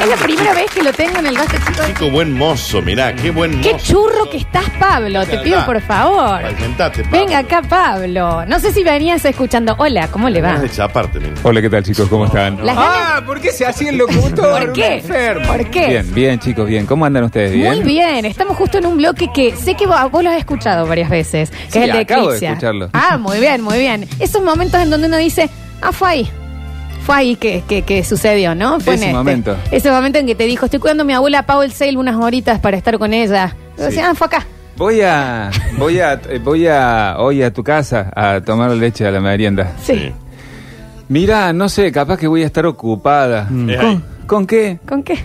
Es 0.00 0.08
la 0.08 0.16
primera 0.16 0.52
vez 0.54 0.70
que 0.72 0.82
lo 0.82 0.92
tengo 0.92 1.18
en 1.18 1.26
el 1.26 1.34
base, 1.36 1.56
chicos. 1.58 1.86
Chico, 1.86 2.10
buen 2.10 2.32
mozo, 2.36 2.82
mirá, 2.82 3.14
qué 3.14 3.30
buen 3.30 3.56
mozo. 3.58 3.68
Qué 3.70 3.76
churro 3.76 4.28
que 4.30 4.38
estás, 4.38 4.68
Pablo. 4.80 5.24
Te 5.26 5.38
pido, 5.38 5.64
por 5.64 5.80
favor. 5.80 6.40
Pablo. 6.42 7.02
Venga 7.10 7.38
acá, 7.38 7.62
Pablo. 7.62 8.44
No 8.46 8.58
sé 8.58 8.72
si 8.72 8.82
venías 8.82 9.24
escuchando. 9.24 9.74
Hola, 9.78 10.08
¿cómo 10.08 10.28
le 10.28 10.40
va? 10.40 10.48
Ganas 10.48 10.62
de 10.62 10.70
chaparte, 10.70 11.20
mira. 11.20 11.34
Hola, 11.44 11.60
¿qué 11.62 11.70
tal 11.70 11.82
chicos? 11.84 12.08
¿Cómo 12.08 12.26
están? 12.26 12.56
Las 12.64 12.74
ganas- 12.76 12.92
Ah, 12.94 13.22
¿por 13.24 13.40
qué 13.40 13.52
se 13.52 13.64
hacía 13.64 13.90
el 13.90 13.98
locutor? 13.98 14.58
¿Por 14.60 14.68
Un 14.68 14.72
qué? 14.72 14.94
enfermo. 14.96 15.46
¿Por 15.46 15.70
qué? 15.70 15.86
Bien, 15.88 16.14
bien 16.14 16.40
chicos, 16.40 16.66
bien. 16.66 16.84
¿Cómo 16.86 17.04
andan 17.04 17.24
ustedes? 17.24 17.52
¿Bien? 17.52 17.74
Muy 17.76 17.82
bien, 17.84 18.24
estamos 18.24 18.56
justo 18.56 18.78
en 18.78 18.86
un 18.86 18.96
bloque 18.96 19.28
que 19.32 19.54
sé 19.54 19.74
que 19.76 19.86
vos, 19.86 20.10
vos 20.10 20.24
lo 20.24 20.30
has 20.30 20.38
escuchado 20.38 20.86
varias 20.86 21.10
veces, 21.10 21.50
que 21.50 21.56
Sí, 21.70 21.78
es 21.78 21.84
el 21.84 21.92
de 21.92 21.98
acabo 22.00 22.32
de 22.32 22.44
escucharlo. 22.44 22.90
Ah, 22.92 23.18
muy 23.18 23.38
bien, 23.38 23.60
muy 23.62 23.78
bien. 23.78 24.08
Esos 24.18 24.42
momentos 24.42 24.80
en 24.80 24.90
donde 24.90 25.06
uno 25.06 25.16
dice, 25.16 25.48
ah, 25.80 25.92
fue 25.92 26.08
ahí. 26.08 26.30
Fue 27.04 27.16
ahí 27.16 27.36
que, 27.36 27.62
que, 27.68 27.82
que 27.82 28.04
sucedió, 28.04 28.54
¿no? 28.54 28.78
Fue 28.80 28.94
Ese 28.94 29.04
en 29.04 29.10
este. 29.10 29.16
momento. 29.18 29.56
Ese 29.70 29.90
momento 29.90 30.18
en 30.18 30.26
que 30.26 30.34
te 30.34 30.44
dijo, 30.44 30.66
estoy 30.66 30.78
cuidando 30.80 31.02
a 31.02 31.06
mi 31.06 31.12
abuela 31.12 31.44
Paul 31.46 31.70
Sale 31.72 31.96
unas 31.96 32.16
horitas 32.16 32.60
para 32.60 32.76
estar 32.76 32.98
con 32.98 33.12
ella. 33.12 33.56
Yo 33.76 33.84
decía, 33.84 34.08
ah, 34.10 34.14
fue 34.14 34.26
acá. 34.28 34.46
Voy 34.76 35.00
a, 35.02 35.50
voy 35.78 35.98
a, 36.00 36.20
voy 36.42 36.66
a 36.66 37.16
hoy 37.18 37.42
a 37.42 37.52
tu 37.52 37.62
casa 37.64 38.10
a 38.14 38.40
tomar 38.40 38.70
leche 38.70 39.06
a 39.06 39.10
la 39.10 39.20
merienda. 39.20 39.72
Sí. 39.82 40.12
Mira, 41.08 41.52
no 41.52 41.68
sé, 41.68 41.92
capaz 41.92 42.16
que 42.18 42.26
voy 42.26 42.42
a 42.42 42.46
estar 42.46 42.64
ocupada. 42.66 43.48
Es 43.68 44.26
¿Con, 44.26 44.46
qué? 44.46 44.78
¿Con 44.88 45.02
qué? 45.02 45.18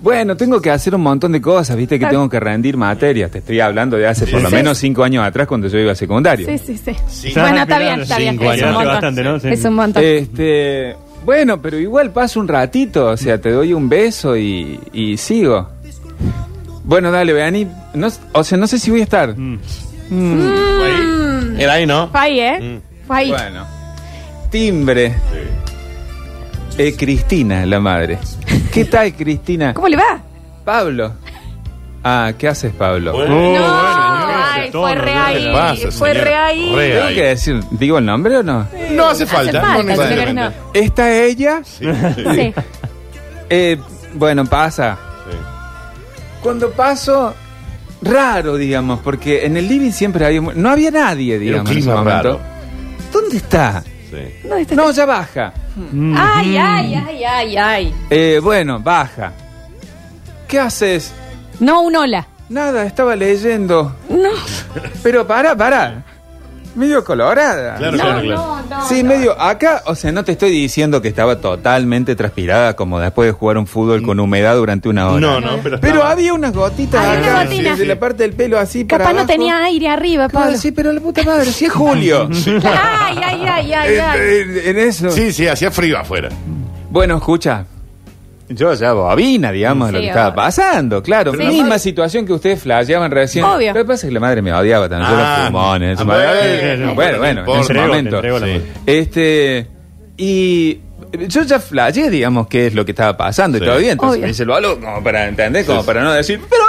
Bueno, 0.00 0.36
tengo 0.36 0.60
que 0.62 0.70
hacer 0.70 0.94
un 0.94 1.02
montón 1.02 1.32
de 1.32 1.40
cosas, 1.40 1.76
viste 1.76 1.96
que 1.96 2.00
Claro. 2.00 2.12
tengo 2.14 2.28
que 2.30 2.40
rendir 2.40 2.76
materias. 2.76 3.30
Te 3.32 3.38
estoy 3.38 3.60
hablando 3.60 3.96
de 3.96 4.06
hace 4.06 4.24
Sí, 4.26 4.32
por 4.32 4.40
lo 4.42 4.48
sí. 4.48 4.54
menos 4.54 4.78
cinco 4.78 5.02
años 5.02 5.24
atrás 5.24 5.46
cuando 5.48 5.66
yo 5.68 5.76
iba 5.78 5.92
a 5.92 5.94
secundario. 5.96 6.46
Sí, 6.46 6.56
sí, 6.58 6.78
sí. 6.82 6.92
Sí. 7.08 7.32
Bueno, 7.34 7.58
está 7.62 7.78
bien, 7.78 8.00
está 8.00 8.16
bien. 8.18 8.38
Cinco 8.38 8.52
Es 8.52 8.62
un 8.62 8.68
montón. 8.72 8.92
Bastante, 8.92 9.24
¿no? 9.24 9.40
Sí. 9.40 9.48
Es 9.48 9.64
un 9.64 9.74
montón. 9.74 10.02
Este, 10.04 10.96
bueno, 11.24 11.60
pero 11.60 11.78
igual 11.78 12.10
paso 12.10 12.40
un 12.40 12.48
ratito, 12.48 13.06
o 13.06 13.16
sea, 13.16 13.40
te 13.40 13.50
doy 13.50 13.72
un 13.72 13.88
beso 13.88 14.36
y, 14.36 14.80
y 14.92 15.16
sigo. 15.16 15.68
Bueno, 16.84 17.10
dale, 17.10 17.32
Beani. 17.32 17.66
No, 17.94 18.08
o 18.32 18.44
sea, 18.44 18.56
no 18.56 18.66
sé 18.66 18.78
si 18.78 18.90
voy 18.90 19.00
a 19.00 19.04
estar. 19.04 19.36
Mm. 19.36 19.58
Mm, 20.10 20.50
Ahí. 20.82 21.62
Era 21.62 21.72
ahí, 21.74 21.86
¿no? 21.86 22.08
Fue 22.08 22.20
ahí, 22.20 22.40
¿eh? 22.40 22.60
Mm. 22.60 23.06
Fue 23.06 23.16
ahí. 23.16 23.30
Bueno. 23.30 23.66
Timbre. 24.50 25.14
Eh, 26.78 26.94
Cristina, 26.96 27.66
la 27.66 27.80
madre. 27.80 28.18
¿Qué 28.72 28.84
tal, 28.84 29.12
Cristina? 29.14 29.74
¿Cómo 29.74 29.88
le 29.88 29.96
va? 29.96 30.22
Pablo. 30.64 31.12
Ah, 32.04 32.32
¿qué 32.38 32.48
haces, 32.48 32.72
Pablo? 32.72 33.12
Bueno. 33.12 33.36
Oh, 33.36 33.58
no, 33.58 34.17
fue 34.62 34.70
tono, 34.70 34.94
re 34.94 35.14
¿no? 35.14 35.22
ahí. 35.24 35.34
¿Qué 35.34 35.40
le 35.40 35.52
pasa, 35.52 35.90
fue 35.90 36.08
señora? 36.12 36.24
re 36.24 36.34
ahí. 36.36 36.74
Re 36.74 36.90
¿Tengo 36.92 37.06
ahí. 37.06 37.14
que 37.14 37.22
decir, 37.24 37.60
digo 37.70 37.98
el 37.98 38.04
nombre 38.06 38.36
o 38.38 38.42
no? 38.42 38.66
No 38.92 39.06
hace 39.08 39.26
falta. 39.26 39.60
falta, 39.60 39.82
no 39.82 39.96
señora, 39.96 39.96
necesariamente. 39.96 40.56
no. 40.64 40.70
¿Esta 40.74 41.10
es 41.12 41.30
ella? 41.32 41.60
Sí, 41.64 41.84
sí, 41.84 42.24
sí. 42.24 42.34
Sí. 42.34 42.54
Eh, 43.50 43.78
bueno, 44.14 44.44
pasa. 44.46 44.98
Cuando 46.42 46.70
paso, 46.70 47.34
raro, 48.02 48.56
digamos, 48.56 49.00
porque 49.00 49.44
en 49.44 49.56
el 49.56 49.66
living 49.68 49.90
siempre 49.90 50.24
había... 50.24 50.40
mu- 50.40 50.52
No 50.54 50.70
había 50.70 50.90
nadie, 50.90 51.38
digamos, 51.38 51.70
en 51.70 51.78
ese 51.78 51.80
clima 51.86 51.96
momento. 52.02 52.22
raro. 52.22 52.40
¿Dónde 53.12 53.36
está? 53.38 53.82
Sí. 54.10 54.16
¿Dónde 54.44 54.62
está? 54.62 54.74
No, 54.76 54.90
ya 54.90 55.04
baja. 55.06 55.52
Ay, 56.16 56.56
ay, 56.56 56.94
ay, 56.94 57.24
ay, 57.24 57.56
ay. 57.56 57.94
Eh, 58.10 58.40
bueno, 58.42 58.78
baja. 58.80 59.32
¿Qué 60.46 60.58
haces? 60.60 61.12
No, 61.60 61.82
un 61.82 61.96
hola. 61.96 62.26
Nada, 62.48 62.84
estaba 62.86 63.14
leyendo. 63.16 63.94
No. 64.08 64.30
Pero 65.02 65.26
para, 65.26 65.54
para. 65.56 66.04
Medio 66.74 67.02
colorada. 67.02 67.74
Claro, 67.76 67.96
No, 67.96 68.02
claro, 68.02 68.20
claro. 68.22 68.56
no, 68.70 68.76
no. 68.78 68.88
Sí, 68.88 69.02
medio. 69.02 69.40
Acá, 69.40 69.82
o 69.86 69.94
sea, 69.96 70.12
no 70.12 70.22
te 70.22 70.32
estoy 70.32 70.50
diciendo 70.50 71.02
que 71.02 71.08
estaba 71.08 71.40
totalmente 71.40 72.14
transpirada 72.14 72.76
como 72.76 73.00
después 73.00 73.26
de 73.26 73.32
jugar 73.32 73.58
un 73.58 73.66
fútbol 73.66 74.02
con 74.02 74.20
humedad 74.20 74.54
durante 74.54 74.88
una 74.88 75.08
hora. 75.08 75.18
No, 75.20 75.40
no, 75.40 75.58
pero 75.62 75.80
Pero 75.80 75.94
estaba- 75.94 76.12
había 76.12 76.32
unas 76.34 76.52
gotitas 76.52 77.04
acá, 77.04 77.44
de 77.46 77.84
la 77.86 77.98
parte 77.98 78.22
del 78.22 78.32
pelo 78.34 78.58
así 78.60 78.84
para 78.84 79.04
Capaz 79.04 79.16
no 79.18 79.26
tenía 79.26 79.58
aire 79.64 79.88
arriba, 79.88 80.28
Claro, 80.28 80.44
Pablo. 80.46 80.58
sí, 80.58 80.70
pero 80.70 80.92
la 80.92 81.00
puta 81.00 81.22
madre, 81.24 81.46
sí 81.50 81.64
es 81.64 81.72
julio. 81.72 82.28
Ay, 82.64 83.18
ay, 83.24 83.42
ay, 83.44 83.72
ay, 83.72 83.94
en, 83.94 84.00
ay. 84.00 84.18
en- 84.20 84.68
en 84.68 84.78
eso. 84.78 85.10
Sí, 85.10 85.32
sí, 85.32 85.48
hacía 85.48 85.70
frío 85.72 85.98
afuera. 85.98 86.28
Bueno, 86.90 87.16
escucha. 87.16 87.64
Yo 88.50 88.72
ya 88.74 88.92
bobina, 88.94 89.52
digamos, 89.52 89.88
de 89.88 89.92
lo 89.92 89.98
Sí, 89.98 90.02
que 90.04 90.08
estaba 90.08 90.28
obvio. 90.28 90.36
pasando. 90.36 91.02
Claro, 91.02 91.32
Sí, 91.32 91.38
misma 91.38 91.78
sí. 91.78 91.90
situación 91.90 92.24
que 92.26 92.32
ustedes 92.32 92.62
flasheaban 92.62 93.10
recién. 93.10 93.44
Obvio. 93.44 93.74
Lo 93.74 93.80
que 93.80 93.84
pasa 93.84 94.06
es 94.06 94.10
que 94.10 94.14
la 94.14 94.20
madre 94.20 94.40
me 94.42 94.52
odiaba 94.52 94.88
yo 94.88 94.96
Ah, 95.00 95.44
fumón 95.48 95.82
en 95.82 95.90
ese 95.90 96.02
ah, 96.02 96.04
momento. 96.06 96.94
bueno, 96.94 96.94
bueno, 96.94 97.18
bueno, 97.18 97.40
en 97.40 97.60
ese 97.60 97.72
Te 97.74 97.78
entrego, 97.78 97.82
te 97.82 97.88
momento. 97.88 98.16
entrego 98.16 98.38
la 98.38 98.46
Sí. 98.46 98.52
mano. 98.52 98.64
Este. 98.86 99.66
Y. 100.16 100.80
Yo 101.28 101.42
ya 101.42 101.58
flasheé, 101.60 102.10
digamos, 102.10 102.48
qué 102.48 102.66
es 102.66 102.74
lo 102.74 102.84
que 102.84 102.92
estaba 102.92 103.16
pasando 103.16 103.56
y 103.56 103.60
Sí. 103.60 103.66
todo 103.66 103.78
bien. 103.78 103.92
Entonces 103.92 104.18
Obvio. 104.22 104.26
me 104.26 104.42
el 104.42 104.48
balo 104.48 104.80
como 104.80 105.02
para 105.04 105.26
entender, 105.28 105.64
como 105.64 105.80
Sí, 105.82 105.86
para 105.86 106.02
no 106.02 106.12
decir. 106.12 106.40
Pero. 106.48 106.62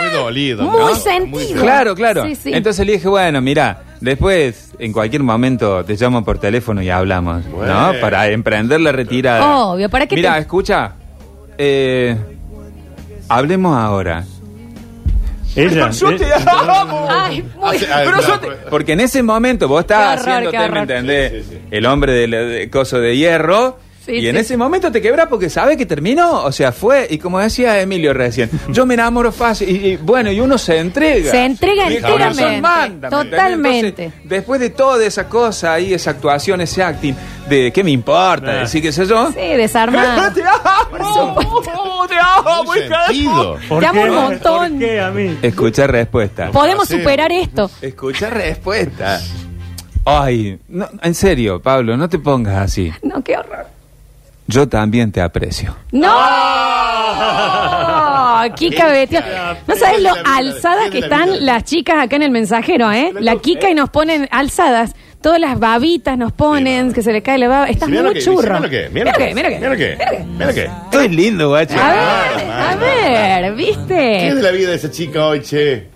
Muy 0.00 0.10
dolido. 0.12 0.62
Muy 0.64 0.78
¿no? 0.80 0.94
sentido. 0.96 1.62
Claro, 1.62 1.94
claro. 1.94 2.24
Sí, 2.26 2.34
sí. 2.36 2.50
Entonces 2.52 2.84
le 2.86 2.92
dije, 2.92 3.08
bueno, 3.08 3.40
mira, 3.40 3.82
después, 4.04 4.72
en 4.78 4.92
cualquier 4.92 5.22
momento, 5.22 5.84
te 5.84 5.94
llamo 5.96 6.24
por 6.24 6.38
teléfono 6.38 6.82
y 6.82 6.90
hablamos, 6.90 7.48
Bueno. 7.50 7.92
¿no? 7.92 8.00
Para 8.00 8.28
emprender 8.28 8.80
la 8.80 8.92
retirada. 8.92 9.56
Obvio, 9.56 9.88
¿para 9.88 10.06
qué 10.06 10.14
Mira, 10.16 10.34
te- 10.34 10.40
escucha. 10.40 10.92
Eh, 11.58 12.16
hablemos 13.28 13.76
ahora. 13.76 14.24
Ella. 15.56 15.90
yo 15.90 16.16
te 16.16 16.24
eh, 16.24 16.32
amo. 16.46 17.06
Ay, 17.08 17.44
muy... 17.56 17.76
Hace- 17.76 17.86
ah, 17.92 18.00
Pero 18.04 18.16
yo 18.20 18.22
claro, 18.40 18.40
te- 18.40 18.70
Porque 18.70 18.92
en 18.92 19.00
ese 19.00 19.22
momento 19.22 19.68
vos 19.68 19.82
estabas 19.82 20.16
Qué 20.16 20.30
horror, 20.30 20.32
haciéndote, 20.48 20.56
qué 20.56 20.58
¿me 20.58 20.64
horror. 20.64 20.78
entendés? 20.78 21.32
Sí, 21.32 21.42
sí, 21.42 21.48
sí. 21.62 21.68
El 21.70 21.86
hombre 21.86 22.12
del 22.12 22.30
de 22.32 22.70
coso 22.70 22.98
de 23.00 23.16
hierro. 23.16 23.78
Sí, 24.04 24.12
y 24.16 24.28
en 24.28 24.34
sí. 24.34 24.40
ese 24.42 24.56
momento 24.56 24.92
te 24.92 25.00
quebras 25.00 25.28
porque 25.28 25.48
sabe 25.48 25.76
que 25.76 25.86
terminó. 25.86 26.44
O 26.44 26.52
sea, 26.52 26.72
fue. 26.72 27.06
Y 27.10 27.18
como 27.18 27.38
decía 27.38 27.80
Emilio 27.80 28.12
recién, 28.12 28.50
yo 28.68 28.84
me 28.86 28.94
enamoro 28.94 29.32
fácil. 29.32 29.68
Y, 29.70 29.88
y 29.92 29.96
bueno, 29.96 30.30
y 30.30 30.40
uno 30.40 30.58
se 30.58 30.78
entrega. 30.78 31.30
Se 31.30 31.44
entrega 31.44 31.88
enteramente. 31.88 33.08
Totalmente. 33.08 34.04
Entonces, 34.04 34.12
después 34.24 34.60
de 34.60 34.70
toda 34.70 35.04
esa 35.04 35.28
cosa 35.28 35.72
ahí, 35.74 35.94
esa 35.94 36.10
actuación, 36.10 36.60
ese 36.60 36.82
acting, 36.82 37.14
de 37.48 37.72
qué 37.72 37.82
me 37.84 37.90
importa, 37.90 38.50
Ah. 38.50 38.54
decir 38.60 38.82
qué 38.82 38.92
sé 38.92 39.06
yo. 39.06 39.28
Sí, 39.32 39.38
desarmado. 39.56 40.32
¡Te 40.34 40.42
amo! 40.42 42.06
¡Te 42.08 42.16
amo! 42.18 42.64
Muy 42.64 42.78
sentido. 42.80 43.58
¿por 43.68 43.80
Te 43.80 43.86
amo 43.86 44.02
qué? 44.02 44.10
un 44.10 44.14
montón. 44.16 44.70
¿Por 44.70 44.78
qué 44.78 45.00
a 45.00 45.10
mí? 45.10 45.38
Escucha 45.42 45.86
respuesta. 45.86 46.50
Podemos 46.50 46.88
superar 46.88 47.32
esto. 47.32 47.70
Escucha 47.80 48.30
respuesta. 48.30 49.20
Ay, 50.06 50.58
no, 50.68 50.86
en 51.02 51.14
serio, 51.14 51.60
Pablo, 51.62 51.96
no 51.96 52.08
te 52.08 52.18
pongas 52.18 52.56
así. 52.56 52.92
No, 53.02 53.22
qué 53.24 53.38
horror. 53.38 53.66
Yo 54.46 54.68
también 54.68 55.10
te 55.10 55.20
aprecio. 55.22 55.74
¡No! 55.92 56.12
Kika 58.56 58.88
Betio. 58.88 59.20
No 59.66 59.74
sabes 59.74 60.02
lo 60.02 60.10
alzadas 60.24 60.90
que 60.90 60.98
están 60.98 61.44
las 61.46 61.64
chicas 61.64 61.96
acá 62.04 62.16
en 62.16 62.22
el 62.22 62.30
mensajero, 62.30 62.92
¿eh? 62.92 63.12
La 63.20 63.36
Kika 63.36 63.70
y 63.70 63.74
nos 63.74 63.90
ponen 63.90 64.28
alzadas. 64.30 64.94
Todas 65.22 65.40
las 65.40 65.58
babitas 65.58 66.18
nos 66.18 66.32
ponen, 66.32 66.92
que 66.92 67.00
se 67.02 67.10
le 67.10 67.22
cae 67.22 67.38
la 67.38 67.48
baba. 67.48 67.66
Estás 67.68 67.88
muy 67.88 68.20
churro. 68.22 68.42
Mira 68.42 68.60
lo 68.60 68.68
que, 68.68 68.90
Mira 68.92 69.12
lo 69.12 69.18
que, 69.18 69.34
mira 69.34 69.48
lo 69.48 69.54
que. 69.54 69.58
Mira 69.58 69.70
lo 69.70 69.76
que, 69.76 69.96
mira 69.96 70.10
lo 70.10 70.10
que. 70.10 70.24
mira 70.26 70.46
lo 70.46 70.54
que. 70.54 70.64
Esto 70.64 71.00
es 71.00 71.10
lindo, 71.10 71.48
guacho. 71.48 71.76
A 71.80 71.94
ver, 71.94 72.50
a 72.50 72.76
ver, 72.76 73.42
¿Qué 73.42 73.48
es 73.48 73.56
¿viste? 73.56 73.94
de 74.34 74.42
la 74.42 74.50
vida 74.50 74.68
de 74.70 74.76
esa 74.76 74.90
chica 74.90 75.24
hoy, 75.24 75.40
che? 75.40 75.93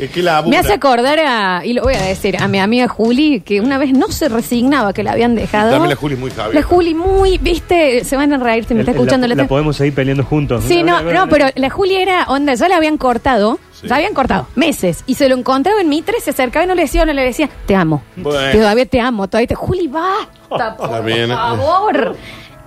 ¿Qué, 0.00 0.08
qué 0.08 0.22
la 0.22 0.40
Me 0.42 0.56
hace 0.56 0.72
acordar 0.72 1.18
a, 1.20 1.62
y 1.64 1.74
lo 1.74 1.82
voy 1.82 1.94
a 1.94 2.00
decir, 2.02 2.36
a 2.42 2.48
mi 2.48 2.58
amiga 2.58 2.88
Juli, 2.88 3.40
que 3.42 3.60
una 3.60 3.76
vez 3.76 3.92
no 3.92 4.08
se 4.08 4.28
resignaba 4.30 4.92
que 4.94 5.02
la 5.02 5.12
habían 5.12 5.34
dejado. 5.34 5.70
También 5.70 5.90
la 5.90 5.96
Juli 5.96 6.14
es 6.14 6.20
muy 6.20 6.30
Javier. 6.30 6.54
La 6.54 6.62
Juli 6.62 6.94
muy, 6.94 7.36
viste, 7.38 8.02
se 8.04 8.16
van 8.16 8.32
a 8.32 8.38
reír 8.38 8.64
si 8.64 8.72
me 8.74 8.80
está 8.80 8.92
El- 8.92 8.96
escuchando. 8.96 9.26
La, 9.26 9.34
la- 9.34 9.42
la 9.42 9.48
podemos 9.48 9.76
seguir 9.76 9.94
peleando 9.94 10.24
juntos. 10.24 10.64
Sí, 10.66 10.82
no, 10.82 11.02
no, 11.02 11.28
pero 11.28 11.46
la 11.54 11.68
Juli 11.70 11.96
era 11.96 12.24
onda, 12.28 12.54
ya 12.54 12.68
la 12.68 12.76
habían 12.76 12.96
cortado, 12.96 13.58
Sí. 13.72 13.88
ya 13.88 13.96
habían 13.96 14.12
cortado 14.14 14.46
meses, 14.56 15.04
y 15.06 15.14
se 15.14 15.28
lo 15.28 15.36
encontraba 15.36 15.80
en 15.80 15.88
Mitre, 15.88 16.20
se 16.20 16.30
acercaba 16.30 16.64
y 16.64 16.68
no 16.68 16.74
le 16.74 16.82
decía, 16.82 17.04
no 17.04 17.12
le 17.12 17.22
decía, 17.22 17.48
te 17.66 17.74
amo. 17.74 18.02
Bueno. 18.16 18.52
Todavía 18.52 18.86
te 18.86 19.00
amo, 19.00 19.26
todavía 19.28 19.48
te. 19.48 19.54
Juli, 19.54 19.86
basta, 19.88 20.76
por 20.78 21.08
Está 21.08 21.24
¿eh? 21.24 21.26
favor. 21.28 22.16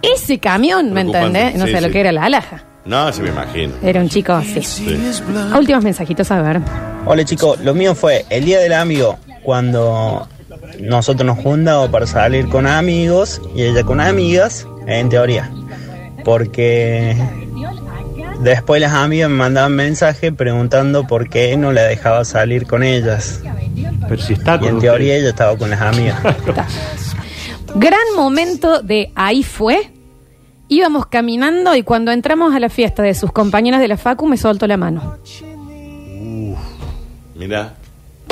Ese 0.02 0.38
camión, 0.38 0.92
¿me 0.94 1.02
entendés? 1.02 1.56
No 1.56 1.66
sí, 1.66 1.72
sé 1.72 1.82
lo 1.82 1.90
que 1.90 2.00
era 2.00 2.12
la 2.12 2.24
alhaja. 2.26 2.64
No, 2.86 3.12
se 3.14 3.22
me 3.22 3.30
imagino. 3.30 3.74
Era 3.82 4.02
un 4.02 4.10
chico 4.10 4.34
así. 4.34 4.62
Sí. 4.62 5.00
Últimos 5.58 5.84
mensajitos, 5.84 6.30
a 6.32 6.42
ver. 6.42 6.60
Hola 7.06 7.24
chicos, 7.26 7.60
lo 7.62 7.74
mío 7.74 7.96
fue 7.96 8.26
el 8.30 8.46
día 8.46 8.60
del 8.60 8.74
amigo, 8.74 9.18
cuando 9.44 10.28
nosotros 10.80 11.26
nos 11.26 11.38
juntamos 11.40 11.90
para 11.90 12.08
salir 12.08 12.48
con 12.50 12.68
amigos 12.68 13.42
y 13.56 13.64
ella 13.64 13.84
con 13.84 14.00
amigas, 14.02 14.68
en 14.88 15.10
teoría. 15.10 15.50
Porque 16.26 17.16
después 18.42 18.82
las 18.82 18.94
amigas 18.94 19.30
me 19.30 19.36
mandaban 19.38 19.74
mensaje 19.76 20.32
preguntando 20.32 21.06
por 21.08 21.30
qué 21.30 21.56
no 21.58 21.72
la 21.72 21.84
dejaba 21.84 22.24
salir 22.26 22.66
con 22.68 22.84
ellas. 22.84 23.42
Pero 24.08 24.22
si 24.22 24.34
está 24.34 24.56
Y 24.56 24.60
con 24.60 24.68
en 24.70 24.76
usted. 24.76 24.88
teoría 24.90 25.16
ella 25.16 25.30
estaba 25.30 25.58
con 25.58 25.70
las 25.70 25.82
amigas. 25.82 26.20
Gran 27.76 28.00
momento 28.16 28.82
de 28.82 29.12
ahí 29.16 29.44
fue. 29.44 29.90
Íbamos 30.68 31.06
caminando 31.08 31.76
y 31.76 31.84
cuando 31.84 32.12
entramos 32.12 32.56
a 32.56 32.60
la 32.60 32.70
fiesta 32.70 33.04
de 33.04 33.14
sus 33.14 33.32
compañeras 33.32 33.82
de 33.82 33.88
la 33.88 33.98
Facu 33.98 34.28
me 34.28 34.38
soltó 34.38 34.68
la 34.68 34.78
mano. 34.78 35.18
Mira. 37.36 37.76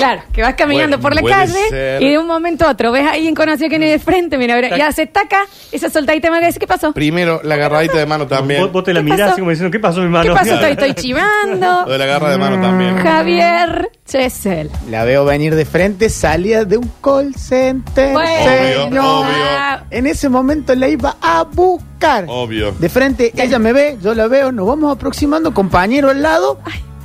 Claro, 0.02 0.24
que 0.34 0.42
vas 0.42 0.56
caminando 0.56 0.98
Bueno, 0.98 1.16
por 1.16 1.16
la 1.16 1.38
calle 1.38 1.70
ser. 1.70 2.02
y 2.02 2.10
de 2.10 2.18
un 2.18 2.28
momento 2.28 2.66
a 2.66 2.72
otro 2.72 2.92
ves 2.92 3.06
a 3.06 3.12
alguien 3.12 3.36
conocido 3.36 3.70
que 3.70 3.78
viene 3.78 3.92
de 3.92 4.00
frente, 4.00 4.38
mira, 4.38 4.56
mira, 4.56 4.78
y 4.78 4.82
hace 4.82 5.06
taca, 5.08 5.46
esa 5.72 5.90
soltadita 5.90 6.28
de 6.28 6.32
mano 6.32 6.48
¿qué 6.60 6.68
pasó? 6.68 6.92
Primero, 6.94 7.42
la 7.44 7.56
agarradita 7.56 7.98
de 7.98 8.06
mano 8.06 8.28
también. 8.28 8.62
Vos, 8.62 8.72
vos 8.72 8.84
te 8.84 8.94
la 8.94 9.00
¿Qué 9.00 9.04
mirás 9.06 9.20
pasó? 9.20 9.32
así 9.34 9.42
como 9.42 9.50
diciendo, 9.52 9.72
¿qué 9.72 9.80
pasó 9.80 10.02
mi 10.02 10.10
mano? 10.10 10.34
¿Qué 10.34 10.40
pasó? 10.40 10.54
Estoy, 10.62 10.72
estoy 10.72 10.94
chivando. 10.94 11.84
Lo 11.86 11.92
de 11.92 11.98
la 11.98 12.06
garra 12.06 12.32
de 12.32 12.38
mano 12.38 12.62
también. 12.62 12.98
Javier 12.98 13.90
Chesel. 14.06 14.70
La 14.90 15.04
veo 15.04 15.24
venir 15.26 15.56
de 15.56 15.66
frente, 15.66 16.10
salía 16.10 16.66
de 16.66 16.78
un 16.78 16.92
call 17.04 17.36
center. 17.36 18.14
Bueno, 18.14 19.22
obvio. 19.22 19.86
En 19.90 20.08
ese 20.08 20.30
momento 20.30 20.74
la 20.76 20.88
iba 20.88 21.16
a 21.22 21.44
buscar. 21.44 22.26
Obvio. 22.28 22.72
De 22.74 22.90
frente, 22.90 23.32
ella 23.36 23.60
me 23.60 23.74
ve, 23.74 23.98
yo 24.02 24.14
la 24.14 24.28
veo, 24.28 24.52
nos 24.52 24.68
vamos 24.68 24.92
aproximando, 24.96 25.54
compañero 25.54 26.10
al 26.10 26.22
lado. 26.22 26.60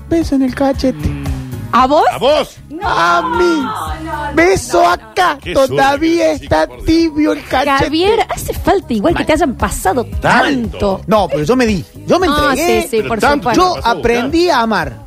Beso 0.09 0.37
en 0.37 0.43
el 0.43 0.55
cachete. 0.55 1.26
¿A 1.72 1.87
vos? 1.87 2.05
¡A 2.11 2.18
vos! 2.18 2.57
a 2.83 3.22
mí. 3.38 4.35
Beso 4.35 4.87
acá. 4.87 5.38
Qué 5.42 5.52
Todavía 5.55 6.26
suerte, 6.29 6.44
está 6.44 6.66
chico, 6.68 6.83
tibio 6.85 7.33
el 7.33 7.44
cachete. 7.44 7.85
Javier, 7.85 8.26
hace 8.29 8.52
falta 8.55 8.92
igual 8.92 9.14
que 9.14 9.24
te 9.24 9.33
hayan 9.33 9.55
pasado 9.55 10.05
tanto. 10.20 11.00
No, 11.07 11.29
pero 11.29 11.42
yo 11.44 11.57
me 11.57 11.66
di. 11.66 11.85
Yo 12.07 12.18
me 12.18 12.26
No, 12.26 12.50
entregué. 12.50 12.83
sí, 12.83 12.88
sí, 12.90 13.02
por 13.02 13.18
tanto, 13.18 13.50
supuesto. 13.50 13.81
Yo 13.81 13.87
aprendí 13.87 14.48
a 14.48 14.61
amar. 14.61 15.06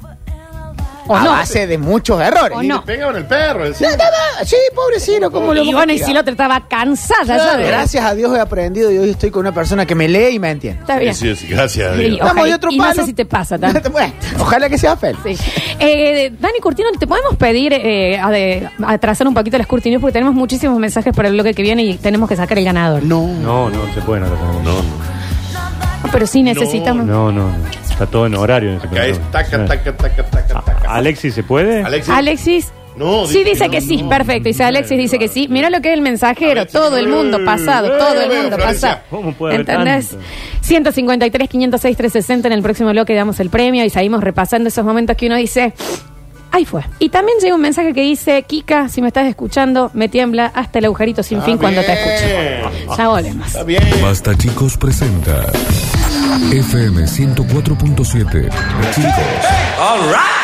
¿O 1.09 1.15
a 1.17 1.23
no? 1.23 1.31
base 1.31 1.67
de 1.67 1.77
muchos 1.77 2.21
errores. 2.21 2.57
¿O 2.57 2.63
Y 2.63 2.67
no? 2.67 2.75
le 2.77 2.81
pegaban 2.83 3.15
el 3.17 3.25
perro 3.25 3.65
encima. 3.65 3.89
No, 3.91 3.97
no, 3.97 4.03
no, 4.39 4.45
Sí, 4.45 4.55
pobrecito, 4.75 5.31
como 5.31 5.53
lo 5.53 5.63
Y 5.63 5.73
bueno, 5.73 5.91
y 5.93 5.99
si 5.99 6.13
la 6.13 6.21
otra 6.21 6.31
estaba 6.31 6.67
cansada 6.67 7.25
ya 7.37 7.57
de- 7.57 7.67
Gracias 7.67 8.05
a 8.05 8.13
Dios 8.15 8.35
he 8.37 8.39
aprendido 8.39 8.91
y 8.91 8.97
hoy 8.97 9.09
estoy 9.09 9.31
con 9.31 9.41
una 9.41 9.51
persona 9.53 9.85
que 9.85 9.95
me 9.95 10.07
lee 10.07 10.35
y 10.35 10.39
me 10.39 10.51
entiende. 10.51 10.79
Está 10.81 10.97
bien. 10.99 11.13
Sí, 11.15 11.35
sí, 11.35 11.47
gracias 11.47 11.91
a 11.91 11.95
Sí, 11.95 11.99
Dios. 12.03 12.13
ojalá- 12.15 12.29
Estamos 12.29 12.45
de 12.47 12.53
otro 12.55 12.71
y 12.71 12.77
no 12.77 12.83
palo. 12.83 12.95
sé 12.95 13.05
si 13.05 13.13
te 13.13 13.25
pasa. 13.25 13.57
Bueno, 13.91 14.13
ojalá 14.39 14.69
que 14.69 14.77
sea 14.77 14.95
feliz. 14.97 15.19
Sí. 15.23 15.35
Eh, 15.79 16.31
Dani 16.39 16.59
Curtino, 16.59 16.89
¿te 16.99 17.07
podemos 17.07 17.35
pedir 17.37 17.73
eh, 17.73 18.19
a, 18.19 18.29
de- 18.29 18.69
a 18.85 18.97
trazar 18.99 19.27
un 19.27 19.33
poquito 19.33 19.57
las 19.57 19.67
Curtinos? 19.67 19.99
Porque 20.01 20.13
tenemos 20.13 20.35
muchísimos 20.35 20.77
mensajes 20.79 21.13
para 21.15 21.27
el 21.29 21.33
bloque 21.33 21.53
que 21.53 21.61
viene 21.63 21.83
y 21.83 21.97
tenemos 21.97 22.29
que 22.29 22.35
sacar 22.35 22.57
el 22.59 22.65
ganador. 22.65 23.01
No. 23.03 23.25
No, 23.27 23.69
no 23.69 23.93
se 23.93 24.01
puede. 24.01 24.21
No, 24.21 24.27
no, 24.27 24.35
No, 24.61 24.73
no. 24.73 25.09
Pero 26.11 26.25
sí 26.27 26.41
necesitamos. 26.43 27.05
no, 27.05 27.31
no, 27.31 27.47
no. 27.49 27.53
Está 27.99 28.11
todo 28.11 28.27
en 28.27 28.35
horario. 28.35 28.69
En 28.69 28.77
ese 28.77 28.87
Acá 28.87 29.05
es 29.07 29.17
programa. 29.19 29.31
taca, 29.67 29.95
taca, 29.95 30.23
taca, 30.23 30.61
taca. 30.61 30.81
Alexis, 30.93 31.33
¿se 31.33 31.43
puede? 31.43 31.83
Alexis. 31.83 32.13
Alexis. 32.13 32.71
No, 32.95 33.25
Sí, 33.27 33.43
dice 33.43 33.65
que 33.65 33.71
que 33.71 33.81
no, 33.81 33.87
sí, 33.87 34.03
no. 34.03 34.09
perfecto. 34.09 34.47
Dice 34.47 34.63
Alexis, 34.63 34.97
dice 34.97 35.19
que 35.19 35.27
sí. 35.27 35.47
Mira 35.49 35.69
lo 35.69 35.81
que 35.81 35.89
es 35.89 35.95
el 35.95 36.01
mensajero. 36.01 36.61
Alexis, 36.61 36.71
todo 36.71 36.95
el 36.97 37.09
mundo 37.09 37.39
eh, 37.39 37.45
pasado, 37.45 37.87
eh, 37.93 37.97
todo 37.99 38.21
el 38.21 38.41
mundo 38.41 38.57
pasado. 38.57 38.99
¿Cómo 39.09 39.33
puede 39.33 39.55
haber 39.55 39.69
¿Entendés? 39.69 40.11
tanto? 40.11 40.25
153, 40.61 41.49
506, 41.49 41.97
360 41.97 42.47
en 42.47 42.53
el 42.53 42.61
próximo 42.61 42.89
bloque 42.91 43.13
damos 43.15 43.37
el 43.41 43.49
premio 43.49 43.83
y 43.83 43.89
seguimos 43.89 44.23
repasando 44.23 44.69
esos 44.69 44.85
momentos 44.85 45.17
que 45.17 45.27
uno 45.27 45.35
dice, 45.35 45.73
Ahí 46.51 46.65
fue. 46.65 46.83
Y 46.99 47.09
también 47.09 47.37
llega 47.39 47.55
un 47.55 47.61
mensaje 47.61 47.93
que 47.93 48.01
dice, 48.01 48.41
Kika, 48.43 48.89
si 48.89 49.01
me 49.01 49.07
estás 49.07 49.27
escuchando, 49.27 49.91
me 49.93 50.09
tiembla 50.09 50.47
hasta 50.47 50.79
el 50.79 50.85
agujerito 50.85 51.21
sin 51.23 51.37
Está 51.37 51.45
fin 51.45 51.57
cuando 51.57 51.81
te 51.81 51.93
escucho. 51.93 52.95
Ya 52.97 53.07
volvemos. 53.07 53.47
Está 53.47 53.63
bien. 53.63 53.83
Basta 54.01 54.35
chicos 54.35 54.77
presenta 54.77 55.45
FM 56.51 57.03
104.7. 57.03 58.49
Chicos. 58.95 60.38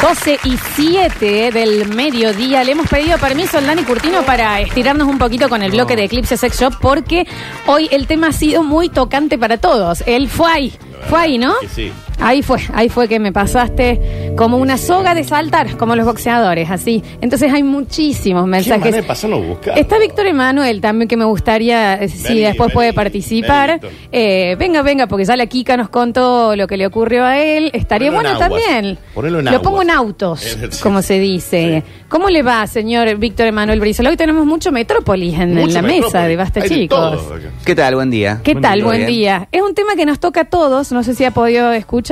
12 0.00 0.38
y 0.44 0.56
7 0.74 1.50
del 1.52 1.88
mediodía. 1.88 2.64
Le 2.64 2.72
hemos 2.72 2.88
pedido 2.88 3.18
permiso 3.18 3.58
al 3.58 3.66
Dani 3.66 3.82
Curtino 3.82 4.22
para 4.24 4.60
estirarnos 4.60 5.08
un 5.08 5.18
poquito 5.18 5.48
con 5.48 5.62
el 5.62 5.70
bloque 5.70 5.96
de 5.96 6.04
Eclipse 6.04 6.36
Sex 6.36 6.60
Shop 6.60 6.74
porque 6.80 7.26
hoy 7.66 7.88
el 7.90 8.06
tema 8.06 8.28
ha 8.28 8.32
sido 8.32 8.62
muy 8.62 8.88
tocante 8.88 9.38
para 9.38 9.58
todos. 9.58 10.02
Él 10.06 10.28
fue 10.28 10.50
ahí. 10.50 10.74
Fue 11.08 11.20
ahí, 11.20 11.38
¿no? 11.38 11.54
Sí. 11.74 11.92
Ahí 12.18 12.42
fue, 12.42 12.58
ahí 12.72 12.88
fue 12.88 13.08
que 13.08 13.18
me 13.18 13.32
pasaste 13.32 14.32
como 14.36 14.56
una 14.56 14.78
soga 14.78 15.14
de 15.14 15.22
saltar, 15.22 15.76
como 15.76 15.94
los 15.96 16.06
boxeadores, 16.06 16.70
así. 16.70 17.02
Entonces 17.20 17.52
hay 17.52 17.62
muchísimos 17.62 18.44
¿Qué 18.44 18.50
manera 18.50 18.76
mensajes. 18.78 19.04
pasarlo 19.04 19.36
a 19.36 19.40
buscar? 19.40 19.78
Está 19.78 19.98
Víctor 19.98 20.26
Emanuel 20.26 20.80
también 20.80 21.08
que 21.08 21.16
me 21.16 21.24
gustaría, 21.26 21.94
eh, 22.02 22.08
si 22.08 22.40
después 22.40 22.68
vení, 22.68 22.74
puede 22.74 22.92
participar. 22.94 23.80
vení. 23.80 23.94
Eh, 24.12 24.56
venga, 24.58 24.82
venga, 24.82 25.06
porque 25.06 25.24
ya 25.24 25.36
la 25.36 25.46
Kika 25.46 25.76
nos 25.76 25.88
contó 25.90 26.56
lo 26.56 26.66
que 26.66 26.76
le 26.76 26.86
ocurrió 26.86 27.24
a 27.24 27.38
él. 27.38 27.70
Estaría 27.74 28.10
Ponelo 28.10 28.36
bueno 28.36 28.38
también. 28.38 28.98
Ponelo 29.14 29.38
en 29.40 29.44
lo 29.44 29.50
aguas. 29.50 29.62
pongo 29.62 29.82
en 29.82 29.90
autos, 29.90 30.56
Eh, 30.56 30.70
como 30.82 31.02
se 31.02 31.18
dice. 31.20 31.82
¿Cómo 32.08 32.30
le 32.30 32.42
va, 32.42 32.66
señor 32.66 33.16
Víctor 33.16 33.46
Emanuel 33.48 33.80
Brizola? 33.80 34.10
Hoy 34.10 34.16
tenemos 34.16 34.46
mucho 34.46 34.72
Metrópolis 34.72 35.34
en, 35.38 35.54
la 35.54 35.66
Metrópolis. 35.66 36.04
mesa 36.04 36.22
de 36.26 36.36
Basta 36.36 36.60
de 36.60 36.68
Chicos. 36.68 37.20
¿Qué 37.64 37.74
tal? 37.74 37.94
Buen 37.96 38.10
día. 38.10 38.40
¿Qué 38.42 38.54
tal? 38.54 38.76
día. 38.78 38.84
Buen 38.84 39.06
día. 39.06 39.48
Es 39.52 39.60
un 39.60 39.74
tema 39.74 39.96
que 39.96 40.06
nos 40.06 40.18
toca 40.20 40.42
a 40.42 40.44
todos, 40.44 40.92
no 40.92 41.02
sé 41.02 41.14
si 41.14 41.24
ha 41.24 41.30
podido 41.32 41.72
escuchar, 41.72 42.05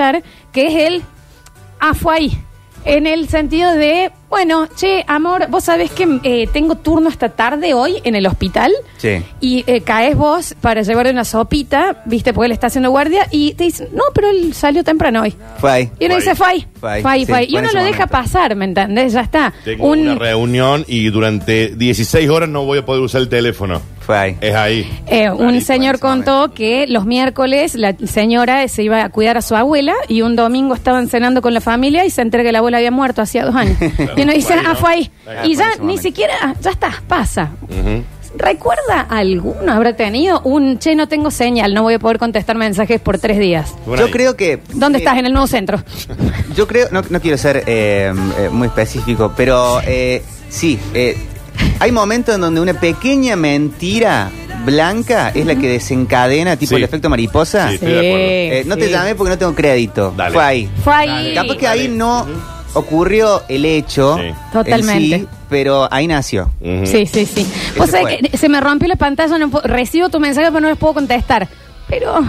que 0.52 0.66
es 0.66 0.92
el 0.92 1.04
Ah, 1.86 1.92
fue 1.92 2.14
ahí. 2.14 2.38
En 2.86 3.06
el 3.06 3.28
sentido 3.28 3.74
de, 3.74 4.10
bueno, 4.34 4.66
che, 4.74 5.04
amor, 5.06 5.46
vos 5.48 5.62
sabés 5.62 5.92
que 5.92 6.18
eh, 6.24 6.48
tengo 6.52 6.74
turno 6.74 7.08
esta 7.08 7.28
tarde 7.28 7.72
hoy 7.72 8.00
en 8.02 8.16
el 8.16 8.26
hospital 8.26 8.72
Sí. 8.96 9.22
y 9.40 9.62
eh, 9.68 9.82
caes 9.82 10.16
vos 10.16 10.56
para 10.60 10.82
llevarle 10.82 11.12
una 11.12 11.24
sopita, 11.24 12.02
viste, 12.04 12.32
porque 12.32 12.46
él 12.46 12.52
está 12.52 12.66
haciendo 12.66 12.90
guardia 12.90 13.28
y 13.30 13.54
te 13.54 13.64
dicen, 13.64 13.88
no, 13.92 14.02
pero 14.12 14.30
él 14.30 14.52
salió 14.52 14.82
temprano 14.82 15.22
hoy. 15.22 15.34
Fue 15.58 15.70
ahí. 15.70 15.90
Y 16.00 16.06
uno 16.06 16.14
Fue 16.16 16.24
dice, 16.24 16.30
ahí. 16.30 16.36
fue 16.36 16.46
ahí, 16.48 16.66
Fue 16.80 16.90
ahí, 16.90 17.02
fue 17.02 17.10
ahí, 17.12 17.20
sí, 17.20 17.26
fue 17.26 17.36
ahí". 17.38 17.44
Y 17.44 17.50
fue 17.50 17.58
en 17.58 17.64
uno 17.64 17.68
ese 17.68 17.76
lo 17.78 17.84
deja 17.84 17.98
momento. 18.06 18.12
pasar, 18.12 18.56
¿me 18.56 18.64
entendés? 18.64 19.12
Ya 19.12 19.20
está. 19.20 19.52
Tengo 19.64 19.86
Un- 19.88 20.00
una 20.00 20.14
reunión 20.16 20.84
y 20.88 21.06
durante 21.10 21.68
16 21.76 22.28
horas 22.28 22.48
no 22.48 22.64
voy 22.64 22.78
a 22.78 22.84
poder 22.84 23.02
usar 23.02 23.20
el 23.20 23.28
teléfono. 23.28 23.80
Fue 24.00 24.18
ahí. 24.18 24.36
Es 24.42 24.54
ahí. 24.54 25.02
Eh, 25.06 25.30
un 25.30 25.48
Ahí, 25.54 25.60
señor 25.62 25.98
contó 25.98 26.52
que 26.52 26.86
los 26.86 27.06
miércoles 27.06 27.74
la 27.74 27.94
señora 28.04 28.68
se 28.68 28.82
iba 28.82 29.02
a 29.02 29.08
cuidar 29.08 29.38
a 29.38 29.42
su 29.42 29.56
abuela 29.56 29.94
y 30.08 30.20
un 30.20 30.36
domingo 30.36 30.74
estaban 30.74 31.08
cenando 31.08 31.40
con 31.40 31.54
la 31.54 31.62
familia 31.62 32.04
y 32.04 32.10
se 32.10 32.20
entera 32.20 32.42
que 32.44 32.52
la 32.52 32.58
abuela 32.58 32.76
había 32.76 32.90
muerto 32.90 33.22
hacía 33.22 33.46
dos 33.46 33.54
años. 33.54 33.78
y 34.16 34.23
uno 34.24 34.32
dice, 34.32 34.54
fue 34.54 34.56
ahí, 34.56 34.64
ah, 34.66 34.68
¿no? 34.72 34.76
fue 34.76 35.38
ahí. 35.38 35.50
Y 35.50 35.56
ya 35.56 35.68
ni 35.80 35.98
siquiera, 35.98 36.34
ah, 36.42 36.54
ya 36.60 36.70
está, 36.70 37.02
pasa. 37.08 37.50
¿Recuerda 38.36 39.00
alguno 39.08 39.72
habrá 39.72 39.94
tenido 39.94 40.40
un, 40.40 40.78
che, 40.80 40.96
no 40.96 41.06
tengo 41.06 41.30
señal, 41.30 41.72
no 41.72 41.82
voy 41.84 41.94
a 41.94 41.98
poder 42.00 42.18
contestar 42.18 42.56
mensajes 42.56 43.00
por 43.00 43.18
tres 43.18 43.38
días? 43.38 43.72
Bueno, 43.86 44.00
Yo 44.02 44.06
ahí. 44.06 44.12
creo 44.12 44.36
que. 44.36 44.58
¿Dónde 44.72 44.98
eh, 44.98 45.02
estás? 45.02 45.18
En 45.18 45.26
el 45.26 45.32
nuevo 45.32 45.46
centro. 45.46 45.80
Yo 46.56 46.66
creo, 46.66 46.88
no, 46.90 47.02
no 47.10 47.20
quiero 47.20 47.38
ser 47.38 47.62
eh, 47.66 48.12
eh, 48.38 48.48
muy 48.50 48.66
específico, 48.66 49.32
pero 49.36 49.80
eh, 49.86 50.22
sí, 50.48 50.80
eh, 50.94 51.16
hay 51.78 51.92
momentos 51.92 52.34
en 52.34 52.40
donde 52.40 52.60
una 52.60 52.74
pequeña 52.74 53.36
mentira 53.36 54.30
blanca 54.64 55.30
es 55.32 55.46
la 55.46 55.54
que 55.54 55.68
desencadena, 55.68 56.56
tipo 56.56 56.70
Sí. 56.70 56.76
el 56.76 56.82
efecto 56.84 57.08
mariposa. 57.08 57.68
Sí, 57.68 57.74
estoy 57.74 57.92
de 57.92 57.98
acuerdo. 57.98 58.16
Eh, 58.18 58.62
no 58.66 58.76
te 58.76 58.90
llamé 58.90 59.14
porque 59.14 59.30
no 59.30 59.38
tengo 59.38 59.54
crédito. 59.54 60.12
Dale. 60.16 60.32
Fue 60.34 60.42
ahí. 60.42 60.70
Fue 60.82 60.92
ahí. 60.94 61.34
Capaz 61.34 61.56
que 61.56 61.68
ahí 61.68 61.88
no 61.88 62.26
ocurrió 62.74 63.42
el 63.48 63.64
hecho. 63.64 64.16
Sí. 64.16 64.22
en 64.26 64.34
Totalmente. 64.52 65.18
sí, 65.20 65.28
pero 65.48 65.88
ahí 65.90 66.06
nació. 66.06 66.50
Sí, 66.84 67.06
sí, 67.06 67.26
sí. 67.26 67.46
Vos 67.76 67.90
sabés 67.90 68.18
que 68.20 68.36
se 68.36 68.48
me 68.48 68.60
rompió 68.60 68.88
la 68.88 68.96
pantalla, 68.96 69.38
no 69.38 69.50
puedo- 69.50 69.66
recibo 69.66 70.08
tu 70.10 70.20
mensaje, 70.20 70.48
pero 70.48 70.60
no 70.60 70.68
les 70.68 70.78
puedo 70.78 70.94
contestar. 70.94 71.48
Pero. 71.88 72.20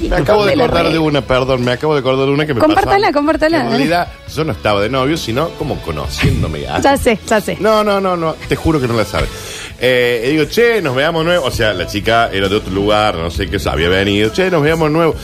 ¿y 0.00 0.08
Me 0.08 0.16
acabo 0.16 0.44
de 0.44 0.54
acordar 0.54 0.90
de 0.90 0.98
una, 0.98 1.20
perdón, 1.20 1.64
me 1.64 1.70
acabo 1.72 1.94
de 1.94 2.00
acordar 2.00 2.26
de 2.26 2.32
una 2.32 2.46
que 2.46 2.54
me 2.54 2.60
Compártala, 2.60 3.06
pasó. 3.08 3.12
compártala. 3.18 3.60
En 3.60 3.68
realidad, 3.70 4.08
yo 4.34 4.44
no 4.44 4.52
estaba 4.52 4.80
de 4.80 4.88
novio, 4.88 5.16
sino 5.16 5.50
como 5.50 5.76
conociéndome. 5.82 6.62
Ya 6.82 6.96
sé, 6.96 7.18
ya 7.28 7.40
sé. 7.40 7.56
No, 7.60 7.84
no, 7.84 8.00
no, 8.00 8.16
no, 8.16 8.34
te 8.48 8.56
juro 8.56 8.80
que 8.80 8.88
no 8.88 8.94
la 8.94 9.04
sabe. 9.04 9.28
Eh, 9.80 10.26
y 10.28 10.30
digo, 10.32 10.44
che, 10.46 10.80
nos 10.80 10.94
veamos 10.94 11.24
nuevo. 11.24 11.44
O 11.46 11.50
sea, 11.50 11.72
la 11.74 11.86
chica 11.86 12.30
era 12.32 12.48
de 12.48 12.56
otro 12.56 12.72
lugar, 12.72 13.16
no 13.16 13.30
sé 13.30 13.48
qué, 13.48 13.58
había 13.68 13.88
venido. 13.88 14.30
Che, 14.30 14.50
nos 14.50 14.62
veamos 14.62 14.90
nuevo. 14.90 15.14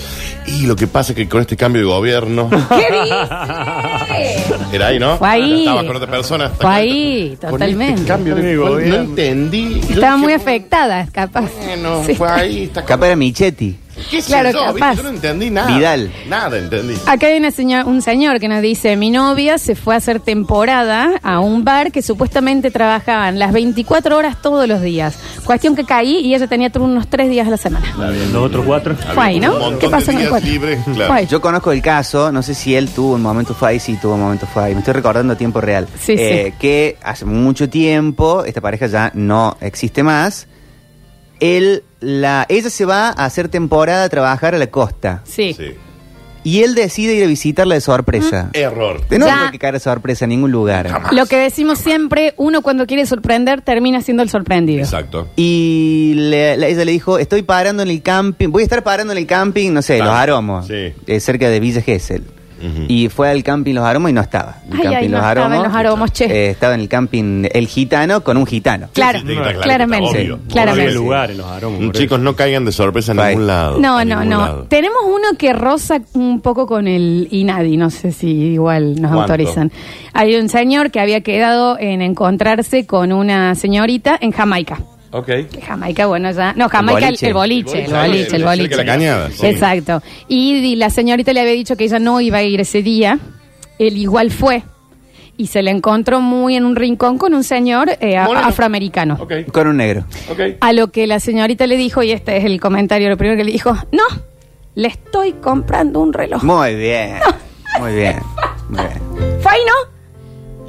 Y 0.46 0.66
lo 0.66 0.74
que 0.74 0.86
pasa 0.86 1.12
es 1.12 1.16
que 1.16 1.28
con 1.28 1.40
este 1.40 1.56
cambio 1.56 1.82
de 1.82 1.86
gobierno, 1.88 2.50
¿Qué 2.68 2.76
dice? 2.76 4.44
era 4.72 4.88
ahí, 4.88 4.98
¿no? 4.98 5.18
Fue 5.18 5.28
ahí. 5.28 5.60
Estaba 5.60 5.86
con 5.86 5.96
otra 5.96 6.10
persona. 6.10 6.48
Fue 6.50 6.70
ahí, 6.70 7.36
Con 7.40 7.50
totalmente. 7.52 7.94
este 8.02 8.06
cambio 8.08 8.34
de 8.34 8.56
gobierno. 8.56 8.96
No 8.96 9.02
entendí. 9.02 9.80
Estaba 9.88 10.16
muy 10.16 10.32
afectada, 10.32 11.06
capaz. 11.12 11.50
Bueno, 11.64 12.02
Sí. 12.06 12.14
fue 12.14 12.28
ahí. 12.30 12.64
Está 12.64 12.84
Capaz 12.84 13.06
era 13.06 13.16
Michetti. 13.16 13.76
¿Qué 14.10 14.22
sé 14.22 14.28
Claro, 14.28 14.50
yo, 14.52 14.64
capaz. 14.72 14.96
Yo 14.96 15.02
no 15.02 15.08
entendí 15.10 15.50
nada. 15.50 15.76
Vidal. 15.76 16.12
Nada 16.28 16.58
entendí. 16.58 16.94
Acá 17.06 17.26
hay 17.26 17.38
una 17.38 17.50
señor- 17.50 17.86
un 17.86 18.02
señor 18.02 18.38
que 18.40 18.48
nos 18.48 18.62
dice, 18.62 18.96
mi 18.96 19.10
novia 19.10 19.58
se 19.58 19.74
fue 19.74 19.94
a 19.94 19.98
hacer 19.98 20.20
temporada 20.20 21.18
a 21.22 21.40
un 21.40 21.64
bar 21.64 21.92
que 21.92 22.02
supuestamente 22.02 22.70
trabajaban 22.70 23.38
las 23.38 23.52
24 23.52 24.16
horas 24.16 24.36
todos 24.42 24.68
los 24.68 24.82
días. 24.82 25.18
Cuestión 25.44 25.74
que 25.76 25.84
caí 25.84 26.18
y 26.18 26.34
ella 26.34 26.46
tenía 26.46 26.70
turnos 26.70 27.08
tres 27.08 27.28
días 27.30 27.46
a 27.46 27.50
la 27.50 27.56
semana. 27.56 27.86
Los 28.32 28.42
otros 28.42 28.64
cuatro. 28.66 28.94
Fue 29.14 29.22
ahí, 29.24 29.40
¿no? 29.40 29.78
¿Qué 29.78 29.88
pasó 29.88 30.06
de 30.06 30.12
con 30.14 30.22
el 30.22 30.28
cuatro? 30.30 30.48
libres, 30.50 30.78
claro. 30.84 31.06
Fue 31.06 31.16
ahí. 31.20 31.26
Yo 31.26 31.40
conozco 31.40 31.72
el 31.72 31.82
caso, 31.82 32.30
no 32.32 32.42
sé 32.42 32.54
si 32.54 32.74
él 32.74 32.88
tuvo 32.88 33.14
un 33.14 33.22
momento 33.22 33.54
fue 33.54 33.70
ahí, 33.70 33.80
sí 33.80 33.96
tuvo 34.00 34.14
un 34.14 34.20
momento 34.20 34.46
fue 34.46 34.64
ahí. 34.64 34.72
Me 34.74 34.80
estoy 34.80 34.94
recordando 34.94 35.32
a 35.32 35.36
tiempo 35.36 35.60
real. 35.60 35.86
Sí, 36.00 36.14
Eh, 36.18 36.54
Que 36.58 36.96
hace 37.02 37.24
mucho 37.24 37.68
tiempo, 37.68 38.44
esta 38.44 38.60
pareja 38.60 38.86
ya 38.86 39.10
no 39.14 39.56
existe 39.60 40.02
más. 40.02 40.46
Él, 41.40 41.82
la, 42.00 42.46
ella 42.48 42.70
se 42.70 42.84
va 42.84 43.08
a 43.08 43.24
hacer 43.24 43.48
temporada 43.48 44.04
a 44.04 44.08
trabajar 44.08 44.54
a 44.54 44.58
la 44.58 44.68
costa. 44.68 45.22
Sí. 45.24 45.54
Sí. 45.56 45.72
Y 46.42 46.62
él 46.62 46.74
decide 46.74 47.14
ir 47.16 47.24
a 47.24 47.26
visitarla 47.26 47.74
de 47.74 47.82
sorpresa. 47.82 48.48
Error. 48.54 49.06
De 49.08 49.18
no 49.18 49.26
Ya. 49.26 49.44
hay 49.44 49.50
que 49.50 49.58
caer 49.58 49.74
de 49.74 49.80
sorpresa 49.80 50.24
en 50.24 50.30
ningún 50.30 50.50
lugar. 50.50 50.90
Lo 51.12 51.26
que 51.26 51.36
decimos 51.36 51.78
siempre, 51.78 52.32
uno 52.38 52.62
cuando 52.62 52.86
quiere 52.86 53.04
sorprender 53.04 53.60
termina 53.60 54.00
siendo 54.00 54.22
el 54.22 54.30
sorprendido. 54.30 54.80
Exacto. 54.82 55.28
Y 55.36 56.14
le- 56.16 56.56
la- 56.56 56.66
ella 56.68 56.84
le 56.86 56.92
dijo, 56.92 57.18
estoy 57.18 57.42
parando 57.42 57.82
en 57.82 57.90
el 57.90 58.00
camping, 58.00 58.48
voy 58.48 58.62
a 58.62 58.64
estar 58.64 58.82
parando 58.82 59.12
en 59.12 59.18
el 59.18 59.26
camping, 59.26 59.70
no 59.72 59.82
sé, 59.82 59.96
Claro. 59.96 60.10
Los 60.12 60.18
Aromos, 60.20 60.66
Sí. 60.66 60.94
eh, 61.06 61.20
cerca 61.20 61.50
de 61.50 61.60
Villa 61.60 61.82
Gesell. 61.82 62.22
Ujú. 62.60 62.84
Y 62.88 63.08
fue 63.08 63.30
al 63.30 63.42
camping 63.42 63.74
Los 63.74 63.84
Aromos 63.84 64.10
y 64.10 64.14
no 64.14 64.20
estaba. 64.20 64.56
El 64.70 64.76
Ay, 64.76 64.82
camping 64.82 64.96
ay, 64.98 65.08
no 65.08 65.16
estaba 65.28 65.56
en 65.56 65.62
Los 65.62 65.74
Aromos, 65.74 66.12
che. 66.12 66.24
eh, 66.26 66.50
estaba 66.50 66.74
en 66.74 66.80
el 66.80 66.88
camping 66.88 67.46
El 67.52 67.66
Gitano 67.66 68.22
con 68.22 68.36
un 68.36 68.46
gitano. 68.46 68.88
Claro, 68.92 69.20
Sí, 69.20 69.26
sí, 69.26 69.32
está 69.32 69.42
claro, 69.44 69.60
claramente, 69.62 70.06
está 70.06 70.18
obvio. 70.34 70.38
claramente. 70.48 70.90
Obvio 70.90 71.00
lugar 71.00 71.30
en 71.30 71.38
los 71.38 71.46
aromas. 71.46 71.80
Mm, 71.80 71.86
por 71.86 71.94
Chicos, 71.96 72.20
no 72.20 72.36
caigan 72.36 72.64
de 72.64 72.72
sorpresa 72.72 73.12
en 73.12 73.18
Bye. 73.18 73.26
ningún 73.30 73.46
lado. 73.46 73.78
No, 73.80 74.00
En 74.00 74.08
no, 74.08 74.16
ningún 74.20 74.30
no. 74.30 74.40
lado. 74.40 74.66
Tenemos 74.68 74.98
uno 75.06 75.38
que 75.38 75.52
roza 75.52 75.98
un 76.14 76.40
poco 76.40 76.66
con 76.66 76.86
el 76.86 77.28
INADI, 77.30 77.76
no 77.76 77.90
sé 77.90 78.12
si 78.12 78.28
igual 78.28 79.00
nos 79.00 79.12
¿Cuánto? 79.12 79.32
autorizan. 79.32 79.72
Hay 80.12 80.36
un 80.36 80.48
señor 80.48 80.90
que 80.90 81.00
había 81.00 81.20
quedado 81.22 81.78
en 81.78 82.02
encontrarse 82.02 82.86
con 82.86 83.12
una 83.12 83.54
señorita 83.54 84.18
en 84.20 84.32
Jamaica. 84.32 84.80
Ok. 85.12 85.26
Que 85.26 85.60
Jamaica, 85.66 86.06
bueno, 86.06 86.30
ya. 86.30 86.52
No, 86.54 86.68
Jamaica, 86.68 86.98
el, 87.08 87.14
boliche. 87.14 87.26
el 87.28 87.34
boliche, 87.34 87.78
el 87.84 87.84
El 87.86 87.92
boliche, 87.92 88.06
boliche, 88.08 88.36
el 88.36 88.44
boliche. 88.44 88.68
de 88.68 88.76
la 88.76 88.84
cañada, 88.84 89.30
sí. 89.30 89.46
Exacto. 89.46 90.02
Y, 90.28 90.52
y 90.58 90.76
la 90.76 90.90
señorita 90.90 91.32
le 91.32 91.40
había 91.40 91.52
dicho 91.52 91.76
que 91.76 91.84
ella 91.84 91.98
no 91.98 92.20
iba 92.20 92.38
a 92.38 92.42
ir 92.42 92.60
ese 92.60 92.82
día. 92.82 93.18
Él 93.78 93.96
igual 93.98 94.30
fue. 94.30 94.62
Y 95.36 95.46
se 95.46 95.62
le 95.62 95.70
encontró 95.70 96.20
muy 96.20 96.54
en 96.54 96.64
un 96.66 96.76
rincón 96.76 97.16
con 97.16 97.32
un 97.34 97.42
señor 97.44 97.90
eh, 98.00 98.16
a- 98.18 98.24
Moreno. 98.26 98.46
afroamericano. 98.46 99.16
Ok. 99.20 99.32
Con 99.52 99.68
un 99.68 99.78
negro. 99.78 100.04
Ok. 100.30 100.38
A 100.60 100.72
lo 100.74 100.92
que 100.92 101.06
la 101.06 101.18
señorita 101.18 101.66
le 101.66 101.76
dijo, 101.76 102.02
y 102.02 102.12
este 102.12 102.36
es 102.36 102.44
el 102.44 102.60
comentario, 102.60 103.08
lo 103.08 103.16
primero 103.16 103.38
que 103.38 103.44
le 103.44 103.52
dijo, 103.52 103.74
no, 103.90 104.02
le 104.74 104.88
estoy 104.88 105.32
comprando 105.32 106.00
un 106.00 106.12
reloj. 106.12 106.44
Muy 106.44 106.74
bien. 106.76 107.14
Muy 107.80 107.94
bien. 107.94 108.16
Muy 108.68 108.80
bien. 108.80 109.00
Fue 109.40 109.50
ahí, 109.52 109.60
¿no? 109.66 109.99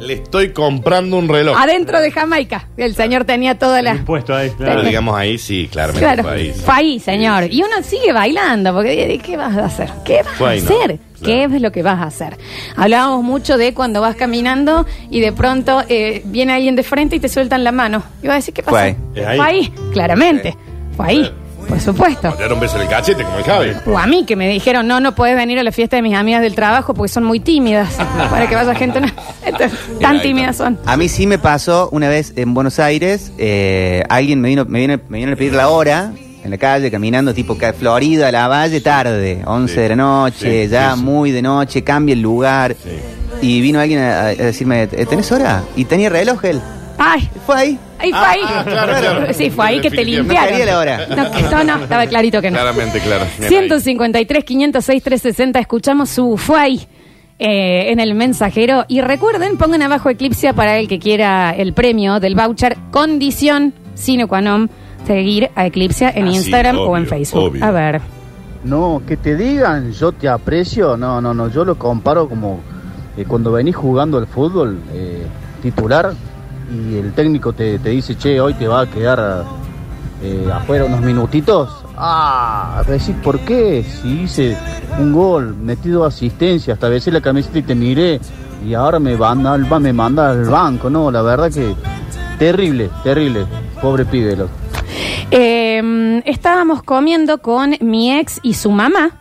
Le 0.01 0.13
estoy 0.15 0.51
comprando 0.51 1.17
un 1.17 1.27
reloj. 1.29 1.55
Adentro 1.57 2.01
de 2.01 2.11
Jamaica. 2.11 2.67
El 2.75 2.95
señor 2.95 3.23
tenía 3.25 3.57
toda 3.59 3.81
la... 3.81 3.95
Impuesto 3.95 4.35
ahí, 4.35 4.51
Pero 4.57 4.71
claro. 4.71 4.87
digamos 4.87 5.15
ahí, 5.15 5.37
sí, 5.37 5.69
claramente 5.71 5.99
Claro, 6.05 6.23
fue 6.23 6.31
ahí. 6.33 6.53
sí. 6.53 6.61
fue 6.65 6.73
ahí, 6.73 6.99
señor. 6.99 7.43
Y 7.51 7.61
uno 7.63 7.83
sigue 7.83 8.11
bailando, 8.11 8.73
porque 8.73 9.07
¿de 9.07 9.17
¿qué 9.19 9.37
vas 9.37 9.55
a 9.55 9.65
hacer? 9.65 9.89
¿Qué 10.03 10.23
vas 10.23 10.35
Fue 10.37 10.47
a 10.47 10.51
ahí, 10.51 10.61
¿no? 10.61 10.65
hacer? 10.75 10.99
¿Qué 11.19 11.25
Claro. 11.43 11.55
es 11.55 11.61
lo 11.61 11.71
que 11.71 11.83
vas 11.83 11.99
a 11.99 12.05
hacer? 12.05 12.35
Hablábamos 12.75 13.23
mucho 13.23 13.57
de 13.57 13.73
cuando 13.75 14.01
vas 14.01 14.15
caminando 14.15 14.87
y 15.11 15.19
de 15.19 15.31
pronto 15.31 15.83
eh, 15.87 16.23
viene 16.25 16.53
alguien 16.53 16.75
de 16.75 16.81
frente 16.83 17.15
y 17.17 17.19
te 17.19 17.29
sueltan 17.29 17.63
la 17.63 17.71
mano. 17.71 18.01
Y 18.23 18.27
vas 18.27 18.33
a 18.33 18.37
decir, 18.37 18.53
¿qué 18.55 18.63
pasó? 18.63 18.75
Fue 18.75 19.25
ahí. 19.25 19.37
Fue 19.37 19.45
ahí, 19.45 19.73
claramente. 19.93 20.57
Fue 20.97 21.05
ahí, 21.07 21.31
por 21.71 21.79
supuesto. 21.81 22.29
Te 22.31 22.37
dieron 22.37 22.53
un 22.53 22.59
beso 22.59 22.75
en 22.75 22.83
el 22.83 22.87
cachete 22.89 23.23
como 23.23 23.37
el 23.37 23.43
Javi. 23.43 23.71
O 23.87 23.97
a 23.97 24.05
mí 24.05 24.25
que 24.25 24.35
me 24.35 24.47
dijeron, 24.49 24.87
no, 24.87 24.99
no 24.99 25.15
puedes 25.15 25.35
venir 25.35 25.57
a 25.59 25.63
la 25.63 25.71
fiesta 25.71 25.95
de 25.95 26.01
mis 26.01 26.13
amigas 26.15 26.41
del 26.41 26.53
trabajo 26.55 26.93
porque 26.93 27.11
son 27.11 27.23
muy 27.23 27.39
tímidas. 27.39 27.93
para 28.29 28.47
que 28.47 28.55
vaya 28.55 28.75
gente. 28.75 28.99
no- 29.01 29.07
Entonces, 29.45 29.77
tan 29.99 30.21
tímidas 30.21 30.57
son. 30.57 30.77
A 30.85 30.97
mí 30.97 31.07
sí 31.09 31.25
me 31.27 31.37
pasó 31.39 31.89
una 31.91 32.09
vez 32.09 32.33
en 32.35 32.53
Buenos 32.53 32.79
Aires, 32.79 33.31
eh, 33.37 34.03
alguien 34.09 34.41
me 34.41 34.49
vino, 34.49 34.65
me, 34.65 34.79
vino, 34.81 34.99
me 35.09 35.17
vino 35.19 35.33
a 35.33 35.35
pedir 35.35 35.53
la 35.53 35.69
hora 35.69 36.11
en 36.43 36.49
la 36.51 36.57
calle, 36.57 36.89
caminando 36.91 37.33
tipo 37.33 37.57
ca- 37.57 37.71
Florida, 37.73 38.31
la 38.31 38.47
Valle, 38.47 38.81
tarde, 38.81 39.41
11 39.45 39.73
Sí. 39.73 39.79
de 39.79 39.89
la 39.89 39.95
noche, 39.95 40.63
Sí, 40.65 40.69
ya 40.71 40.93
sí, 40.93 40.99
sí. 40.99 41.05
muy 41.05 41.31
de 41.31 41.41
noche, 41.41 41.83
cambia 41.83 42.13
el 42.13 42.21
lugar. 42.21 42.75
Y 43.41 43.61
vino 43.61 43.79
alguien 43.79 43.99
a, 44.01 44.21
a 44.21 44.25
decirme, 44.35 44.83
"¿Eh, 44.91 45.05
¿tenés 45.07 45.31
hora? 45.31 45.63
Y 45.75 45.85
tenía 45.85 46.09
reloj 46.09 46.43
él. 46.45 46.59
Ay, 47.03 47.29
Fue 47.45 47.55
ahí. 47.55 47.79
ahí 47.99 48.09
fue 48.11 48.19
Ah, 48.19 48.29
ahí. 48.29 48.41
ah, 48.45 48.63
claro, 48.65 48.93
claro. 48.99 49.33
Sí, 49.33 49.49
fue 49.49 49.65
ahí 49.65 49.81
que 49.81 49.89
te 49.89 49.97
Definitivamente. 49.97 50.33
No 50.35 50.57
quería 50.57 50.65
la 50.65 50.83
limpiaron. 50.85 51.11
hora. 51.11 51.23
No, 51.23 51.31
que 51.31 51.41
no, 51.43 51.63
no, 51.77 51.83
estaba 51.83 52.05
clarito 52.07 52.41
que 52.41 52.51
no. 52.51 52.57
Claramente, 52.57 52.99
claro. 52.99 53.25
153, 53.39 54.43
506, 54.43 55.03
360. 55.03 55.59
Escuchamos 55.59 56.09
su 56.09 56.37
fue 56.37 56.59
ahí 56.59 56.87
eh, 57.39 57.91
en 57.91 57.99
el 57.99 58.13
mensajero. 58.15 58.85
Y 58.87 59.01
recuerden, 59.01 59.57
pongan 59.57 59.81
abajo 59.81 60.09
Eclipse 60.09 60.53
para 60.53 60.77
el 60.77 60.87
que 60.87 60.99
quiera 60.99 61.51
el 61.55 61.73
premio 61.73 62.19
del 62.19 62.35
voucher. 62.35 62.77
Condición 62.91 63.73
sine 63.95 64.25
qua 64.27 64.41
non 64.41 64.69
seguir 65.05 65.49
a 65.55 65.65
Eclipse 65.65 66.05
en 66.13 66.27
Ah, 66.27 66.31
sí, 66.31 66.37
Instagram 66.37 66.77
o 66.77 66.83
obvio, 66.83 66.97
en 66.97 67.07
Facebook. 67.07 67.43
obvio. 67.49 67.65
A 67.65 67.71
ver. 67.71 68.01
No, 68.63 69.01
que 69.07 69.17
te 69.17 69.35
digan 69.35 69.91
yo 69.91 70.11
te 70.11 70.29
aprecio, 70.29 70.95
no, 70.97 71.19
no, 71.19 71.33
no, 71.33 71.49
yo 71.49 71.65
lo 71.65 71.75
comparo 71.79 72.29
como 72.29 72.59
eh, 73.17 73.25
cuando 73.27 73.51
venís 73.51 73.75
jugando 73.75 74.19
al 74.19 74.27
fútbol 74.27 74.77
eh, 74.93 75.25
titular 75.63 76.13
y 76.71 76.97
el 76.97 77.13
técnico 77.13 77.53
te, 77.53 77.79
te 77.79 77.89
dice, 77.89 78.17
che, 78.17 78.39
hoy 78.39 78.53
te 78.53 78.67
va 78.67 78.81
a 78.81 78.89
quedar 78.89 79.43
eh, 80.23 80.49
afuera 80.53 80.85
unos 80.85 81.01
minutitos. 81.01 81.69
Ah, 81.97 82.83
decís, 82.87 83.15
¿por 83.23 83.39
qué? 83.39 83.83
Si 83.83 84.21
hice 84.21 84.57
un 84.99 85.13
gol, 85.13 85.55
metido 85.55 86.05
asistencia, 86.05 86.73
hasta 86.73 86.89
veces 86.89 87.13
la 87.13 87.21
camiseta 87.21 87.59
y 87.59 87.63
te 87.63 87.75
miré 87.75 88.19
y 88.65 88.73
ahora 88.73 88.99
me, 88.99 89.15
van 89.15 89.45
al, 89.45 89.67
me 89.81 89.93
manda 89.93 90.29
al 90.29 90.45
banco, 90.45 90.89
no, 90.89 91.11
la 91.11 91.21
verdad 91.21 91.51
que 91.51 91.75
terrible, 92.37 92.89
terrible, 93.03 93.45
pobre 93.81 94.05
pibe. 94.05 94.37
Eh, 95.31 96.21
estábamos 96.25 96.83
comiendo 96.83 97.39
con 97.39 97.75
mi 97.81 98.13
ex 98.13 98.39
y 98.43 98.53
su 98.53 98.71
mamá. 98.71 99.11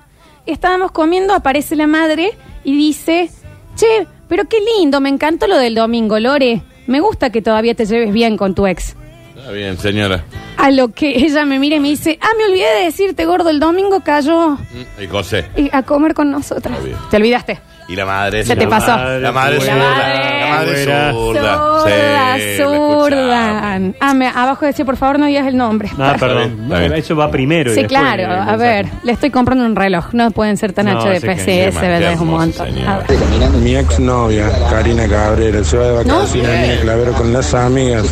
Estábamos 0.46 0.90
comiendo, 0.92 1.34
aparece 1.34 1.76
la 1.76 1.86
madre 1.86 2.32
y 2.64 2.76
dice, 2.76 3.30
che, 3.76 4.06
pero 4.28 4.44
qué 4.48 4.58
lindo, 4.78 5.00
me 5.00 5.08
encantó 5.08 5.46
lo 5.46 5.56
del 5.56 5.74
domingo, 5.74 6.18
Lore. 6.18 6.62
Me 6.90 6.98
gusta 7.00 7.30
que 7.30 7.40
todavía 7.40 7.74
te 7.76 7.86
lleves 7.86 8.12
bien 8.12 8.36
con 8.36 8.52
tu 8.54 8.66
ex. 8.66 8.96
Está 9.36 9.52
bien, 9.52 9.78
señora. 9.78 10.24
A 10.56 10.70
lo 10.72 10.88
que 10.88 11.10
ella 11.24 11.44
me 11.46 11.60
mira 11.60 11.76
y 11.76 11.80
me 11.80 11.88
dice, 11.88 12.18
ah, 12.20 12.30
me 12.36 12.44
olvidé 12.46 12.66
de 12.80 12.84
decirte, 12.86 13.24
gordo, 13.26 13.48
el 13.48 13.60
domingo 13.60 14.00
cayó 14.00 14.58
Y 15.00 15.06
José. 15.06 15.46
eh, 15.56 15.70
a 15.72 15.84
comer 15.84 16.14
con 16.14 16.32
nosotros. 16.32 16.76
Te 17.10 17.16
olvidaste. 17.16 17.60
Y 17.90 17.96
la 17.96 18.06
madre. 18.06 18.44
Se 18.44 18.54
te 18.54 18.64
la 18.64 18.70
pasó. 18.70 18.92
madre- 18.92 19.20
La 19.20 19.32
madre 19.32 19.54
La 19.56 19.60
zurda. 19.60 19.74
madre. 19.76 20.40
La 20.40 20.48
madre 20.56 20.84
zurda. 20.84 21.12
Zurda, 21.12 22.34
Sí, 22.36 22.58
la 22.58 22.64
zurda. 22.64 23.80
Ah, 24.00 24.14
me- 24.14 24.28
abajo 24.28 24.64
decía, 24.66 24.84
por 24.84 24.96
favor, 24.96 25.18
no 25.18 25.26
digas 25.26 25.46
el 25.48 25.56
nombre. 25.56 25.88
Ah, 25.98 26.14
perdón. 26.18 26.50
bien, 26.56 26.62
está 26.64 26.78
bien. 26.78 26.92
Eso 26.94 27.16
va 27.16 27.30
primero. 27.30 27.72
y 27.72 27.74
Sí, 27.74 27.82
después 27.82 28.00
claro. 28.00 28.22
el 28.22 28.30
A 28.30 28.36
mensaje. 28.44 28.56
ver, 28.58 28.86
le 29.02 29.12
estoy 29.12 29.30
comprando 29.30 29.64
un 29.64 29.74
reloj. 29.74 30.06
No 30.12 30.30
pueden 30.30 30.56
ser 30.56 30.72
tan 30.72 30.86
No, 30.86 31.00
HDP. 31.00 31.36
Sí, 31.38 31.44
que- 31.46 31.68
ese 31.68 31.80
verdad 31.80 32.12
es 32.12 32.20
un 32.20 32.28
montón. 32.28 32.68
A 32.86 32.98
ver. 32.98 33.18
Mi 33.60 33.74
exnovia, 33.76 34.44
Karina 34.70 35.08
Cabrera, 35.08 35.64
se 35.64 35.76
va 35.76 35.84
de 35.86 35.92
vacaciones 36.04 36.48
a 36.48 36.62
Mina 36.62 36.80
Clavero 36.82 37.12
con 37.12 37.32
las 37.32 37.52
amigas. 37.54 38.04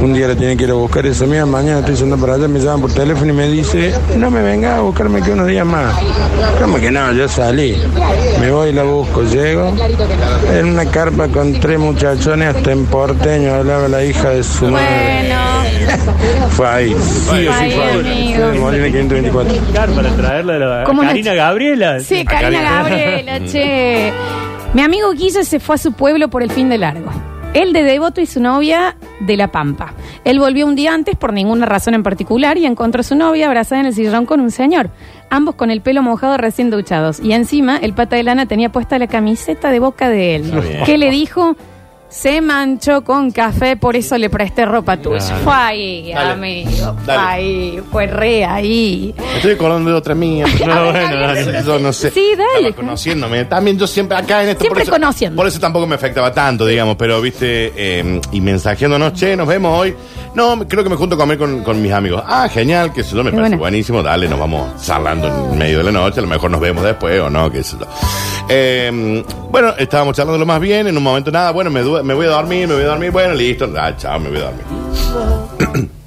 Un 0.00 0.14
día 0.14 0.28
la 0.28 0.36
tiene 0.36 0.56
que 0.56 0.64
ir 0.64 0.70
a 0.70 0.74
buscar 0.74 1.04
esa 1.06 1.24
amiga, 1.24 1.44
mañana 1.44 1.80
estoy 1.80 1.96
yendo 1.96 2.16
para 2.16 2.34
allá, 2.34 2.48
me 2.48 2.58
llaman 2.60 2.80
por 2.80 2.92
teléfono 2.94 3.30
y 3.30 3.36
me 3.36 3.48
dice, 3.48 3.92
no 4.16 4.30
me 4.30 4.42
venga 4.42 4.76
a 4.76 4.80
buscarme 4.80 5.20
que 5.22 5.32
unos 5.32 5.46
días 5.48 5.66
más. 5.66 5.94
¿Cómo 6.60 6.78
que 6.78 6.90
no? 6.90 7.12
Yo 7.12 7.28
salí. 7.28 7.76
Me 8.40 8.50
voy 8.50 8.70
y 8.70 8.72
la 8.72 8.82
busco, 8.84 9.17
llego. 9.22 9.74
En 10.52 10.66
una 10.66 10.84
carpa 10.86 11.28
con 11.28 11.52
tres 11.60 11.78
muchachones, 11.78 12.56
hasta 12.56 12.72
en 12.72 12.86
porteño, 12.86 13.54
hablaba 13.54 13.88
la 13.88 14.04
hija 14.04 14.30
de 14.30 14.42
su 14.42 14.66
madre. 14.66 15.34
Fue 16.50 16.68
ahí. 16.68 16.88
Sí 16.88 16.96
o 16.96 17.32
sí 17.32 17.46
fue 17.46 17.54
ahí. 17.54 17.72
amigo. 17.72 18.38
Fue 18.38 18.52
de 18.52 18.58
Molina 18.58 18.86
524. 18.86 19.54
Claro, 19.72 19.92
para 19.94 20.10
traerle 20.10 20.54
a 20.54 20.58
la. 20.58 20.84
Karina 20.84 21.34
Gabriela. 21.34 22.00
Sí, 22.00 22.24
Karina 22.24 22.62
Gabriela, 22.62 23.40
che. 23.46 24.12
Mi 24.74 24.82
amigo 24.82 25.12
Guille 25.12 25.44
se 25.44 25.60
fue 25.60 25.76
a 25.76 25.78
su 25.78 25.92
pueblo 25.92 26.28
por 26.28 26.42
el 26.42 26.50
fin 26.50 26.68
de 26.68 26.78
largo. 26.78 27.10
Él 27.54 27.72
de 27.72 27.82
Devoto 27.82 28.20
y 28.20 28.26
su 28.26 28.40
novia 28.40 28.96
de 29.20 29.36
La 29.36 29.48
Pampa. 29.50 29.94
Él 30.28 30.40
volvió 30.40 30.66
un 30.66 30.76
día 30.76 30.92
antes 30.92 31.16
por 31.16 31.32
ninguna 31.32 31.64
razón 31.64 31.94
en 31.94 32.02
particular 32.02 32.58
y 32.58 32.66
encontró 32.66 33.00
a 33.00 33.02
su 33.02 33.14
novia 33.14 33.46
abrazada 33.46 33.80
en 33.80 33.86
el 33.86 33.94
sillón 33.94 34.26
con 34.26 34.40
un 34.40 34.50
señor. 34.50 34.90
Ambos 35.30 35.54
con 35.54 35.70
el 35.70 35.80
pelo 35.80 36.02
mojado 36.02 36.36
recién 36.36 36.68
duchados. 36.68 37.18
Y 37.18 37.32
encima 37.32 37.78
el 37.78 37.94
pata 37.94 38.16
de 38.16 38.24
lana 38.24 38.44
tenía 38.44 38.70
puesta 38.70 38.98
la 38.98 39.06
camiseta 39.06 39.70
de 39.70 39.80
boca 39.80 40.10
de 40.10 40.36
él. 40.36 40.52
¿Qué 40.84 40.98
le 40.98 41.10
dijo? 41.10 41.56
Se 42.10 42.40
manchó 42.40 43.04
con 43.04 43.30
café, 43.30 43.76
por 43.76 43.94
eso 43.94 44.16
le 44.16 44.30
presté 44.30 44.64
ropa 44.64 44.96
tuya. 44.96 45.18
Dale. 45.20 45.44
Fue 45.44 45.52
ahí, 45.54 46.12
Dale. 46.12 46.30
amigo. 46.32 46.70
Fue 47.04 47.14
Dale. 47.14 47.28
ahí. 47.28 47.82
Fue 47.92 48.06
re 48.06 48.44
ahí. 48.46 49.14
Me 49.18 49.36
estoy 49.36 49.52
acordando 49.52 49.90
de 49.90 49.96
otra 49.96 50.14
mía. 50.14 50.46
No, 50.66 50.84
bueno, 50.92 51.20
dale. 51.20 51.62
Yo 51.64 51.78
no 51.78 51.92
sé. 51.92 52.10
Sí, 52.10 52.30
dale. 52.30 52.68
Estaba 52.68 52.76
conociéndome. 52.76 53.44
También 53.44 53.78
yo 53.78 53.86
siempre 53.86 54.16
acá 54.16 54.42
en 54.42 54.50
esto. 54.50 54.60
Siempre 54.62 54.80
por 54.80 54.82
eso, 54.84 54.92
conociendo. 54.92 55.36
Por 55.36 55.46
eso 55.46 55.60
tampoco 55.60 55.86
me 55.86 55.96
afectaba 55.96 56.32
tanto, 56.32 56.64
digamos. 56.64 56.96
Pero, 56.96 57.20
viste, 57.20 57.72
eh, 57.76 58.20
y 58.32 58.40
mensajeándonos, 58.40 59.12
che, 59.12 59.36
nos 59.36 59.46
vemos 59.46 59.78
hoy. 59.78 59.94
No, 60.34 60.66
creo 60.66 60.82
que 60.82 60.90
me 60.90 60.96
junto 60.96 61.14
a 61.14 61.18
comer 61.18 61.36
con, 61.36 61.62
con 61.62 61.80
mis 61.82 61.92
amigos. 61.92 62.22
Ah, 62.26 62.48
genial, 62.48 62.92
que 62.92 63.02
eso 63.02 63.16
me 63.16 63.24
parece 63.24 63.40
bueno. 63.40 63.58
buenísimo. 63.58 64.02
Dale, 64.02 64.28
nos 64.28 64.38
vamos 64.38 64.82
charlando 64.82 65.26
en 65.52 65.58
medio 65.58 65.78
de 65.78 65.84
la 65.84 65.92
noche. 65.92 66.20
A 66.20 66.22
lo 66.22 66.28
mejor 66.28 66.50
nos 66.50 66.60
vemos 66.60 66.82
después 66.84 67.20
o 67.20 67.28
no, 67.28 67.50
qué 67.50 67.62
sé 67.62 67.76
yo. 67.78 67.86
Eh, 68.48 69.22
bueno, 69.50 69.74
estábamos 69.78 70.16
charlando 70.16 70.38
lo 70.38 70.46
más 70.46 70.60
bien. 70.60 70.86
En 70.86 70.96
un 70.96 71.02
momento, 71.02 71.30
nada, 71.30 71.50
bueno, 71.50 71.70
me, 71.70 71.82
me 72.02 72.14
voy 72.14 72.26
a 72.26 72.30
dormir, 72.30 72.66
me 72.68 72.74
voy 72.74 72.82
a 72.84 72.86
dormir. 72.88 73.10
Bueno, 73.10 73.34
listo. 73.34 73.72
Ah, 73.78 73.94
chao, 73.96 74.18
me 74.20 74.28
voy 74.30 74.38
a 74.38 74.42
dormir. 74.44 75.88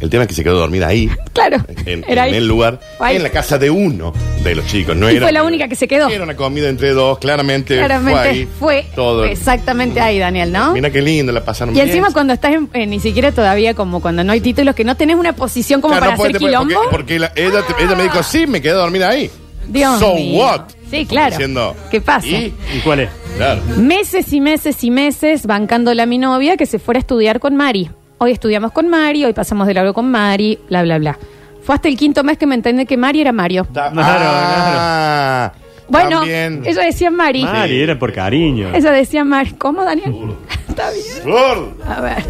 El 0.00 0.10
tema 0.10 0.24
es 0.24 0.28
que 0.30 0.34
se 0.34 0.42
quedó 0.42 0.58
dormida 0.58 0.88
ahí, 0.88 1.08
Claro. 1.32 1.58
en, 1.86 2.04
Era 2.08 2.26
en 2.26 2.32
ahí. 2.32 2.38
el 2.38 2.48
lugar, 2.48 2.80
Ahí. 2.98 3.14
en 3.14 3.22
la 3.22 3.30
casa 3.30 3.56
de 3.56 3.70
uno 3.70 4.12
de 4.42 4.56
los 4.56 4.66
chicos. 4.66 4.96
No 4.96 5.08
y 5.08 5.14
era, 5.14 5.26
fue 5.26 5.32
la 5.32 5.44
única 5.44 5.68
que 5.68 5.76
se 5.76 5.86
quedó. 5.86 6.08
era 6.08 6.24
una 6.24 6.34
comida 6.34 6.68
entre 6.68 6.90
dos, 6.90 7.18
claramente, 7.20 7.76
Claramente 7.76 8.18
fue 8.20 8.28
ahí. 8.28 8.48
fue 8.58 8.86
todo. 8.96 9.24
exactamente 9.24 10.00
ahí, 10.00 10.18
Daniel, 10.18 10.50
¿no? 10.50 10.72
Mira 10.72 10.90
qué 10.90 11.00
lindo, 11.00 11.30
la 11.30 11.44
pasaron 11.44 11.72
Y 11.72 11.76
bien. 11.76 11.86
encima 11.86 12.10
cuando 12.12 12.32
estás 12.32 12.52
en, 12.52 12.68
eh, 12.72 12.84
ni 12.84 12.98
siquiera 12.98 13.30
todavía 13.30 13.74
como 13.74 14.02
cuando 14.02 14.24
no 14.24 14.32
hay 14.32 14.40
títulos, 14.40 14.74
que 14.74 14.82
no 14.82 14.96
tenés 14.96 15.14
una 15.14 15.34
posición 15.36 15.80
como 15.80 15.92
Claro, 15.92 16.06
para 16.06 16.16
no 16.16 16.22
hacer 16.24 16.32
puede- 16.40 16.46
quilombo. 16.50 16.74
Porque, 16.90 16.90
porque 16.90 17.18
la- 17.20 17.32
ella, 17.36 17.64
ella 17.78 17.94
me 17.94 18.02
dijo, 18.02 18.24
sí, 18.24 18.48
me 18.48 18.60
quedé 18.60 18.72
dormida 18.72 19.08
ahí. 19.08 19.30
Dios 19.72 19.98
so 19.98 20.14
mío. 20.14 20.44
what? 20.44 20.60
Sí, 20.90 21.06
claro. 21.06 21.30
Diciendo, 21.30 21.74
¿Qué 21.90 22.00
pasa? 22.00 22.26
¿Y? 22.26 22.54
¿Y 22.76 22.80
cuál 22.84 23.00
es? 23.00 23.10
Claro. 23.36 23.62
Meses 23.78 24.32
y 24.32 24.40
meses 24.40 24.84
y 24.84 24.90
meses 24.90 25.46
bancándola 25.46 26.02
a 26.02 26.06
mi 26.06 26.18
novia 26.18 26.56
que 26.56 26.66
se 26.66 26.78
fuera 26.78 26.98
a 26.98 27.00
estudiar 27.00 27.40
con 27.40 27.56
Mari. 27.56 27.90
Hoy 28.18 28.30
estudiamos 28.32 28.72
con 28.72 28.88
Mari, 28.88 29.24
hoy 29.24 29.32
pasamos 29.32 29.66
de 29.66 29.74
largo 29.74 29.94
con 29.94 30.10
Mari, 30.10 30.58
bla, 30.68 30.82
bla, 30.82 30.98
bla. 30.98 31.18
Fue 31.62 31.74
hasta 31.74 31.88
el 31.88 31.96
quinto 31.96 32.22
mes 32.24 32.38
que 32.38 32.46
me 32.46 32.54
entendí 32.54 32.84
que 32.86 32.96
Mari 32.96 33.20
era 33.22 33.32
Mario. 33.32 33.66
Ah, 33.74 35.52
Bueno, 35.88 36.18
también. 36.20 36.62
ella 36.66 36.82
decía 36.82 37.10
Mari. 37.10 37.44
Mari, 37.44 37.80
era 37.80 37.98
por 37.98 38.12
cariño. 38.12 38.70
Ella 38.74 38.90
decía 38.92 39.24
Mari. 39.24 39.52
¿Cómo, 39.52 39.84
Daniel? 39.84 40.12
Está 40.68 40.90
bien. 40.90 41.04
Flor. 41.22 41.74
A 41.86 42.00
ver. 42.00 42.24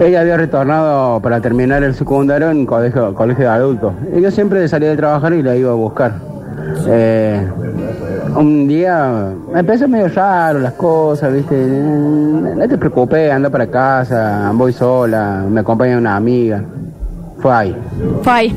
Ella 0.00 0.20
había 0.20 0.36
retornado 0.36 1.20
para 1.20 1.40
terminar 1.40 1.82
el 1.82 1.94
secundario 1.94 2.50
en 2.50 2.66
colegio, 2.66 3.14
colegio 3.14 3.44
de 3.44 3.50
adultos. 3.50 3.92
Y 4.14 4.20
yo 4.20 4.30
siempre 4.30 4.66
salía 4.68 4.90
de 4.90 4.96
trabajar 4.96 5.32
y 5.32 5.42
la 5.42 5.56
iba 5.56 5.70
a 5.70 5.74
buscar. 5.74 6.12
Eh, 6.86 7.46
un 8.36 8.66
día 8.66 9.32
me 9.52 9.60
empezó 9.60 9.88
medio 9.88 10.08
raro 10.08 10.58
las 10.58 10.72
cosas, 10.74 11.32
¿viste? 11.32 11.54
No 11.54 12.68
te 12.68 12.78
preocupes, 12.78 13.30
anda 13.30 13.50
para 13.50 13.66
casa, 13.66 14.50
voy 14.54 14.72
sola, 14.72 15.44
me 15.48 15.60
acompaña 15.60 15.98
una 15.98 16.16
amiga. 16.16 16.62
Fue 17.38 17.52
ahí. 17.52 17.76
Fue 18.22 18.32
ahí. 18.32 18.56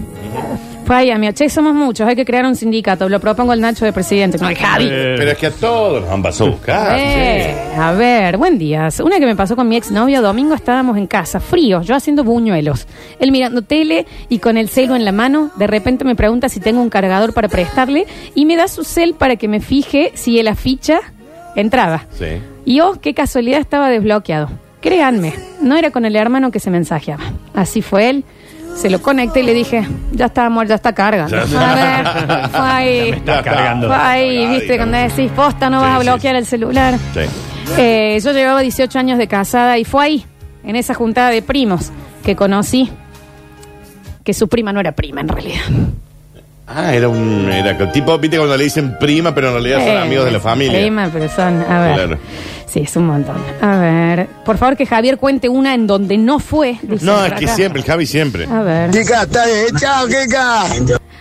Ahí, 0.87 1.11
amigo. 1.11 1.33
Che, 1.33 1.49
somos 1.49 1.73
muchos. 1.73 2.07
Hay 2.07 2.15
que 2.15 2.25
crear 2.25 2.45
un 2.45 2.55
sindicato. 2.55 3.09
Lo 3.09 3.19
propongo 3.19 3.53
el 3.53 3.61
Nacho 3.61 3.85
de 3.85 3.93
presidente. 3.93 4.37
Con 4.37 4.49
el 4.49 4.57
Javi. 4.57 4.87
Pero 4.87 5.31
es 5.31 5.37
que 5.37 5.47
a 5.47 5.51
todos 5.51 6.01
nos 6.01 6.11
han 6.11 6.23
pasado 6.23 6.49
a 6.49 6.53
buscar. 6.53 6.99
Eh, 6.99 7.55
a 7.77 7.91
ver, 7.93 8.37
buen 8.37 8.57
día. 8.57 8.87
Una 9.03 9.19
que 9.19 9.25
me 9.25 9.35
pasó 9.35 9.55
con 9.55 9.67
mi 9.67 9.75
exnovio, 9.75 10.21
domingo 10.21 10.53
estábamos 10.53 10.97
en 10.97 11.07
casa, 11.07 11.39
fríos, 11.39 11.85
yo 11.85 11.95
haciendo 11.95 12.23
buñuelos. 12.23 12.87
Él 13.19 13.31
mirando 13.31 13.61
tele 13.61 14.05
y 14.29 14.39
con 14.39 14.57
el 14.57 14.69
celo 14.69 14.95
en 14.95 15.05
la 15.05 15.11
mano, 15.11 15.51
de 15.57 15.67
repente 15.67 16.05
me 16.05 16.15
pregunta 16.15 16.49
si 16.49 16.59
tengo 16.59 16.81
un 16.81 16.89
cargador 16.89 17.33
para 17.33 17.47
prestarle 17.47 18.05
y 18.33 18.45
me 18.45 18.55
da 18.55 18.67
su 18.67 18.83
cel 18.83 19.15
para 19.15 19.35
que 19.35 19.47
me 19.47 19.59
fije 19.59 20.11
si 20.15 20.41
la 20.43 20.55
ficha 20.55 20.99
entraba. 21.55 22.05
Sí. 22.11 22.41
Y 22.65 22.79
oh, 22.79 22.93
qué 23.01 23.13
casualidad 23.13 23.59
estaba 23.59 23.89
desbloqueado. 23.89 24.49
Créanme, 24.81 25.33
no 25.61 25.75
era 25.75 25.91
con 25.91 26.05
el 26.05 26.15
hermano 26.15 26.51
que 26.51 26.59
se 26.59 26.69
mensajeaba. 26.69 27.23
Así 27.53 27.81
fue 27.81 28.09
él. 28.09 28.23
Se 28.75 28.89
lo 28.89 29.01
conecté 29.01 29.39
y 29.39 29.43
le 29.43 29.53
dije, 29.53 29.87
ya 30.11 30.25
está 30.25 30.45
amor, 30.45 30.67
ya 30.67 30.75
está 30.75 30.93
cargando. 30.93 31.37
A 31.37 31.75
ver, 31.75 32.49
fue 32.49 32.59
ahí. 32.59 33.11
Me 33.11 33.17
está 33.17 33.41
cargando. 33.41 33.87
Fue 33.87 33.95
ahí, 33.95 34.47
viste, 34.47 34.77
cuando 34.77 34.97
decís, 34.97 35.31
posta, 35.31 35.69
no 35.69 35.81
vas 35.81 35.95
a 35.95 35.99
bloquear 35.99 36.35
el 36.35 36.45
celular. 36.45 36.95
Sí. 37.13 37.21
Eh, 37.77 38.19
yo 38.21 38.31
llevaba 38.31 38.59
18 38.59 38.99
años 38.99 39.17
de 39.17 39.27
casada 39.27 39.77
y 39.77 39.85
fue 39.85 40.05
ahí, 40.05 40.25
en 40.63 40.75
esa 40.75 40.93
juntada 40.93 41.29
de 41.29 41.41
primos, 41.41 41.91
que 42.23 42.35
conocí 42.35 42.91
que 44.23 44.33
su 44.33 44.47
prima 44.47 44.73
no 44.73 44.79
era 44.79 44.91
prima 44.91 45.21
en 45.21 45.27
realidad. 45.29 45.61
Ah, 46.67 46.93
era 46.95 47.07
un. 47.07 47.49
Era 47.51 47.77
que- 47.77 47.85
tipo, 47.87 48.17
viste 48.17 48.37
cuando 48.37 48.57
le 48.57 48.63
dicen 48.63 48.97
prima, 48.99 49.33
pero 49.35 49.47
en 49.49 49.53
realidad 49.53 49.79
son 49.79 49.87
Eh, 49.95 49.99
amigos 50.01 50.25
de 50.25 50.31
la 50.31 50.39
familia. 50.39 50.79
Prima, 50.79 51.09
pero 51.13 51.29
son. 51.29 51.61
A 51.61 51.79
ver. 51.81 51.93
Claro. 51.95 52.17
Sí, 52.65 52.79
es 52.81 52.95
un 52.95 53.05
montón. 53.07 53.37
A 53.61 53.77
ver. 53.79 54.27
Por 54.43 54.57
favor, 54.57 54.75
que 54.75 54.85
Javier 54.85 55.17
cuente 55.17 55.47
una 55.47 55.73
en 55.75 55.85
donde 55.87 56.17
no 56.17 56.39
fue. 56.39 56.77
dice 56.81 57.05
No, 57.05 57.15
por 57.17 57.25
es 57.27 57.33
que 57.33 57.45
acá. 57.45 57.55
siempre, 57.55 57.81
el 57.81 57.85
Javi 57.87 58.05
siempre. 58.05 58.45
A 58.47 58.61
ver. 58.63 58.89
Kika, 58.91 59.23
está 59.23 59.45
bien. 59.45 59.75
Chao, 59.79 60.07
Kika. 60.07 60.63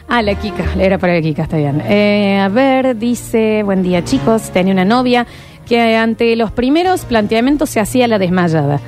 Ah, 0.09 0.23
la 0.23 0.35
Kika, 0.35 0.65
era 0.79 0.99
para 0.99 1.15
la 1.15 1.21
Kika, 1.23 1.43
está 1.45 1.57
bien. 1.59 1.83
Eh, 1.87 2.39
a 2.41 2.49
ver, 2.49 2.97
dice, 2.99 3.63
buen 3.65 3.83
día 3.83 4.03
chicos, 4.05 4.51
tenía 4.51 4.73
una 4.73 4.85
novia 4.85 5.27
que 5.67 5.97
ante 5.97 6.37
los 6.37 6.51
primeros 6.53 7.05
planteamientos 7.07 7.71
se 7.71 7.81
hacía 7.81 8.07
la 8.09 8.19
desmayada. 8.19 8.81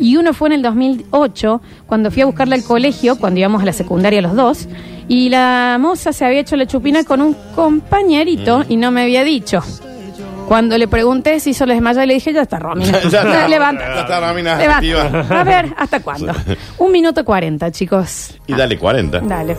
Y 0.00 0.16
uno 0.16 0.32
fue 0.34 0.48
en 0.50 0.52
el 0.54 0.62
2008, 0.62 1.60
cuando 1.86 2.10
fui 2.12 2.22
a 2.22 2.26
buscarla 2.26 2.54
al 2.54 2.62
colegio, 2.62 3.16
cuando 3.18 3.40
íbamos 3.40 3.62
a 3.62 3.64
la 3.66 3.72
secundaria 3.72 4.20
los 4.22 4.34
dos, 4.36 4.68
y 5.08 5.28
la 5.28 5.76
moza 5.80 6.12
se 6.12 6.24
había 6.24 6.40
hecho 6.40 6.56
la 6.56 6.66
chupina 6.66 7.04
con 7.04 7.20
un 7.20 7.36
compañerito 7.54 8.64
y 8.68 8.76
no 8.76 8.90
me 8.90 9.02
había 9.02 9.24
dicho. 9.24 9.60
Cuando 10.48 10.76
le 10.76 10.88
pregunté 10.88 11.40
si 11.40 11.50
hizo 11.50 11.64
la 11.66 11.74
desmayada, 11.74 12.04
le 12.04 12.14
dije, 12.14 12.32
ya 12.32 12.42
está, 12.42 12.58
Romina. 12.58 12.92
Ya 13.10 13.22
está, 13.22 13.48
Levanta. 13.48 13.94
ya 13.94 14.00
está, 14.02 14.28
Romina, 14.28 14.56
Levanta. 14.58 14.76
activa. 14.76 15.40
A 15.40 15.44
ver, 15.44 15.74
¿hasta 15.78 16.00
cuándo? 16.00 16.32
Un 16.78 16.92
minuto 16.92 17.24
cuarenta, 17.24 17.70
chicos. 17.70 18.34
Y 18.46 18.54
dale 18.54 18.78
40. 18.78 19.20
Dale. 19.20 19.56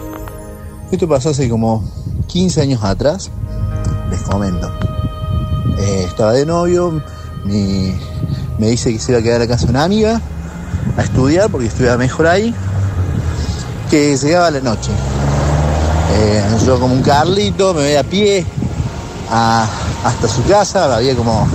Esto 0.91 1.07
pasó 1.07 1.29
hace 1.29 1.49
como 1.49 1.83
15 2.27 2.61
años 2.61 2.83
atrás. 2.83 3.31
Les 4.11 4.21
comento. 4.21 4.71
Eh, 5.79 6.03
estaba 6.07 6.33
de 6.33 6.45
novio. 6.45 7.01
mi- 7.45 7.93
me 8.59 8.67
dice 8.69 8.93
que 8.93 8.99
se 8.99 9.11
iba 9.13 9.19
a 9.19 9.23
quedar 9.23 9.41
a 9.41 9.47
casa 9.47 9.65
una 9.67 9.83
amiga 9.83 10.21
a 10.95 11.01
estudiar 11.01 11.49
porque 11.49 11.67
estudiaba 11.67 11.97
mejor 11.97 12.27
ahí. 12.27 12.53
Que 13.89 14.15
llegaba 14.15 14.47
a 14.47 14.51
la 14.51 14.59
noche. 14.59 14.91
Eh, 16.15 16.43
yo 16.65 16.79
como 16.79 16.93
un 16.93 17.01
carlito, 17.01 17.73
me 17.73 17.81
voy 17.83 17.95
a 17.95 18.03
pie 18.03 18.45
a- 19.31 19.65
hasta 20.03 20.27
su 20.27 20.43
casa. 20.45 20.95
Había 20.95 21.15
como 21.15 21.47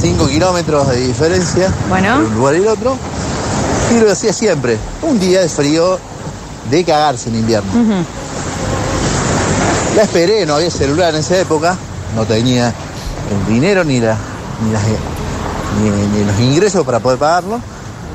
5 0.00 0.26
kilómetros 0.28 0.88
de 0.88 0.96
diferencia 1.06 1.68
Bueno. 1.88 2.18
un 2.18 2.34
lugar 2.34 2.54
y 2.54 2.58
el 2.58 2.68
otro. 2.68 2.96
Y 3.94 4.00
lo 4.00 4.10
hacía 4.10 4.32
siempre. 4.32 4.78
Un 5.02 5.18
día 5.20 5.40
de 5.42 5.48
frío 5.48 5.98
de 6.70 6.84
cagarse 6.84 7.28
en 7.28 7.36
invierno. 7.36 7.70
La 9.94 10.02
esperé, 10.02 10.46
no 10.46 10.54
había 10.54 10.70
celular 10.70 11.12
en 11.14 11.20
esa 11.20 11.36
época, 11.38 11.76
no 12.16 12.24
tenía 12.24 12.68
el 12.68 13.52
dinero 13.52 13.84
ni, 13.84 14.00
la, 14.00 14.16
ni, 14.64 14.72
las- 14.72 14.82
ni- 15.82 16.18
ni 16.18 16.24
los 16.24 16.40
ingresos 16.40 16.84
para 16.86 16.98
poder 17.00 17.18
pagarlo. 17.18 17.60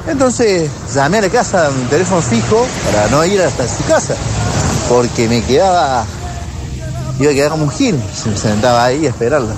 Entonces 0.07 0.71
llamé 0.95 1.17
a 1.19 1.21
la 1.21 1.29
casa 1.29 1.69
un 1.69 1.87
teléfono 1.87 2.21
fijo 2.21 2.65
para 2.91 3.07
no 3.09 3.23
ir 3.25 3.39
hasta 3.41 3.67
su 3.67 3.83
casa, 3.83 4.15
porque 4.89 5.27
me 5.27 5.41
quedaba, 5.43 6.05
iba 7.19 7.31
a 7.31 7.33
quedar 7.33 7.51
como 7.51 7.65
un 7.65 7.71
gil 7.71 7.99
si 8.13 8.29
me 8.29 8.37
sentaba 8.37 8.85
ahí 8.85 9.05
a 9.05 9.09
esperarla. 9.09 9.53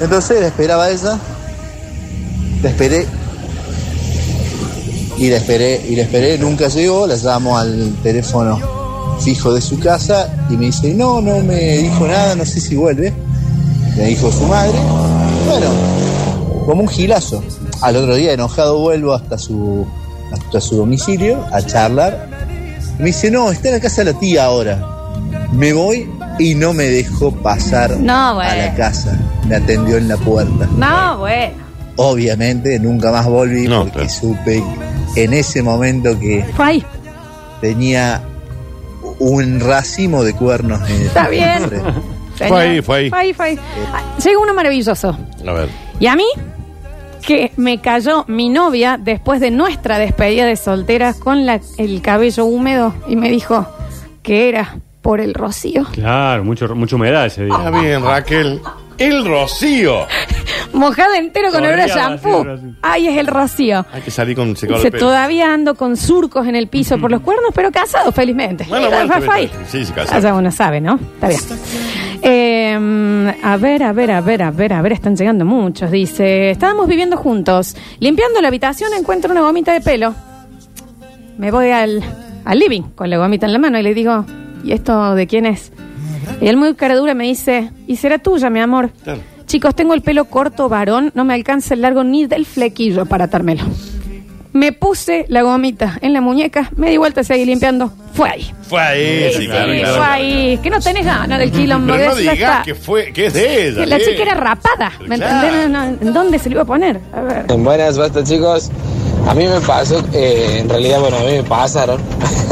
Entonces 0.00 0.40
la 0.40 0.46
esperaba 0.46 0.90
ella, 0.90 1.18
la 2.62 2.70
esperé 2.70 3.06
y 5.18 5.28
la 5.28 5.36
esperé 5.36 5.86
y 5.88 5.96
la 5.96 6.02
esperé, 6.02 6.38
nunca 6.38 6.68
llegó, 6.68 7.06
la 7.06 7.16
llamo 7.16 7.58
al 7.58 7.94
teléfono 8.02 8.58
fijo 9.20 9.52
de 9.52 9.60
su 9.60 9.78
casa 9.78 10.32
y 10.48 10.56
me 10.56 10.66
dice, 10.66 10.94
no, 10.94 11.20
no 11.20 11.40
me 11.40 11.78
dijo 11.78 12.06
nada, 12.06 12.34
no 12.34 12.44
sé 12.44 12.60
si 12.60 12.74
vuelve. 12.74 13.12
Le 13.96 14.04
dijo 14.06 14.32
su 14.32 14.44
madre. 14.44 14.78
Bueno, 15.46 15.66
como 16.64 16.82
un 16.82 16.88
gilazo. 16.88 17.42
Al 17.82 17.96
otro 17.96 18.14
día 18.14 18.32
enojado 18.32 18.78
vuelvo 18.78 19.12
hasta 19.12 19.36
su, 19.36 19.86
hasta 20.32 20.60
su 20.60 20.76
domicilio 20.76 21.44
a 21.52 21.60
charlar. 21.62 22.29
Me 23.00 23.06
dice, 23.06 23.30
no, 23.30 23.50
está 23.50 23.68
en 23.68 23.74
la 23.74 23.80
casa 23.80 24.04
de 24.04 24.12
la 24.12 24.18
tía 24.18 24.44
ahora. 24.44 24.78
Me 25.52 25.72
voy 25.72 26.08
y 26.38 26.54
no 26.54 26.72
me 26.72 26.84
dejó 26.84 27.32
pasar 27.32 27.96
No, 27.98 28.38
a 28.40 28.54
la 28.54 28.74
casa. 28.74 29.18
Me 29.48 29.56
atendió 29.56 29.96
en 29.96 30.08
la 30.08 30.16
puerta. 30.16 30.68
No, 30.76 31.18
bueno. 31.18 31.54
Obviamente 31.96 32.78
nunca 32.78 33.10
más 33.10 33.26
volví 33.26 33.68
porque 33.68 34.08
supe 34.08 34.62
en 35.16 35.32
ese 35.34 35.62
momento 35.62 36.18
que 36.18 36.44
Fue 36.56 36.64
ahí. 36.64 36.84
tenía 37.60 38.22
un 39.18 39.60
racimo 39.60 40.22
de 40.24 40.32
cuernos 40.34 40.80
en 40.88 40.96
el 40.96 41.06
Está 41.06 41.28
bien. 41.28 41.62
Fue 42.48 42.60
ahí, 42.62 42.80
fue 42.80 42.96
ahí. 42.96 43.10
Fue 43.10 43.18
ahí, 43.18 43.32
fue 43.34 43.46
ahí. 43.46 43.58
Ah, 43.92 44.02
Llega 44.22 44.38
uno 44.38 44.54
maravilloso. 44.54 45.18
A 45.46 45.52
ver. 45.52 45.68
Y 45.98 46.06
a 46.06 46.16
mí, 46.16 46.24
que 47.30 47.52
me 47.56 47.80
cayó 47.80 48.24
mi 48.26 48.48
novia 48.48 48.98
después 49.00 49.40
de 49.40 49.52
nuestra 49.52 49.98
despedida 50.00 50.46
de 50.46 50.56
solteras 50.56 51.14
con 51.16 51.46
la- 51.46 51.60
el 51.78 52.02
cabello 52.02 52.44
húmedo 52.44 52.92
y 53.06 53.14
me 53.14 53.28
dijo 53.30 53.68
que 54.24 54.48
era 54.48 54.78
por 55.00 55.20
el 55.20 55.32
rocío. 55.34 55.86
Claro, 55.92 56.42
mucho, 56.44 56.74
mucha 56.74 56.96
humedad 56.96 57.26
ese 57.26 57.44
día. 57.44 57.54
Está 57.56 57.70
bien, 57.70 58.02
Raquel. 58.02 58.60
El 58.98 59.24
rocío. 59.24 60.06
Mojada 60.72 61.18
entero 61.18 61.50
con 61.50 61.64
olor 61.64 61.80
a 61.80 61.86
shampoo. 61.86 62.44
rocío. 62.44 62.74
Ay, 62.82 63.08
es 63.08 63.16
el 63.18 63.26
rocío. 63.26 63.84
Hay 63.92 64.02
que 64.02 64.10
salir 64.10 64.36
con 64.36 64.54
secador 64.56 64.78
Dice, 64.78 64.86
de 64.88 64.92
pelo. 64.92 65.06
todavía 65.06 65.52
ando 65.52 65.74
con 65.74 65.96
surcos 65.96 66.46
en 66.46 66.54
el 66.56 66.68
piso 66.68 66.98
por 66.98 67.10
los 67.10 67.20
cuernos, 67.22 67.50
pero 67.54 67.70
casado, 67.72 68.12
felizmente. 68.12 68.64
Bueno, 68.68 68.86
Mira, 68.86 69.04
bueno, 69.04 69.14
está 69.14 69.34
bien, 69.36 69.50
ahí. 69.52 69.64
Sí, 69.68 69.84
sí, 69.84 69.92
Ah, 69.92 69.96
casado. 69.96 70.20
ya 70.22 70.34
uno 70.34 70.50
sabe, 70.52 70.80
¿no? 70.80 70.94
Está 70.94 71.28
bien. 71.28 71.40
Eh, 72.22 73.34
a 73.42 73.56
ver, 73.56 73.82
a 73.82 73.92
ver, 73.92 74.10
a 74.10 74.20
ver, 74.20 74.42
a 74.42 74.50
ver, 74.50 74.72
a 74.72 74.82
ver, 74.82 74.92
están 74.92 75.16
llegando 75.16 75.44
muchos. 75.44 75.90
Dice, 75.90 76.50
estábamos 76.50 76.86
viviendo 76.86 77.16
juntos. 77.16 77.76
Limpiando 77.98 78.40
la 78.40 78.48
habitación 78.48 78.90
encuentro 78.98 79.30
una 79.32 79.40
gomita 79.40 79.72
de 79.72 79.80
pelo. 79.80 80.14
Me 81.38 81.50
voy 81.50 81.70
al, 81.70 82.02
al 82.44 82.58
living 82.58 82.82
con 82.94 83.08
la 83.10 83.16
gomita 83.16 83.46
en 83.46 83.52
la 83.54 83.58
mano 83.58 83.78
y 83.78 83.82
le 83.82 83.94
digo, 83.94 84.24
¿y 84.62 84.72
esto 84.72 85.14
de 85.14 85.26
quién 85.26 85.46
es? 85.46 85.72
Y 86.40 86.48
él 86.48 86.56
muy 86.56 86.74
cara 86.74 86.94
dura 86.96 87.14
me 87.14 87.24
dice, 87.24 87.70
¿y 87.86 87.96
será 87.96 88.18
tuya, 88.18 88.50
mi 88.50 88.60
amor? 88.60 88.90
Chicos, 89.50 89.74
tengo 89.74 89.94
el 89.94 90.02
pelo 90.02 90.26
corto 90.26 90.68
varón, 90.68 91.10
no 91.16 91.24
me 91.24 91.34
alcanza 91.34 91.74
el 91.74 91.80
largo 91.80 92.04
ni 92.04 92.24
del 92.26 92.46
flequillo 92.46 93.04
para 93.06 93.24
atármelo. 93.24 93.64
Me 94.52 94.70
puse 94.70 95.24
la 95.28 95.42
gomita 95.42 95.98
en 96.02 96.12
la 96.12 96.20
muñeca, 96.20 96.70
me 96.76 96.88
di 96.88 96.96
vuelta, 96.98 97.24
seguí 97.24 97.44
limpiando. 97.44 97.92
Fue 98.14 98.30
ahí. 98.30 98.50
Fue 98.68 98.80
ahí, 98.80 99.30
sí, 99.32 99.38
Sí, 99.42 99.46
claro, 99.48 99.72
claro. 99.72 99.96
fue 99.96 100.06
ahí. 100.06 100.58
Que 100.62 100.70
no 100.70 100.78
tenés 100.80 101.04
ganas 101.04 101.36
del 101.40 101.50
quilombo. 101.50 101.92
Pero 101.94 102.10
no 102.10 102.14
digas 102.14 102.34
está. 102.34 102.62
que 102.64 102.74
fue, 102.76 103.12
que 103.12 103.26
es 103.26 103.34
de 103.34 103.66
ella. 103.68 103.80
Que 103.80 103.86
la 103.86 103.98
chica 103.98 104.22
era 104.22 104.34
rapada. 104.34 104.92
¿Me 105.08 105.16
Claro. 105.16 105.46
entendés? 105.48 105.68
No, 105.68 105.84
no, 105.84 105.98
¿En 106.00 106.12
dónde 106.12 106.38
se 106.38 106.48
lo 106.48 106.54
iba 106.54 106.62
a 106.62 106.66
poner? 106.66 107.00
A 107.12 107.20
ver. 107.20 107.46
Buenas, 107.58 107.98
basta 107.98 108.22
chicos. 108.22 108.70
A 109.26 109.34
mí 109.34 109.48
me 109.48 109.60
pasó, 109.60 110.00
eh, 110.12 110.58
en 110.60 110.68
realidad, 110.68 111.00
bueno, 111.00 111.16
a 111.18 111.22
mí 111.24 111.32
me 111.32 111.42
pasaron. 111.42 112.00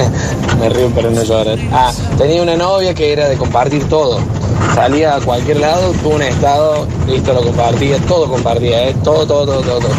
me 0.61 0.69
río 0.69 0.91
pero 0.97 1.13
no 1.13 1.23
llorar. 1.23 1.59
Ah, 1.73 1.93
tenía 2.19 2.43
una 2.43 2.57
novia 2.57 2.93
que 2.93 3.13
era 3.13 3.29
de 3.29 3.37
compartir 3.37 3.85
todo. 3.89 4.21
Salía 4.75 5.17
a 5.17 5.21
cualquier 5.21 5.61
lado, 5.61 5.93
tuvo 6.03 6.15
un 6.17 6.23
estado, 6.23 6.87
listo, 7.07 7.33
lo 7.33 7.43
compartía, 7.43 7.97
todo 8.07 8.29
compartía, 8.29 8.89
¿eh? 8.89 8.97
todo, 9.03 9.27
todo, 9.27 9.45
todo, 9.45 9.61
todo, 9.63 9.79
todo. 9.81 9.91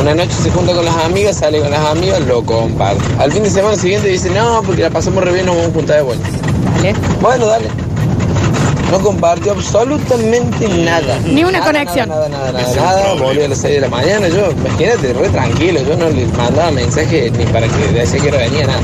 Una 0.00 0.14
noche 0.14 0.32
se 0.42 0.50
junta 0.50 0.72
con 0.72 0.84
las 0.84 0.96
amigas, 0.98 1.36
sale 1.38 1.60
con 1.60 1.70
las 1.70 1.84
amigas, 1.84 2.20
lo 2.22 2.42
comparte. 2.44 3.02
Al 3.18 3.32
fin 3.32 3.42
de 3.42 3.50
semana 3.50 3.76
siguiente 3.76 4.08
dice, 4.08 4.30
no, 4.30 4.62
porque 4.64 4.82
la 4.82 4.90
pasamos 4.90 5.24
re 5.24 5.32
bien, 5.32 5.46
nos 5.46 5.56
vamos 5.56 5.70
a 5.70 5.74
juntar 5.74 5.96
de 5.96 6.02
vuelta. 6.02 6.28
Dale. 6.76 6.94
Bueno, 7.20 7.46
dale. 7.46 7.66
No 8.92 8.98
compartió 9.00 9.52
absolutamente 9.52 10.66
nada. 10.68 11.18
Ni 11.24 11.42
una 11.44 11.58
Nada, 11.58 11.66
conexión. 11.66 12.08
Nada, 12.08 12.28
nada, 12.28 12.52
nada, 12.52 12.74
nada, 12.74 13.04
nada. 13.04 13.14
Volví 13.22 13.42
a 13.42 13.48
las 13.48 13.58
6 13.58 13.74
de 13.74 13.80
la 13.80 13.88
mañana. 13.88 14.28
Yo, 14.28 14.50
imagínate, 14.50 15.12
re 15.12 15.28
tranquilo. 15.28 15.80
Yo 15.82 15.96
no 15.96 16.08
le 16.08 16.24
mandaba 16.26 16.70
mensaje 16.70 17.30
ni 17.36 17.44
para 17.46 17.66
que 17.68 17.92
decía 17.92 18.20
que 18.20 18.30
no 18.30 18.38
venía 18.38 18.66
nada. 18.66 18.80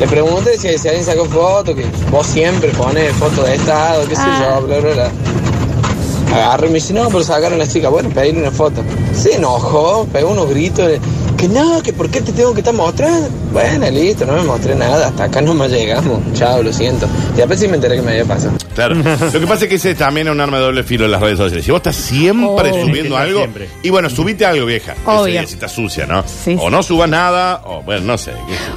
Le 0.00 0.06
pregunté 0.06 0.56
si, 0.58 0.78
si 0.78 0.88
alguien 0.88 1.04
sacó 1.04 1.26
foto, 1.26 1.74
que 1.74 1.84
vos 2.10 2.26
siempre 2.26 2.70
pones 2.70 3.12
foto 3.16 3.42
de 3.42 3.54
estado, 3.54 4.08
qué 4.08 4.16
sé 4.16 4.22
Ah. 4.24 4.56
yo, 4.58 4.66
bla, 4.66 4.78
bla, 4.80 4.92
bla. 4.94 5.10
Agarré 6.34 6.68
y 6.68 6.70
me 6.70 6.74
dice, 6.76 6.94
no, 6.94 7.08
pero 7.08 7.22
sacaron 7.22 7.58
las 7.58 7.70
chicas. 7.72 7.90
Bueno, 7.90 8.08
pedirle 8.08 8.40
una 8.40 8.50
foto. 8.50 8.82
Se 9.12 9.34
enojó, 9.34 10.06
pegó 10.12 10.30
unos 10.30 10.48
gritos. 10.48 10.92
Que 11.40 11.48
no, 11.48 11.82
que 11.82 11.94
por 11.94 12.10
qué 12.10 12.20
te 12.20 12.32
tengo 12.32 12.52
que 12.52 12.60
estar 12.60 12.74
mostrando. 12.74 13.30
Bueno, 13.50 13.90
listo, 13.90 14.26
no 14.26 14.34
me 14.34 14.42
mostré 14.42 14.74
nada. 14.74 15.06
Hasta 15.06 15.24
acá 15.24 15.40
no 15.40 15.54
me 15.54 15.68
llegamos. 15.68 16.20
Chao, 16.34 16.62
lo 16.62 16.70
siento. 16.70 17.08
Y 17.32 17.38
después 17.38 17.58
sí 17.58 17.66
me 17.66 17.76
enteré 17.76 17.96
que 17.96 18.02
me 18.02 18.10
había 18.10 18.26
pasado. 18.26 18.52
Claro. 18.74 18.94
Lo 19.32 19.40
que 19.40 19.46
pasa 19.46 19.64
es 19.64 19.68
que 19.70 19.76
ese 19.76 19.94
también 19.94 20.26
es 20.28 20.34
un 20.34 20.40
arma 20.42 20.58
de 20.58 20.64
doble 20.64 20.84
filo 20.84 21.06
en 21.06 21.12
las 21.12 21.22
redes 21.22 21.38
sociales. 21.38 21.64
Si 21.64 21.70
vos 21.70 21.78
estás 21.78 21.96
siempre 21.96 22.70
subiendo 22.82 23.16
algo, 23.16 23.38
siempre. 23.38 23.70
y 23.82 23.88
bueno, 23.88 24.10
subite 24.10 24.44
algo, 24.44 24.66
vieja. 24.66 24.94
Obvio. 25.06 25.46
si 25.46 25.54
está 25.54 25.66
sucia, 25.66 26.04
¿no? 26.04 26.24
Sí, 26.26 26.56
o 26.60 26.66
sí. 26.66 26.70
no 26.70 26.82
subas 26.82 27.08
nada, 27.08 27.62
o 27.64 27.82
bueno, 27.84 28.02
no 28.04 28.18
sé. 28.18 28.32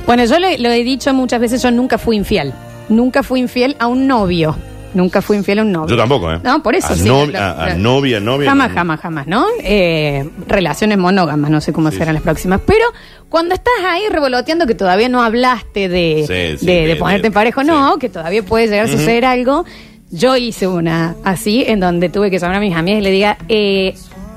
Bueno, 0.06 0.24
yo 0.24 0.40
lo, 0.40 0.48
lo 0.58 0.70
he 0.70 0.84
dicho 0.86 1.14
muchas 1.14 1.42
veces, 1.42 1.62
yo 1.62 1.70
nunca 1.70 1.98
fui 1.98 2.16
infiel. 2.16 2.54
Nunca 2.88 3.24
fui 3.24 3.42
infiel 3.42 3.76
a 3.78 3.88
un 3.88 4.08
novio. 4.08 4.56
Nunca 4.94 5.22
fui 5.22 5.38
infiel 5.38 5.60
a 5.60 5.62
un 5.64 5.72
novio. 5.72 5.90
Yo 5.90 5.98
tampoco, 5.98 6.32
¿eh? 6.32 6.40
No, 6.44 6.62
por 6.62 6.76
eso 6.76 6.94
a 6.94 6.96
sí, 6.96 7.04
novi- 7.08 7.32
lo- 7.32 7.40
a, 7.40 7.52
a 7.52 7.70
lo- 7.72 7.78
novia, 7.80 8.20
novia. 8.20 8.50
Jamás, 8.50 8.70
no. 8.70 8.76
jamás, 8.76 9.00
jamás, 9.00 9.28
¿no? 9.28 9.46
Eh, 9.64 10.30
relaciones 10.48 10.98
monógamas, 10.98 11.50
no 11.52 11.62
sé 11.62 11.74
cómo 11.74 11.90
serán 11.92 12.14
las 12.14 12.24
próximas. 12.24 12.62
Pero 12.66 12.86
cuando 13.30 13.56
estás 13.56 13.74
ahí 13.86 14.04
revoloteando 14.12 14.68
que 14.68 14.76
todavía 14.76 15.10
no 15.10 15.24
hablaste 15.24 15.90
de, 15.90 16.58
Sí, 16.60 16.66
de, 16.66 16.96
ponerte 16.98 17.28
en 17.28 17.34
parejo, 17.34 17.64
no, 17.64 17.98
que 17.98 18.10
todavía 18.10 18.44
puede 18.44 18.68
llegar 18.68 18.86
a 18.86 18.90
suceder 18.90 19.26
algo, 19.26 19.66
yo 20.12 20.36
hice 20.36 20.68
una 20.68 21.16
así, 21.24 21.64
en 21.68 21.80
donde 21.80 22.10
tuve 22.10 22.30
que 22.30 22.38
llamar 22.38 22.58
a 22.58 22.60
mis 22.60 22.76
amigas 22.76 23.00
y 23.00 23.04
le 23.04 23.10
diga, 23.12 23.38
eh, 23.50 23.96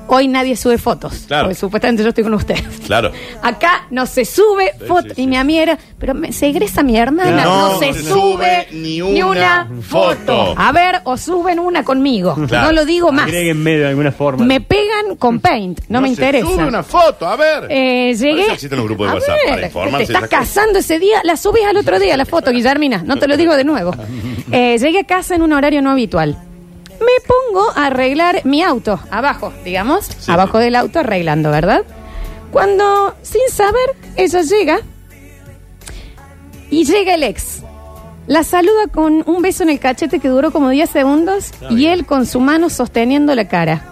Hoy 0.08 0.28
nadie 0.28 0.56
sube 0.56 0.78
fotos. 0.78 1.24
Claro. 1.26 1.44
Porque 1.44 1.54
supuestamente 1.56 2.02
yo 2.02 2.10
estoy 2.10 2.24
con 2.24 2.34
ustedes. 2.34 2.62
Claro. 2.86 3.10
Acá 3.42 3.86
no 3.90 4.06
se 4.06 4.24
sube 4.24 4.72
Sí, 4.78 4.84
foto. 4.86 5.14
sí, 5.14 5.22
Y 5.22 5.26
mi 5.26 5.36
amiga 5.36 5.62
era, 5.62 5.78
pero 5.98 6.14
me- 6.14 6.32
se 6.32 6.46
egresa 6.46 6.82
mi 6.82 6.96
hermana, 6.96 7.44
no, 7.44 7.72
No 7.72 7.78
se 7.78 7.92
se 7.92 8.02
sube 8.04 8.68
ni 8.72 9.00
ni 9.00 9.22
una, 9.22 9.68
foto. 9.82 10.16
foto. 10.16 10.54
A 10.56 10.70
ver, 10.72 11.00
o 11.04 11.16
suben 11.16 11.58
una 11.58 11.82
conmigo. 11.84 12.34
Claro. 12.48 12.66
No 12.66 12.72
lo 12.72 12.84
digo 12.84 13.10
más. 13.12 13.24
Agréguenme 13.26 13.78
de 13.78 13.86
alguna 13.88 14.12
forma. 14.12 14.44
Me 14.44 14.60
pegan 14.60 15.16
con 15.18 15.40
paint, 15.40 15.80
no, 15.88 16.00
me 16.00 16.08
se 16.08 16.14
interesa. 16.14 16.46
Sube 16.46 16.64
una 16.66 16.82
foto, 16.82 17.26
a 17.26 17.36
ver. 17.36 17.66
Eh, 17.70 18.14
llegué. 18.14 18.52
existen 18.52 18.78
los 18.78 18.86
grupos 18.86 19.06
de 19.06 19.10
A 19.10 19.14
WhatsApp 19.14 19.36
ver, 19.44 19.54
para 19.54 19.66
informarse 19.66 20.06
Te 20.06 20.12
de 20.12 20.18
estás 20.24 20.30
casando 20.30 20.78
ese 20.78 20.98
día, 20.98 21.20
la 21.24 21.36
subís 21.36 21.64
al 21.64 21.76
otro 21.76 21.98
día, 21.98 22.16
la 22.16 22.26
foto, 22.26 22.50
Guillermina. 22.52 23.02
No 23.04 23.16
te 23.16 23.26
lo 23.26 23.36
digo 23.36 23.56
de 23.56 23.64
nuevo. 23.64 23.92
Eh, 24.52 24.78
llegué 24.78 25.00
a 25.00 25.04
casa 25.04 25.34
en 25.34 25.42
un 25.42 25.52
horario 25.52 25.82
no 25.82 25.90
habitual. 25.90 26.38
Me 27.06 27.24
pongo 27.26 27.70
a 27.76 27.86
arreglar 27.86 28.40
mi 28.44 28.62
auto, 28.62 28.98
abajo, 29.10 29.52
digamos, 29.64 30.08
abajo 30.28 30.58
del 30.58 30.74
auto 30.74 30.98
arreglando, 31.00 31.50
¿verdad? 31.52 31.82
Cuando, 32.50 33.14
sin 33.22 33.48
saber, 33.50 33.90
ella 34.16 34.42
llega 34.42 34.78
y 36.70 36.84
llega 36.84 37.14
el 37.14 37.22
ex. 37.22 37.62
La 38.26 38.42
saluda 38.42 38.88
con 38.92 39.22
un 39.26 39.40
beso 39.42 39.62
en 39.62 39.70
el 39.70 39.78
cachete 39.78 40.18
que 40.18 40.28
duró 40.28 40.50
como 40.50 40.70
10 40.70 40.90
segundos 40.90 41.50
y 41.70 41.86
él 41.86 42.06
con 42.06 42.26
su 42.26 42.40
mano 42.40 42.70
sosteniendo 42.70 43.34
la 43.36 43.46
cara. 43.46 43.84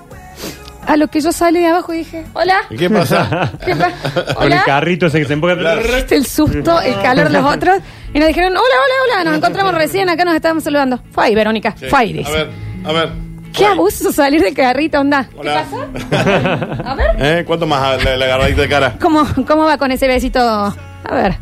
A 0.87 0.97
lo 0.99 1.09
que 1.09 1.21
yo 1.21 1.33
salí 1.33 1.61
de 1.61 1.69
abajo 1.69 1.95
y 1.95 1.99
dije, 1.99 2.27
hola. 2.35 2.57
¿Y 2.69 2.77
¿Qué 2.77 2.91
pasa? 2.91 3.53
Con 3.65 3.73
el 3.73 4.53
Hola. 4.53 4.63
carrito 4.67 5.07
ese 5.07 5.19
que 5.21 5.25
se 5.25 5.33
empuja. 5.33 5.55
Este 5.97 6.15
el 6.17 6.27
susto, 6.27 6.79
el 6.81 7.01
calor 7.01 7.31
de 7.31 7.41
los 7.41 7.55
otros. 7.57 7.79
Y 8.13 8.19
nos 8.19 8.29
dijeron, 8.29 8.53
hola, 8.53 8.61
hola, 8.63 8.95
hola, 9.15 9.25
nos 9.25 9.37
encontramos 9.39 9.75
recién, 9.75 10.11
acá 10.11 10.27
nos 10.27 10.35
estábamos 10.35 10.63
saludando. 10.63 11.01
Fue 11.13 11.25
ahí, 11.25 11.35
Verónica, 11.35 11.75
Sí. 11.79 11.87
fue 11.89 11.99
ahí, 12.01 12.11
A 12.13 12.17
dice. 12.19 12.33
ver, 12.33 12.51
a 12.85 12.93
ver. 12.93 13.09
Qué 13.53 13.65
abuso 13.67 14.11
salir 14.13 14.43
del 14.43 14.53
carrito, 14.55 14.99
onda. 15.01 15.29
Hola. 15.37 15.65
¿Qué 15.71 15.77
pasa? 16.11 16.83
A 16.91 16.95
ver. 16.97 17.07
¿Eh? 17.19 17.45
¿Cuánto 17.47 17.67
más 17.69 18.03
la, 18.05 18.17
la 18.17 18.25
agarradita 18.25 18.63
de 18.63 18.69
cara? 18.69 18.97
¿Cómo, 19.01 19.25
¿Cómo 19.47 19.63
va 19.65 19.79
con 19.79 19.93
ese 19.93 20.09
besito? 20.09 20.41
A 20.41 20.75
ver. 21.15 21.37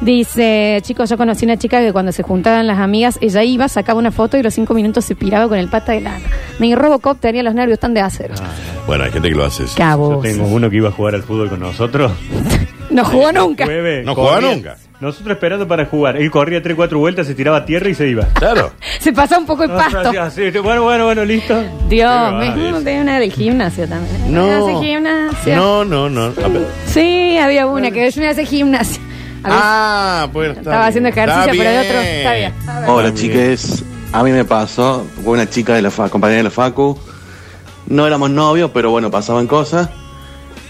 Dice, 0.00 0.80
chicos, 0.82 1.08
yo 1.08 1.16
conocí 1.16 1.44
una 1.44 1.56
chica 1.56 1.80
que 1.80 1.92
cuando 1.92 2.10
se 2.10 2.24
juntaban 2.24 2.66
las 2.66 2.78
amigas, 2.80 3.18
ella 3.22 3.44
iba, 3.44 3.68
sacaba 3.68 3.98
una 4.00 4.10
foto 4.10 4.36
y 4.36 4.42
los 4.42 4.52
cinco 4.52 4.74
minutos 4.74 5.04
se 5.04 5.14
piraba 5.14 5.48
con 5.48 5.56
el 5.56 5.68
pata 5.68 5.92
de 5.92 6.00
lana. 6.00 6.24
Mi 6.58 6.74
Robocop 6.74 7.20
tenía 7.20 7.44
los 7.44 7.54
nervios 7.54 7.78
tan 7.78 7.94
de 7.94 8.00
acero. 8.00 8.34
Bueno, 8.88 9.04
hay 9.04 9.12
gente 9.12 9.28
que 9.28 9.34
lo 9.36 9.44
hace. 9.44 9.64
Yo 9.66 10.18
tengo 10.22 10.46
uno 10.48 10.68
que 10.68 10.76
iba 10.76 10.88
a 10.88 10.92
jugar 10.92 11.14
al 11.14 11.22
fútbol 11.22 11.48
con 11.50 11.60
nosotros. 11.60 12.12
No 12.90 13.02
jugó 13.04 13.32
nunca. 13.32 13.64
Jueves, 13.64 14.04
No 14.04 14.14
jugaba 14.14 14.36
corría- 14.36 14.54
nunca. 14.54 14.76
Nosotros 15.04 15.34
esperando 15.36 15.68
para 15.68 15.84
jugar. 15.84 16.16
Él 16.16 16.30
corría 16.30 16.62
3, 16.62 16.74
4 16.74 16.98
vueltas, 16.98 17.26
se 17.26 17.34
tiraba 17.34 17.58
a 17.58 17.64
tierra 17.66 17.90
y 17.90 17.94
se 17.94 18.08
iba. 18.08 18.24
Claro. 18.32 18.72
Se 19.00 19.12
pasa 19.12 19.38
un 19.38 19.44
poco 19.44 19.64
el 19.64 19.70
pasto. 19.70 19.98
Hacía 19.98 20.24
así, 20.24 20.48
Bueno, 20.50 20.82
bueno, 20.84 21.04
bueno, 21.04 21.24
listo. 21.26 21.54
Dios, 21.90 22.10
Pero, 22.10 22.32
me 22.38 22.48
ah, 22.48 22.80
de 22.80 23.00
una 23.02 23.20
del 23.20 23.30
gimnasio 23.30 23.86
también. 23.86 24.32
No. 24.32 24.46
Hace 24.50 24.86
gimnasia. 24.86 25.56
No, 25.56 25.84
no, 25.84 26.08
no. 26.08 26.22
A 26.42 26.48
ver. 26.48 26.66
Sí, 26.86 27.36
había 27.36 27.66
una 27.66 27.90
que 27.90 28.10
yo 28.10 28.20
me 28.22 28.28
hace 28.28 28.46
gimnasia. 28.46 29.02
Había- 29.42 29.58
Ah, 29.62 30.28
bueno, 30.32 30.52
está 30.52 30.60
Estaba 30.62 30.76
bien. 30.78 30.88
haciendo 30.88 31.08
ejercicio, 31.10 31.42
Está 31.42 31.50
pero 31.52 31.64
de 31.64 31.70
bien. 31.80 31.86
otro. 31.90 32.00
Está 32.00 32.34
bien. 32.34 32.52
A 32.66 32.80
ver. 32.80 32.88
Hola 32.90 33.14
chiques, 33.14 33.84
a 34.10 34.22
mí 34.22 34.30
me 34.32 34.44
pasó 34.46 35.06
con 35.22 35.34
una 35.34 35.50
chica 35.50 35.74
de 35.74 35.82
la 35.82 35.90
fa- 35.90 36.08
compañera 36.08 36.38
de 36.38 36.44
la 36.44 36.50
Facu. 36.50 36.98
No 37.88 38.06
éramos 38.06 38.30
novios, 38.30 38.70
pero 38.72 38.90
bueno, 38.90 39.10
pasaban 39.10 39.46
cosas. 39.46 39.90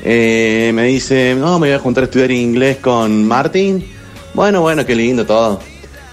Eh, 0.03 0.73
me 0.75 0.83
dice, 0.85 1.37
no, 1.39 1.61
me 1.61 1.69
voy 1.69 1.77
a 1.77 1.79
juntar 1.79 2.03
a 2.03 2.07
estudiar 2.07 2.33
inglés 2.33 2.79
con 2.79 3.29
Martín. 3.29 3.87
Bueno, 4.35 4.61
bueno, 4.63 4.85
qué 4.85 4.95
lindo 4.95 5.25
todo. 5.25 5.61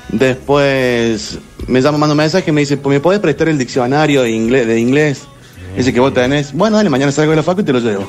Después 0.09 1.39
me 1.67 1.81
llama, 1.81 1.97
manda 1.97 2.13
un 2.13 2.17
mensaje 2.17 2.49
y 2.49 2.53
me 2.53 2.61
dice, 2.61 2.77
¿me 2.85 2.99
podés 2.99 3.19
prestar 3.19 3.49
el 3.49 3.57
diccionario 3.57 4.21
de 4.23 4.31
inglés? 4.31 4.67
De 4.67 4.79
inglés? 4.79 5.21
Ese 5.75 5.93
que 5.93 5.99
vos 5.99 6.13
tenés. 6.13 6.53
Bueno, 6.53 6.77
dale, 6.77 6.89
mañana 6.89 7.11
salgo 7.11 7.31
de 7.31 7.37
la 7.37 7.43
Facu 7.43 7.61
y 7.61 7.63
te 7.63 7.73
lo 7.73 7.79
llevo. 7.79 8.07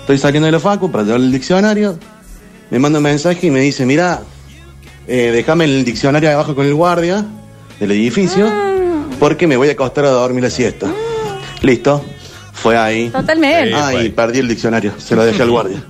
Estoy 0.00 0.18
saliendo 0.18 0.46
de 0.46 0.52
la 0.52 0.60
Facu 0.60 0.90
para 0.90 1.04
llevar 1.04 1.20
el 1.20 1.30
diccionario. 1.30 1.98
Me 2.70 2.78
manda 2.78 2.98
un 2.98 3.02
mensaje 3.04 3.46
y 3.46 3.50
me 3.50 3.60
dice, 3.60 3.84
mira, 3.86 4.22
eh, 5.06 5.30
déjame 5.32 5.64
el 5.64 5.84
diccionario 5.84 6.30
abajo 6.32 6.54
con 6.54 6.66
el 6.66 6.74
guardia 6.74 7.24
del 7.78 7.90
edificio 7.92 8.50
porque 9.20 9.46
me 9.46 9.56
voy 9.56 9.68
a 9.68 9.72
acostar 9.72 10.04
a 10.06 10.10
dormir 10.10 10.42
la 10.44 10.50
siesta. 10.50 10.90
Listo. 11.62 12.04
Fue 12.54 12.76
ahí. 12.76 13.08
Totalmente. 13.10 13.72
Ay, 13.74 14.08
perdí 14.08 14.40
el 14.40 14.48
diccionario. 14.48 14.92
Se 14.98 15.14
lo 15.14 15.24
dejé 15.24 15.42
al 15.42 15.50
guardia. 15.50 15.82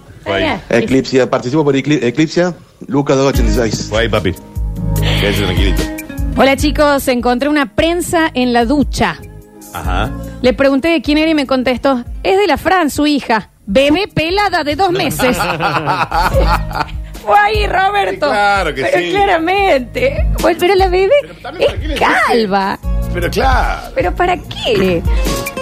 Eclipsia, 0.69 1.31
participo 1.31 1.65
por 1.65 1.75
Ecli- 1.75 2.03
Eclipsia, 2.03 2.55
Lucas 2.87 3.17
286. 3.17 3.89
Fue 3.89 4.01
ahí, 4.03 4.09
papi. 4.09 4.35
Quédese 5.21 5.43
tranquilito. 5.43 5.83
Hola 6.37 6.57
chicos, 6.57 7.09
encontré 7.09 7.49
una 7.49 7.75
prensa 7.75 8.31
en 8.33 8.53
la 8.53 8.65
ducha. 8.65 9.19
Ajá. 9.75 10.11
Le 10.41 10.53
pregunté 10.55 10.89
de 10.89 11.03
quién 11.03 11.19
era 11.19 11.31
y 11.31 11.35
me 11.35 11.47
contestó, 11.47 12.05
es 12.23 12.39
de 12.39 12.47
la 12.47 12.57
Fran, 12.57 12.91
su 12.91 13.07
hija. 13.07 13.51
Bebé 13.67 14.09
pelada 14.09 14.65
de 14.65 14.77
dos 14.77 14.93
meses. 14.93 15.37
Fue 17.29 17.37
ahí, 17.37 17.67
Roberto. 17.67 18.27
Claro 18.29 18.75
que 18.75 18.83
pero 18.83 18.99
sí. 18.99 19.11
claramente. 19.11 20.27
Pero 20.59 20.75
la 20.77 20.89
bebé 20.89 21.13
es 21.59 22.01
calva. 22.01 22.79
Pero 23.13 23.31
claro. 23.31 23.93
¿Pero 23.95 24.15
para 24.15 24.37
qué? 24.37 25.03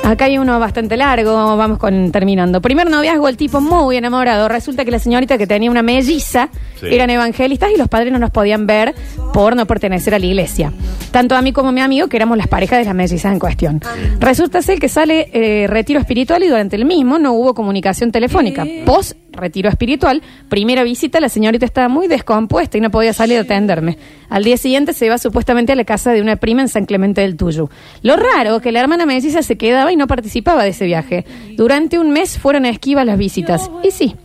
Acá 0.07 0.27
hay 0.27 0.39
uno 0.39 0.61
bastante 0.61 0.97
largo, 0.97 1.35
vamos 1.57 1.79
con 1.79 2.13
terminando. 2.13 2.61
Primer 2.61 2.89
noviazgo, 2.89 3.27
el 3.27 3.37
tipo 3.37 3.61
muy 3.61 3.97
enamorado. 3.97 4.49
Resulta 4.49 4.85
que 4.85 4.93
la 4.93 5.01
señorita 5.01 5.37
que 5.37 5.49
tenía 5.49 5.69
una 5.69 5.83
melliza 5.83 6.49
Sí. 6.79 6.87
eran 6.91 7.11
evangelistas 7.11 7.71
y 7.75 7.77
los 7.77 7.89
padres 7.89 8.13
no 8.13 8.19
nos 8.21 8.31
podían 8.31 8.67
ver 8.69 8.95
por 9.33 9.57
no 9.57 9.67
pertenecer 9.67 10.15
a 10.15 10.19
la 10.21 10.27
iglesia. 10.27 10.73
Tanto 11.11 11.35
a 11.35 11.43
mí 11.43 11.53
como 11.53 11.71
a 11.71 11.73
mi 11.73 11.81
amigo, 11.81 12.07
que 12.07 12.17
éramos 12.19 12.39
las 12.39 12.47
parejas 12.47 12.79
de 12.79 12.85
las 12.85 12.95
mellizas 12.95 13.33
en 13.33 13.39
cuestión. 13.41 13.81
Resulta 14.21 14.63
ser 14.63 14.79
que 14.79 14.89
sale 14.89 15.29
eh, 15.33 15.67
retiro 15.67 15.99
espiritual 15.99 16.43
y 16.45 16.49
durante 16.49 16.77
el 16.77 16.85
mismo 16.85 17.19
no 17.19 17.33
hubo 17.33 17.55
comunicación 17.55 18.13
telefónica. 18.13 18.65
Post 18.85 19.15
retiro 19.37 19.69
espiritual, 19.69 20.23
primera 20.49 20.83
visita, 20.85 21.21
la 21.21 21.29
señorita 21.29 21.65
estaba 21.65 21.89
muy 21.89 22.09
descompuesta 22.09 22.79
y 22.79 22.81
no 22.81 22.91
podía 22.91 23.13
salir 23.13 23.39
a 23.39 23.43
atenderme. 23.43 23.99
Al 24.29 24.45
día 24.45 24.57
siguiente 24.57 24.93
se 24.93 25.07
iba 25.07 25.19
supuestamente 25.19 25.73
a 25.73 25.77
la 25.77 25.85
casa 25.85 26.13
de 26.13 26.21
una 26.21 26.37
prima 26.37 26.63
en 26.63 26.69
San 26.69 26.87
Clemente 26.87 27.21
del 27.21 27.37
Tuyo. 27.37 27.71
Lo 28.03 28.17
raro 28.17 28.61
que 28.61 28.73
la 28.73 28.81
hermana 28.81 29.07
melliza 29.07 29.43
se 29.43 29.57
quedaba 29.57 29.93
y 29.93 29.97
no 29.97 30.07
participaba 30.07 30.65
de 30.65 30.71
ese 30.71 30.87
viaje. 30.87 31.25
Durante 31.57 31.99
un 31.99 32.11
mes 32.11 32.39
fueron 32.39 32.67
esquivas 32.67 33.07
las 33.07 33.19
visitas. 33.19 33.71
Y 33.83 33.91
sí, 33.91 34.17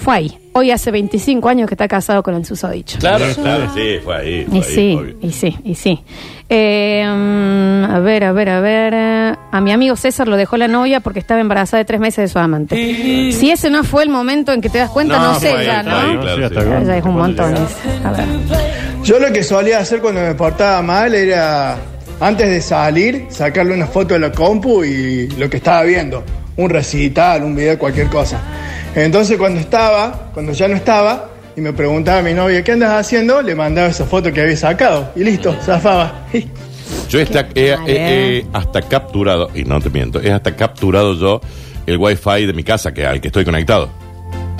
fue 0.00 0.14
ahí. 0.16 0.38
Hoy 0.52 0.70
hace 0.72 0.90
25 0.90 1.48
años 1.48 1.68
que 1.68 1.74
está 1.74 1.86
casado 1.86 2.22
con 2.22 2.34
el 2.34 2.44
susodicho. 2.44 2.98
Claro, 2.98 3.24
claro, 3.40 3.70
sí, 3.74 3.98
fue 4.02 4.16
ahí. 4.16 4.44
Fue 4.46 4.58
Y 4.58 4.62
ahí, 4.62 4.62
sí, 4.64 4.96
obvio. 4.98 5.16
y 5.22 5.32
sí, 5.32 5.56
y 5.62 5.74
sí. 5.76 6.00
Eh, 6.48 7.04
a 7.04 7.98
ver, 8.00 8.24
a 8.24 8.32
ver, 8.32 8.48
a 8.48 8.60
ver. 8.60 8.94
A 8.94 9.60
mi 9.60 9.70
amigo 9.70 9.94
César 9.94 10.26
lo 10.26 10.36
dejó 10.36 10.56
la 10.56 10.66
novia 10.66 11.00
porque 11.00 11.20
estaba 11.20 11.40
embarazada 11.40 11.78
de 11.78 11.84
tres 11.84 12.00
meses 12.00 12.16
de 12.24 12.28
su 12.28 12.38
amante. 12.40 12.74
Si 13.32 13.50
ese 13.50 13.70
no 13.70 13.84
fue 13.84 14.02
el 14.02 14.08
momento 14.08 14.52
en 14.52 14.60
que 14.60 14.68
te 14.70 14.78
das 14.78 14.90
cuenta, 14.90 15.18
no, 15.18 15.38
sé 15.38 15.50
ahí, 15.52 15.66
ya, 15.66 15.82
¿no? 15.84 15.96
ahí, 15.96 16.16
claro, 16.18 16.48
sí. 16.48 16.54
Ya, 16.54 16.82
ya 16.82 16.96
es 16.96 17.04
un 17.04 17.14
montón. 17.14 17.54
A 18.04 18.12
ver. 18.12 18.26
Yo 19.04 19.18
lo 19.20 19.32
que 19.32 19.44
solía 19.44 19.78
hacer 19.78 20.00
cuando 20.00 20.20
me 20.22 20.34
portaba 20.34 20.82
mal 20.82 21.14
era, 21.14 21.76
antes 22.20 22.48
de 22.48 22.60
salir, 22.60 23.26
sacarle 23.28 23.74
una 23.74 23.86
foto 23.86 24.14
de 24.14 24.20
la 24.20 24.32
compu 24.32 24.82
y 24.84 25.28
lo 25.38 25.48
que 25.48 25.58
estaba 25.58 25.82
viendo. 25.84 26.24
Un 26.60 26.68
recital, 26.70 27.42
un 27.42 27.56
video, 27.56 27.78
cualquier 27.78 28.08
cosa. 28.08 28.38
Entonces 28.94 29.38
cuando 29.38 29.58
estaba, 29.60 30.30
cuando 30.34 30.52
ya 30.52 30.68
no 30.68 30.76
estaba, 30.76 31.30
y 31.56 31.60
me 31.62 31.72
preguntaba 31.72 32.18
a 32.18 32.22
mi 32.22 32.34
novia, 32.34 32.62
¿qué 32.62 32.72
andas 32.72 32.92
haciendo? 33.00 33.40
Le 33.40 33.54
mandaba 33.54 33.88
esa 33.88 34.04
foto 34.04 34.30
que 34.32 34.42
había 34.42 34.56
sacado. 34.56 35.10
Y 35.16 35.24
listo, 35.24 35.56
zafaba. 35.62 36.26
Yo 37.08 37.18
esta- 37.18 37.46
he, 37.54 37.76
he- 37.86 38.38
he 38.38 38.46
hasta 38.52 38.82
capturado, 38.82 39.50
y 39.54 39.64
no 39.64 39.80
te 39.80 39.88
miento, 39.90 40.20
he 40.20 40.30
hasta 40.32 40.54
capturado 40.54 41.14
yo 41.14 41.40
el 41.86 41.96
wifi 41.96 42.46
de 42.46 42.52
mi 42.52 42.62
casa 42.62 42.92
que, 42.92 43.06
al 43.06 43.20
que 43.20 43.28
estoy 43.28 43.44
conectado. 43.44 43.88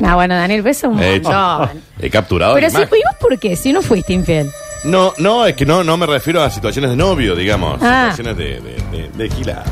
Ah, 0.02 0.14
bueno, 0.14 0.34
Daniel, 0.34 0.62
beso 0.62 0.88
un 0.88 0.96
montón. 0.96 1.82
he 2.00 2.08
capturado 2.08 2.54
Pero 2.54 2.66
la 2.66 2.70
sí, 2.70 2.76
imagen. 2.78 2.98
¿y 2.98 3.02
vos 3.02 3.16
por 3.20 3.38
qué? 3.38 3.54
Si 3.56 3.72
no 3.72 3.82
fuiste 3.82 4.14
infiel. 4.14 4.48
No, 4.84 5.12
no, 5.18 5.44
es 5.46 5.54
que 5.54 5.66
no, 5.66 5.84
no 5.84 5.96
me 5.96 6.06
refiero 6.06 6.42
a 6.42 6.48
situaciones 6.50 6.90
de 6.90 6.96
novio, 6.96 7.34
digamos. 7.36 7.78
Ah. 7.82 8.10
Situaciones 8.12 8.36
de, 8.36 8.60
de, 8.60 8.98
de, 8.98 9.08
de 9.10 9.28
gila. 9.34 9.62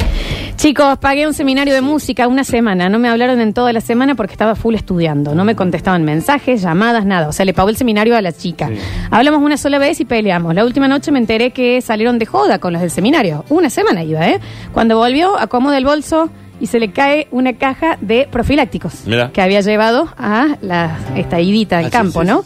Chicos, 0.57 0.99
pagué 0.99 1.27
un 1.27 1.33
seminario 1.35 1.73
de 1.73 1.81
música 1.81 2.27
una 2.27 2.45
semana. 2.45 2.89
No 2.89 2.99
me 2.99 3.09
hablaron 3.09 3.41
en 3.41 3.55
toda 3.55 3.73
la 3.73 3.81
semana 3.81 4.17
porque 4.17 4.33
estaba 4.33 4.55
full 4.57 4.75
estudiando. 4.75 5.35
No 5.35 5.45
me 5.45 5.55
contestaban 5.55 6.05
mensajes, 6.05 6.61
llamadas, 6.63 7.07
nada. 7.07 7.29
O 7.29 7.33
sea, 7.33 7.45
le 7.47 7.55
pagó 7.55 7.69
el 7.71 7.77
seminario 7.77 8.17
a 8.17 8.21
la 8.21 8.33
chica. 8.33 8.69
Hablamos 9.11 9.41
una 9.41 9.57
sola 9.57 9.79
vez 9.79 10.01
y 10.01 10.05
peleamos. 10.05 10.55
La 10.55 10.65
última 10.65 10.89
noche 10.89 11.11
me 11.13 11.21
enteré 11.21 11.53
que 11.53 11.81
salieron 11.81 12.19
de 12.19 12.27
joda 12.27 12.59
con 12.59 12.73
los 12.73 12.83
del 12.83 12.91
seminario. 12.91 13.45
Una 13.51 13.71
semana 13.71 14.03
iba, 14.03 14.29
¿eh? 14.29 14.41
Cuando 14.73 14.99
volvió, 14.99 15.39
acomoda 15.39 15.79
el 15.79 15.85
bolso 15.85 16.29
y 16.61 16.67
se 16.67 16.81
le 16.81 16.91
cae 16.91 17.29
una 17.31 17.53
caja 17.53 17.97
de 18.01 18.29
profilácticos 18.31 19.05
que 19.33 19.41
había 19.41 19.61
llevado 19.61 20.09
a 20.19 20.57
la, 20.61 20.99
esta 21.17 21.41
idita 21.41 21.79
al 21.79 21.85
Ah, 21.85 21.89
sí, 21.89 21.93
campo, 21.93 22.23
sí, 22.23 22.27
¿no? 22.27 22.45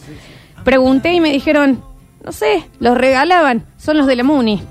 Pregunté 0.63 1.13
y 1.13 1.19
me 1.19 1.31
dijeron, 1.31 1.83
no 2.23 2.31
sé, 2.31 2.63
los 2.79 2.97
regalaban. 2.97 3.65
Son 3.77 3.97
los 3.97 4.07
de 4.07 4.15
la 4.15 4.23
Muni. 4.23 4.61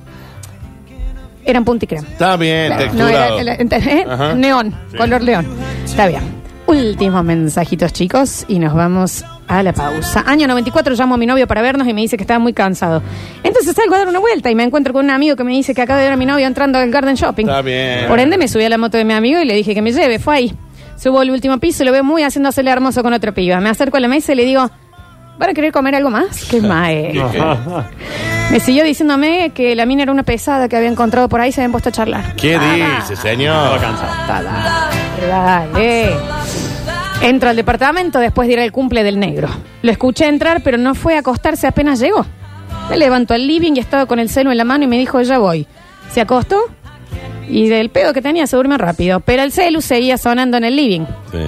Eran 1.44 1.64
punta 1.64 1.84
y 1.84 1.88
crema. 1.88 2.06
Está 2.08 2.36
bien, 2.36 2.68
Claro, 2.68 2.84
no 2.84 2.90
texturado. 3.06 3.38
era- 3.40 3.54
era- 3.54 3.76
¿eh? 3.78 4.06
Ajá. 4.08 4.34
Neón, 4.34 4.74
Sí. 4.92 4.96
color 4.96 5.22
león. 5.22 5.46
Está 5.84 6.06
bien. 6.06 6.42
Últimos 6.66 7.24
mensajitos, 7.24 7.92
chicos, 7.92 8.44
y 8.46 8.60
nos 8.60 8.72
vamos 8.72 9.24
a 9.48 9.62
la 9.64 9.72
pausa. 9.72 10.22
Año 10.26 10.46
94 10.46 10.94
llamo 10.94 11.16
a 11.16 11.18
mi 11.18 11.26
novio 11.26 11.48
para 11.48 11.60
vernos 11.60 11.88
y 11.88 11.92
me 11.92 12.00
dice 12.00 12.16
que 12.16 12.22
estaba 12.22 12.38
muy 12.38 12.52
cansado. 12.52 13.02
Entonces 13.42 13.74
salgo 13.74 13.96
a 13.96 13.98
dar 13.98 14.08
una 14.08 14.20
vuelta 14.20 14.48
y 14.50 14.54
me 14.54 14.62
encuentro 14.62 14.92
con 14.92 15.04
un 15.04 15.10
amigo 15.10 15.34
que 15.34 15.42
me 15.42 15.50
dice 15.52 15.74
que 15.74 15.82
acaba 15.82 15.98
de 15.98 16.04
ver 16.06 16.12
a 16.12 16.16
mi 16.16 16.24
novio 16.26 16.46
entrando 16.46 16.78
al 16.78 16.88
Garden 16.90 17.16
Shopping. 17.16 17.46
Está 17.48 17.60
bien. 17.60 18.06
Por 18.06 18.20
ende 18.20 18.38
me 18.38 18.46
subí 18.46 18.62
a 18.64 18.68
la 18.68 18.78
moto 18.78 18.96
de 18.96 19.04
mi 19.04 19.12
amigo 19.12 19.40
y 19.40 19.44
le 19.44 19.54
dije 19.56 19.74
que 19.74 19.82
me 19.82 19.92
lleve. 19.92 20.20
Fue 20.20 20.36
ahí. 20.36 20.54
Subo 20.96 21.18
al 21.18 21.30
último 21.30 21.58
piso 21.58 21.82
y 21.82 21.86
lo 21.86 21.92
veo 21.92 22.04
muy 22.04 22.22
haciéndosele 22.22 22.70
hermoso 22.70 23.02
con 23.02 23.12
otro 23.12 23.34
piba. 23.34 23.60
Me 23.60 23.68
acerco 23.68 23.96
a 23.96 24.00
la 24.00 24.06
mesa 24.08 24.32
y 24.32 24.36
le 24.36 24.44
digo, 24.44 24.70
¿van 25.38 25.50
a 25.50 25.54
querer 25.54 25.72
comer 25.72 25.94
algo 25.94 26.10
más? 26.10 26.44
Qué 26.50 26.60
mae. 26.62 27.12
Me 28.50 28.60
siguió 28.60 28.84
diciéndome 28.84 29.50
que 29.54 29.74
la 29.74 29.86
mina 29.86 30.02
era 30.02 30.12
una 30.12 30.22
pesada 30.24 30.68
que 30.68 30.76
había 30.76 30.88
encontrado 30.90 31.28
por 31.28 31.40
ahí 31.40 31.48
y 31.48 31.52
se 31.52 31.60
habían 31.62 31.72
puesto 31.72 31.88
a 31.88 31.92
charlar. 31.92 32.36
¿Qué 32.36 32.58
dice, 32.58 33.16
señor? 33.16 33.80
Dale. 35.20 36.10
Entro 37.22 37.50
al 37.50 37.56
departamento 37.56 38.18
después 38.18 38.48
de 38.48 38.54
ir 38.54 38.60
al 38.60 38.72
cumple 38.72 39.04
del 39.04 39.18
negro. 39.20 39.48
Lo 39.82 39.90
escuché 39.92 40.26
entrar, 40.26 40.62
pero 40.62 40.76
no 40.76 40.94
fue 40.94 41.14
a 41.16 41.20
acostarse 41.20 41.66
apenas 41.66 42.00
llegó. 42.00 42.26
Me 42.90 42.96
levantó 42.96 43.34
al 43.34 43.46
living 43.46 43.72
y 43.76 43.78
estaba 43.78 44.06
con 44.06 44.18
el 44.18 44.28
celo 44.28 44.50
en 44.50 44.58
la 44.58 44.64
mano 44.64 44.84
y 44.84 44.86
me 44.88 44.98
dijo, 44.98 45.20
ya 45.22 45.38
voy. 45.38 45.66
Se 46.10 46.20
acostó 46.20 46.58
y 47.48 47.68
del 47.68 47.90
pedo 47.90 48.12
que 48.12 48.22
tenía 48.22 48.46
se 48.46 48.56
durmió 48.56 48.76
rápido. 48.76 49.20
Pero 49.20 49.42
el 49.44 49.52
celu 49.52 49.80
seguía 49.80 50.18
sonando 50.18 50.56
en 50.56 50.64
el 50.64 50.74
living. 50.76 51.04
Sí. 51.30 51.38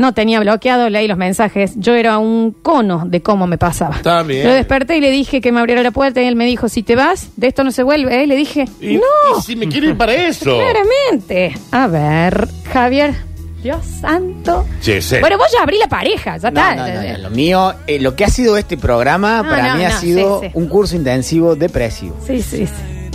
No 0.00 0.14
tenía 0.14 0.40
bloqueado, 0.40 0.88
leí 0.88 1.06
los 1.06 1.18
mensajes. 1.18 1.72
Yo 1.76 1.94
era 1.94 2.16
un 2.18 2.52
cono 2.52 3.04
de 3.06 3.20
cómo 3.20 3.46
me 3.46 3.58
pasaba. 3.58 3.96
Está 3.96 4.22
bien. 4.22 4.46
Lo 4.46 4.54
desperté 4.54 4.96
y 4.96 5.00
le 5.02 5.10
dije 5.10 5.42
que 5.42 5.52
me 5.52 5.60
abriera 5.60 5.82
la 5.82 5.90
puerta 5.90 6.22
y 6.22 6.26
él 6.26 6.36
me 6.36 6.46
dijo, 6.46 6.70
si 6.70 6.82
te 6.82 6.96
vas, 6.96 7.28
de 7.36 7.48
esto 7.48 7.64
no 7.64 7.70
se 7.70 7.82
vuelve. 7.82 8.22
¿eh? 8.22 8.26
Le 8.26 8.34
dije, 8.34 8.64
Y- 8.80 8.94
no. 8.94 9.38
y 9.38 9.42
si 9.42 9.56
me 9.56 9.68
quiero 9.68 9.88
ir 9.90 9.96
para 9.98 10.14
eso. 10.14 10.56
Claramente. 10.56 11.54
A 11.70 11.86
ver, 11.86 12.48
Javier. 12.72 13.14
Dios 13.62 13.84
santo. 14.00 14.64
Che, 14.80 15.02
sí. 15.02 15.16
Bueno, 15.20 15.36
vos 15.36 15.48
ya 15.52 15.62
abrí 15.62 15.76
la 15.78 15.86
pareja, 15.86 16.38
ya 16.38 16.48
está. 16.48 16.74
no, 16.74 16.88
no, 16.88 17.02
no, 17.12 17.18
lo 17.18 17.28
mío, 17.30 17.74
eh, 17.86 17.98
lo 18.00 18.16
que 18.16 18.24
ha 18.24 18.30
sido 18.30 18.56
este 18.56 18.78
programa, 18.78 19.42
No, 19.42 19.50
para 19.50 19.68
no, 19.72 19.76
mí 19.76 19.84
ha 19.84 19.90
sido 19.90 20.40
sí, 20.40 20.46
sí. 20.46 20.52
un 20.54 20.66
curso 20.66 20.96
intensivo 20.96 21.56
depresivo. 21.56 22.16
Sí, 22.26 22.40
sí, 22.40 22.66
sí. 22.66 22.72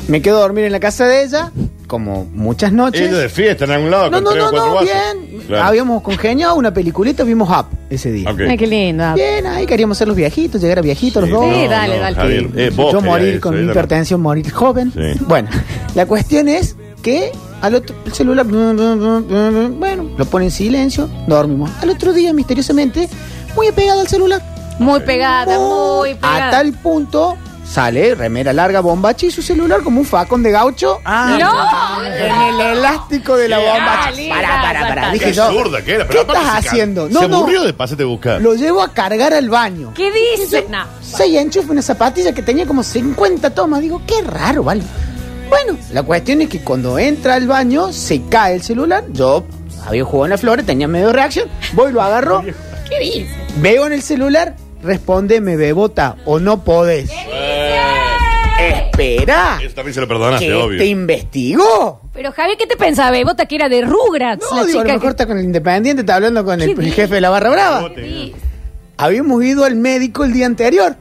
Me 0.07 0.21
quedo 0.21 0.37
a 0.37 0.41
dormir 0.41 0.65
en 0.65 0.71
la 0.71 0.79
casa 0.79 1.05
de 1.07 1.23
ella, 1.23 1.51
como 1.87 2.25
muchas 2.25 2.71
noches. 2.71 3.01
Ella 3.01 3.17
de 3.17 3.29
fiesta 3.29 3.65
en 3.65 3.71
algún 3.71 3.89
lado 3.91 4.09
No, 4.11 4.17
con 4.17 4.23
no, 4.23 4.29
tres 4.31 4.43
no, 4.43 4.47
o 4.47 4.51
cuatro 4.51 4.67
no, 4.69 4.73
vasos. 4.75 4.89
bien. 4.91 5.41
Claro. 5.47 5.63
Habíamos 5.63 6.01
congeniado 6.03 6.55
una 6.55 6.73
peliculita, 6.73 7.23
vimos 7.23 7.49
Up 7.49 7.65
ese 7.89 8.11
día. 8.11 8.29
Ok. 8.31 8.41
Ay, 8.49 8.57
qué 8.57 8.67
lindo. 8.67 9.13
Bien, 9.15 9.45
ahí 9.47 9.65
queríamos 9.65 9.97
ser 9.97 10.07
los 10.07 10.17
viejitos, 10.17 10.61
llegar 10.61 10.79
a 10.79 10.81
viejitos 10.81 11.21
los 11.23 11.31
dos. 11.31 11.53
Sí, 11.55 11.67
dale, 11.67 11.97
dale. 11.99 12.15
Javier, 12.15 12.49
eh, 12.55 12.71
vos 12.75 12.93
Yo 12.93 13.01
morir 13.01 13.29
eso, 13.35 13.41
con 13.41 13.63
hipertensión, 13.69 14.21
morir 14.21 14.51
joven. 14.51 14.91
Sí. 14.93 15.23
Bueno, 15.27 15.49
la 15.95 16.05
cuestión 16.05 16.47
es 16.49 16.75
que 17.01 17.31
al 17.61 17.75
otro 17.75 17.95
el 18.05 18.13
celular, 18.13 18.45
bueno, 18.45 20.09
lo 20.17 20.25
pone 20.25 20.45
en 20.45 20.51
silencio, 20.51 21.09
dormimos. 21.27 21.71
Al 21.81 21.89
otro 21.89 22.13
día, 22.13 22.33
misteriosamente, 22.33 23.07
muy 23.55 23.71
pegado 23.71 24.01
al 24.01 24.07
celular. 24.07 24.41
Muy 24.79 24.99
pegada, 25.01 25.57
muy 25.57 26.15
pegada. 26.15 26.47
A 26.47 26.51
tal 26.51 26.73
punto 26.73 27.37
sale 27.67 28.15
remera 28.15 28.53
larga, 28.53 28.79
bombacha 28.79 29.25
y 29.25 29.31
su 29.31 29.41
celular 29.41 29.81
como 29.83 29.99
un 29.99 30.05
facón 30.05 30.43
de 30.43 30.51
gaucho. 30.51 31.01
¡No! 31.05 32.03
En 32.05 32.41
el 32.41 32.61
elástico 32.77 33.35
de 33.35 33.49
la 33.49 33.57
Qué 33.57 33.63
bombacha. 33.65 34.09
asco. 34.09 34.21
Pará, 34.29 34.61
pará, 34.61 34.87
pará. 34.87 35.05
Qué 35.11 35.19
Dije 35.19 35.33
yo, 35.33 35.43
absurda 35.45 35.81
que 35.83 35.91
era. 35.95 36.03
¿qué 36.05 36.09
Pero 36.09 36.21
aparte 36.21 36.41
estás 36.41 36.55
se 36.57 36.63
ca- 36.63 36.69
haciendo? 36.71 37.07
Se 37.07 37.13
No, 37.13 37.27
no. 37.27 37.37
aburrió 37.37 37.63
de 37.63 37.73
pasarte 37.73 38.03
a 38.03 38.05
buscar. 38.05 38.41
Lo 38.41 38.53
llevo 38.55 38.81
a 38.81 38.93
cargar 38.93 39.33
al 39.33 39.49
baño. 39.49 39.93
¿Qué 39.95 40.11
dice? 40.11 40.65
No. 40.69 40.85
Se 41.01 41.25
enchufa 41.39 41.71
una 41.71 41.81
zapatilla 41.81 42.33
que 42.33 42.41
tenía 42.41 42.65
como 42.65 42.83
50 42.83 43.49
tomas. 43.49 43.81
Digo, 43.81 44.01
qué 44.07 44.21
raro, 44.21 44.63
¿vale? 44.63 44.83
Bueno, 45.49 45.77
la 45.91 46.03
cuestión 46.03 46.41
es 46.41 46.49
que 46.49 46.61
cuando 46.61 46.97
entra 46.99 47.35
al 47.35 47.47
baño, 47.47 47.91
se 47.93 48.21
cae 48.23 48.55
el 48.55 48.61
celular. 48.63 49.03
Yo 49.11 49.45
había 49.87 50.03
jugado 50.03 50.25
en 50.25 50.31
la 50.31 50.37
flores, 50.37 50.65
tenía 50.65 50.87
medio 50.87 51.11
reacción. 51.13 51.47
Voy, 51.73 51.91
lo 51.91 52.01
agarro. 52.01 52.43
¿Qué 52.89 52.99
dice? 52.99 53.27
Veo 53.57 53.85
en 53.87 53.93
el 53.93 54.01
celular, 54.01 54.55
respóndeme, 54.81 55.55
bebota, 55.55 56.15
o 56.25 56.39
no 56.39 56.63
podés. 56.63 57.09
Espera. 58.69 59.59
Eso 59.61 59.75
también 59.75 59.93
se 59.93 60.01
lo 60.01 60.07
perdonaste, 60.07 60.45
¿Que 60.45 60.53
obvio. 60.53 60.77
te 60.77 60.85
investigó? 60.85 62.01
Pero 62.13 62.31
Javier, 62.31 62.57
¿qué 62.57 62.67
te 62.67 62.77
pensaba? 62.77 63.11
Bebota 63.11 63.45
que 63.45 63.55
era 63.55 63.69
de 63.69 63.81
Rugrats. 63.81 64.45
No, 64.49 64.57
la 64.57 64.65
digo, 64.65 64.79
a 64.79 64.83
lo 64.83 64.87
chica 64.89 64.93
mejor 64.93 65.01
que... 65.01 65.07
está 65.09 65.25
con 65.27 65.37
el 65.37 65.43
independiente, 65.45 66.01
está 66.01 66.15
hablando 66.15 66.43
con 66.45 66.61
el, 66.61 66.75
¿Qué 66.75 66.81
el 66.81 66.93
jefe 66.93 67.15
de 67.15 67.21
la 67.21 67.29
barra 67.29 67.49
brava. 67.49 67.89
Habíamos 68.97 69.43
ido 69.43 69.65
al 69.65 69.75
médico 69.75 70.23
el 70.23 70.33
día 70.33 70.45
anterior. 70.45 70.95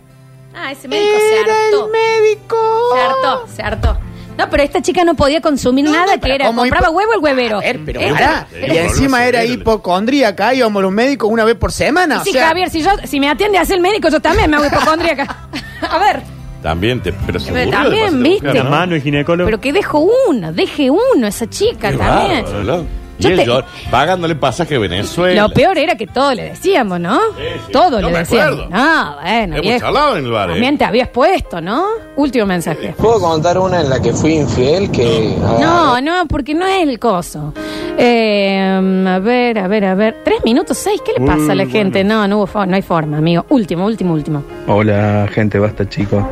Ah, 0.55 0.73
ese 0.73 0.89
médico 0.89 1.11
se 1.19 1.41
Era 1.41 1.53
hartó. 1.67 1.87
el 1.87 1.93
médico. 1.93 2.57
Se 2.95 3.01
hartó, 3.01 3.47
se 3.55 3.63
hartó. 3.63 3.99
No, 4.37 4.51
pero 4.51 4.65
esta 4.65 4.83
chica 4.83 5.05
no 5.05 5.15
podía 5.15 5.41
consumir 5.41 5.85
nada 5.89 6.19
que 6.19 6.35
era. 6.35 6.47
¿cómo 6.47 6.63
Compraba 6.63 6.89
hipo- 6.89 6.95
huevo 6.97 7.13
el 7.15 7.21
huevero. 7.21 7.59
A 7.59 7.61
ver, 7.61 7.81
pero 7.85 8.01
pará. 8.01 8.49
Y 8.53 8.77
encima 8.79 9.25
era 9.27 9.45
hipocondríaca, 9.45 10.53
íbamos 10.55 10.83
los 10.83 10.91
médicos 10.91 11.31
una 11.31 11.45
vez 11.45 11.55
por 11.55 11.71
semana. 11.71 12.25
Sí, 12.25 12.31
o 12.31 12.33
sea, 12.33 12.49
Javier, 12.49 12.69
si, 12.69 12.83
yo, 12.83 12.91
si 13.05 13.21
me 13.21 13.29
atiende 13.29 13.59
así 13.59 13.75
el 13.75 13.81
médico, 13.81 14.09
yo 14.09 14.19
también 14.21 14.51
me 14.51 14.57
hago 14.57 14.67
hipocondríaca. 14.67 15.49
A 15.89 15.99
ver, 15.99 16.23
También 16.65 16.99
te. 17.03 17.13
Pero 17.13 17.39
se 17.39 17.53
Pero 17.53 17.77
aburrió 17.77 17.91
de 18.01 18.07
también, 18.07 18.23
¿viste? 18.23 18.65
¿no? 18.65 18.71
Mano 18.71 18.97
y 18.97 19.01
ginecólogo. 19.03 19.45
pero 19.47 19.61
que 19.61 19.71
dejo 19.71 20.09
uno, 20.31 20.51
deje 20.51 20.91
uno, 20.91 21.27
esa 21.27 21.47
chica 21.47 21.91
Qué 21.91 21.99
también. 21.99 22.43
bárbaro, 22.43 22.63
loco. 22.65 22.87
Y 23.19 23.23
Yo 23.23 23.29
él 23.31 23.37
te- 23.45 23.91
pagándole 23.91 24.35
pasaje 24.35 24.75
a 24.75 24.79
Venezuela. 24.81 25.43
Lo 25.43 25.49
peor 25.55 25.79
era 25.79 25.95
que 25.97 26.07
todo 26.09 26.35
le 26.35 26.45
decíamos, 26.51 26.99
¿no? 26.99 27.19
sí. 27.37 27.73
Todo 27.73 28.01
No 28.01 28.09
le 28.09 28.13
me 28.13 28.19
decíamos. 28.21 28.61
acuerdo. 28.65 28.71
No, 28.71 29.15
bueno, 29.23 29.55
Hemos 29.55 29.61
viejo. 29.63 29.81
charlado 29.81 30.17
en 30.17 30.25
el 30.25 30.31
bar, 30.33 30.49
¿eh? 30.51 30.53
También 30.55 30.79
te 30.79 30.85
habías 30.85 31.09
puesto, 31.09 31.61
¿no? 31.61 31.85
Último 32.17 32.47
mensaje. 32.47 32.95
¿Puedo 32.99 33.21
contar 33.21 33.59
una 33.59 33.81
en 33.83 33.91
la 33.91 34.01
que 34.03 34.13
fui 34.13 34.35
infiel? 34.35 34.91
Que 34.91 35.37
No, 35.61 36.01
no, 36.01 36.27
porque 36.29 36.55
no 36.55 36.67
es 36.67 36.83
el 36.89 36.99
coso. 36.99 37.53
Eh, 37.97 38.59
a 39.07 39.19
ver, 39.21 39.59
a 39.59 39.69
ver, 39.69 39.85
a 39.85 39.95
ver. 39.95 40.17
Tres 40.25 40.45
minutos 40.45 40.77
seis, 40.77 41.01
¿qué 41.07 41.13
le 41.19 41.25
pasa 41.25 41.53
a 41.53 41.55
la 41.55 41.67
gente? 41.67 42.03
No, 42.03 42.27
no 42.27 42.39
hubo 42.39 42.47
fo- 42.49 42.67
no 42.67 42.75
hay 42.75 42.83
forma, 42.83 43.19
amigo. 43.19 43.47
Último, 43.51 43.87
último, 43.87 44.13
último. 44.15 44.43
Hola 44.67 45.29
gente, 45.33 45.59
basta 45.61 45.89
chicos. 45.89 46.25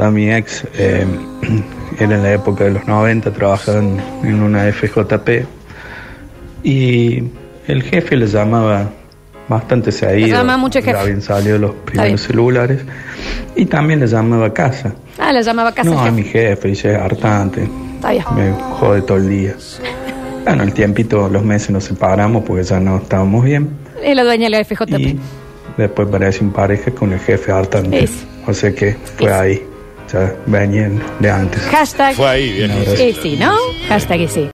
A 0.00 0.10
mi 0.10 0.32
ex 0.32 0.64
eh, 0.74 1.06
era 2.00 2.14
en 2.16 2.22
la 2.22 2.32
época 2.32 2.64
de 2.64 2.72
los 2.72 2.86
90, 2.88 3.30
trabajaba 3.32 3.78
en, 3.78 4.00
en 4.24 4.42
una 4.42 4.64
FJP 4.72 5.46
y 6.62 7.22
el 7.66 7.82
jefe 7.82 8.16
le 8.16 8.26
llamaba 8.26 8.90
bastante 9.48 9.92
seguido. 9.92 10.28
llamaba 10.38 10.56
mucho 10.58 10.78
el 10.78 10.84
jefe. 10.84 10.96
Ya 10.96 11.02
habían 11.02 11.22
salido 11.22 11.58
los 11.58 11.70
bien. 11.72 11.84
primeros 11.84 12.20
celulares 12.22 12.80
y 13.56 13.66
también 13.66 14.00
le 14.00 14.06
llamaba 14.06 14.46
a 14.46 14.52
casa. 14.54 14.94
Ah, 15.18 15.32
la 15.32 15.40
llamaba 15.42 15.72
casa 15.72 15.90
no, 15.90 16.00
a 16.00 16.10
mi 16.10 16.22
jefe, 16.22 16.68
dice, 16.68 16.94
hartante, 16.96 17.68
Está 17.96 18.10
bien. 18.12 18.24
me 18.36 18.52
jode 18.52 19.02
todo 19.02 19.18
el 19.18 19.28
día. 19.28 19.54
Bueno, 20.44 20.64
el 20.64 20.72
tiempito, 20.72 21.28
los 21.28 21.44
meses 21.44 21.70
nos 21.70 21.84
separamos 21.84 22.44
porque 22.44 22.64
ya 22.64 22.80
no 22.80 22.96
estábamos 22.96 23.44
bien. 23.44 23.68
Es 24.02 24.16
la 24.16 24.24
dueña 24.24 24.44
de 24.46 24.50
la 24.50 24.64
FJP. 24.64 24.98
Y 24.98 25.18
después 25.76 26.08
parece 26.08 26.42
un 26.42 26.52
pareja 26.52 26.90
con 26.90 27.12
el 27.12 27.20
jefe 27.20 27.52
hartante. 27.52 28.04
Es. 28.04 28.24
O 28.46 28.52
sea 28.52 28.74
que 28.74 28.96
fue 29.18 29.32
ahí. 29.32 29.62
Ya 30.12 30.34
venían 30.46 31.00
de 31.20 31.30
antes. 31.30 31.60
Hashtag. 31.62 32.16
Fue 32.16 32.28
ahí, 32.28 32.52
viejo. 32.52 32.96
Sí, 32.96 33.16
sí, 33.22 33.36
¿no? 33.38 33.52
Hashtag 33.88 34.20
y 34.22 34.28
sí. 34.28 34.50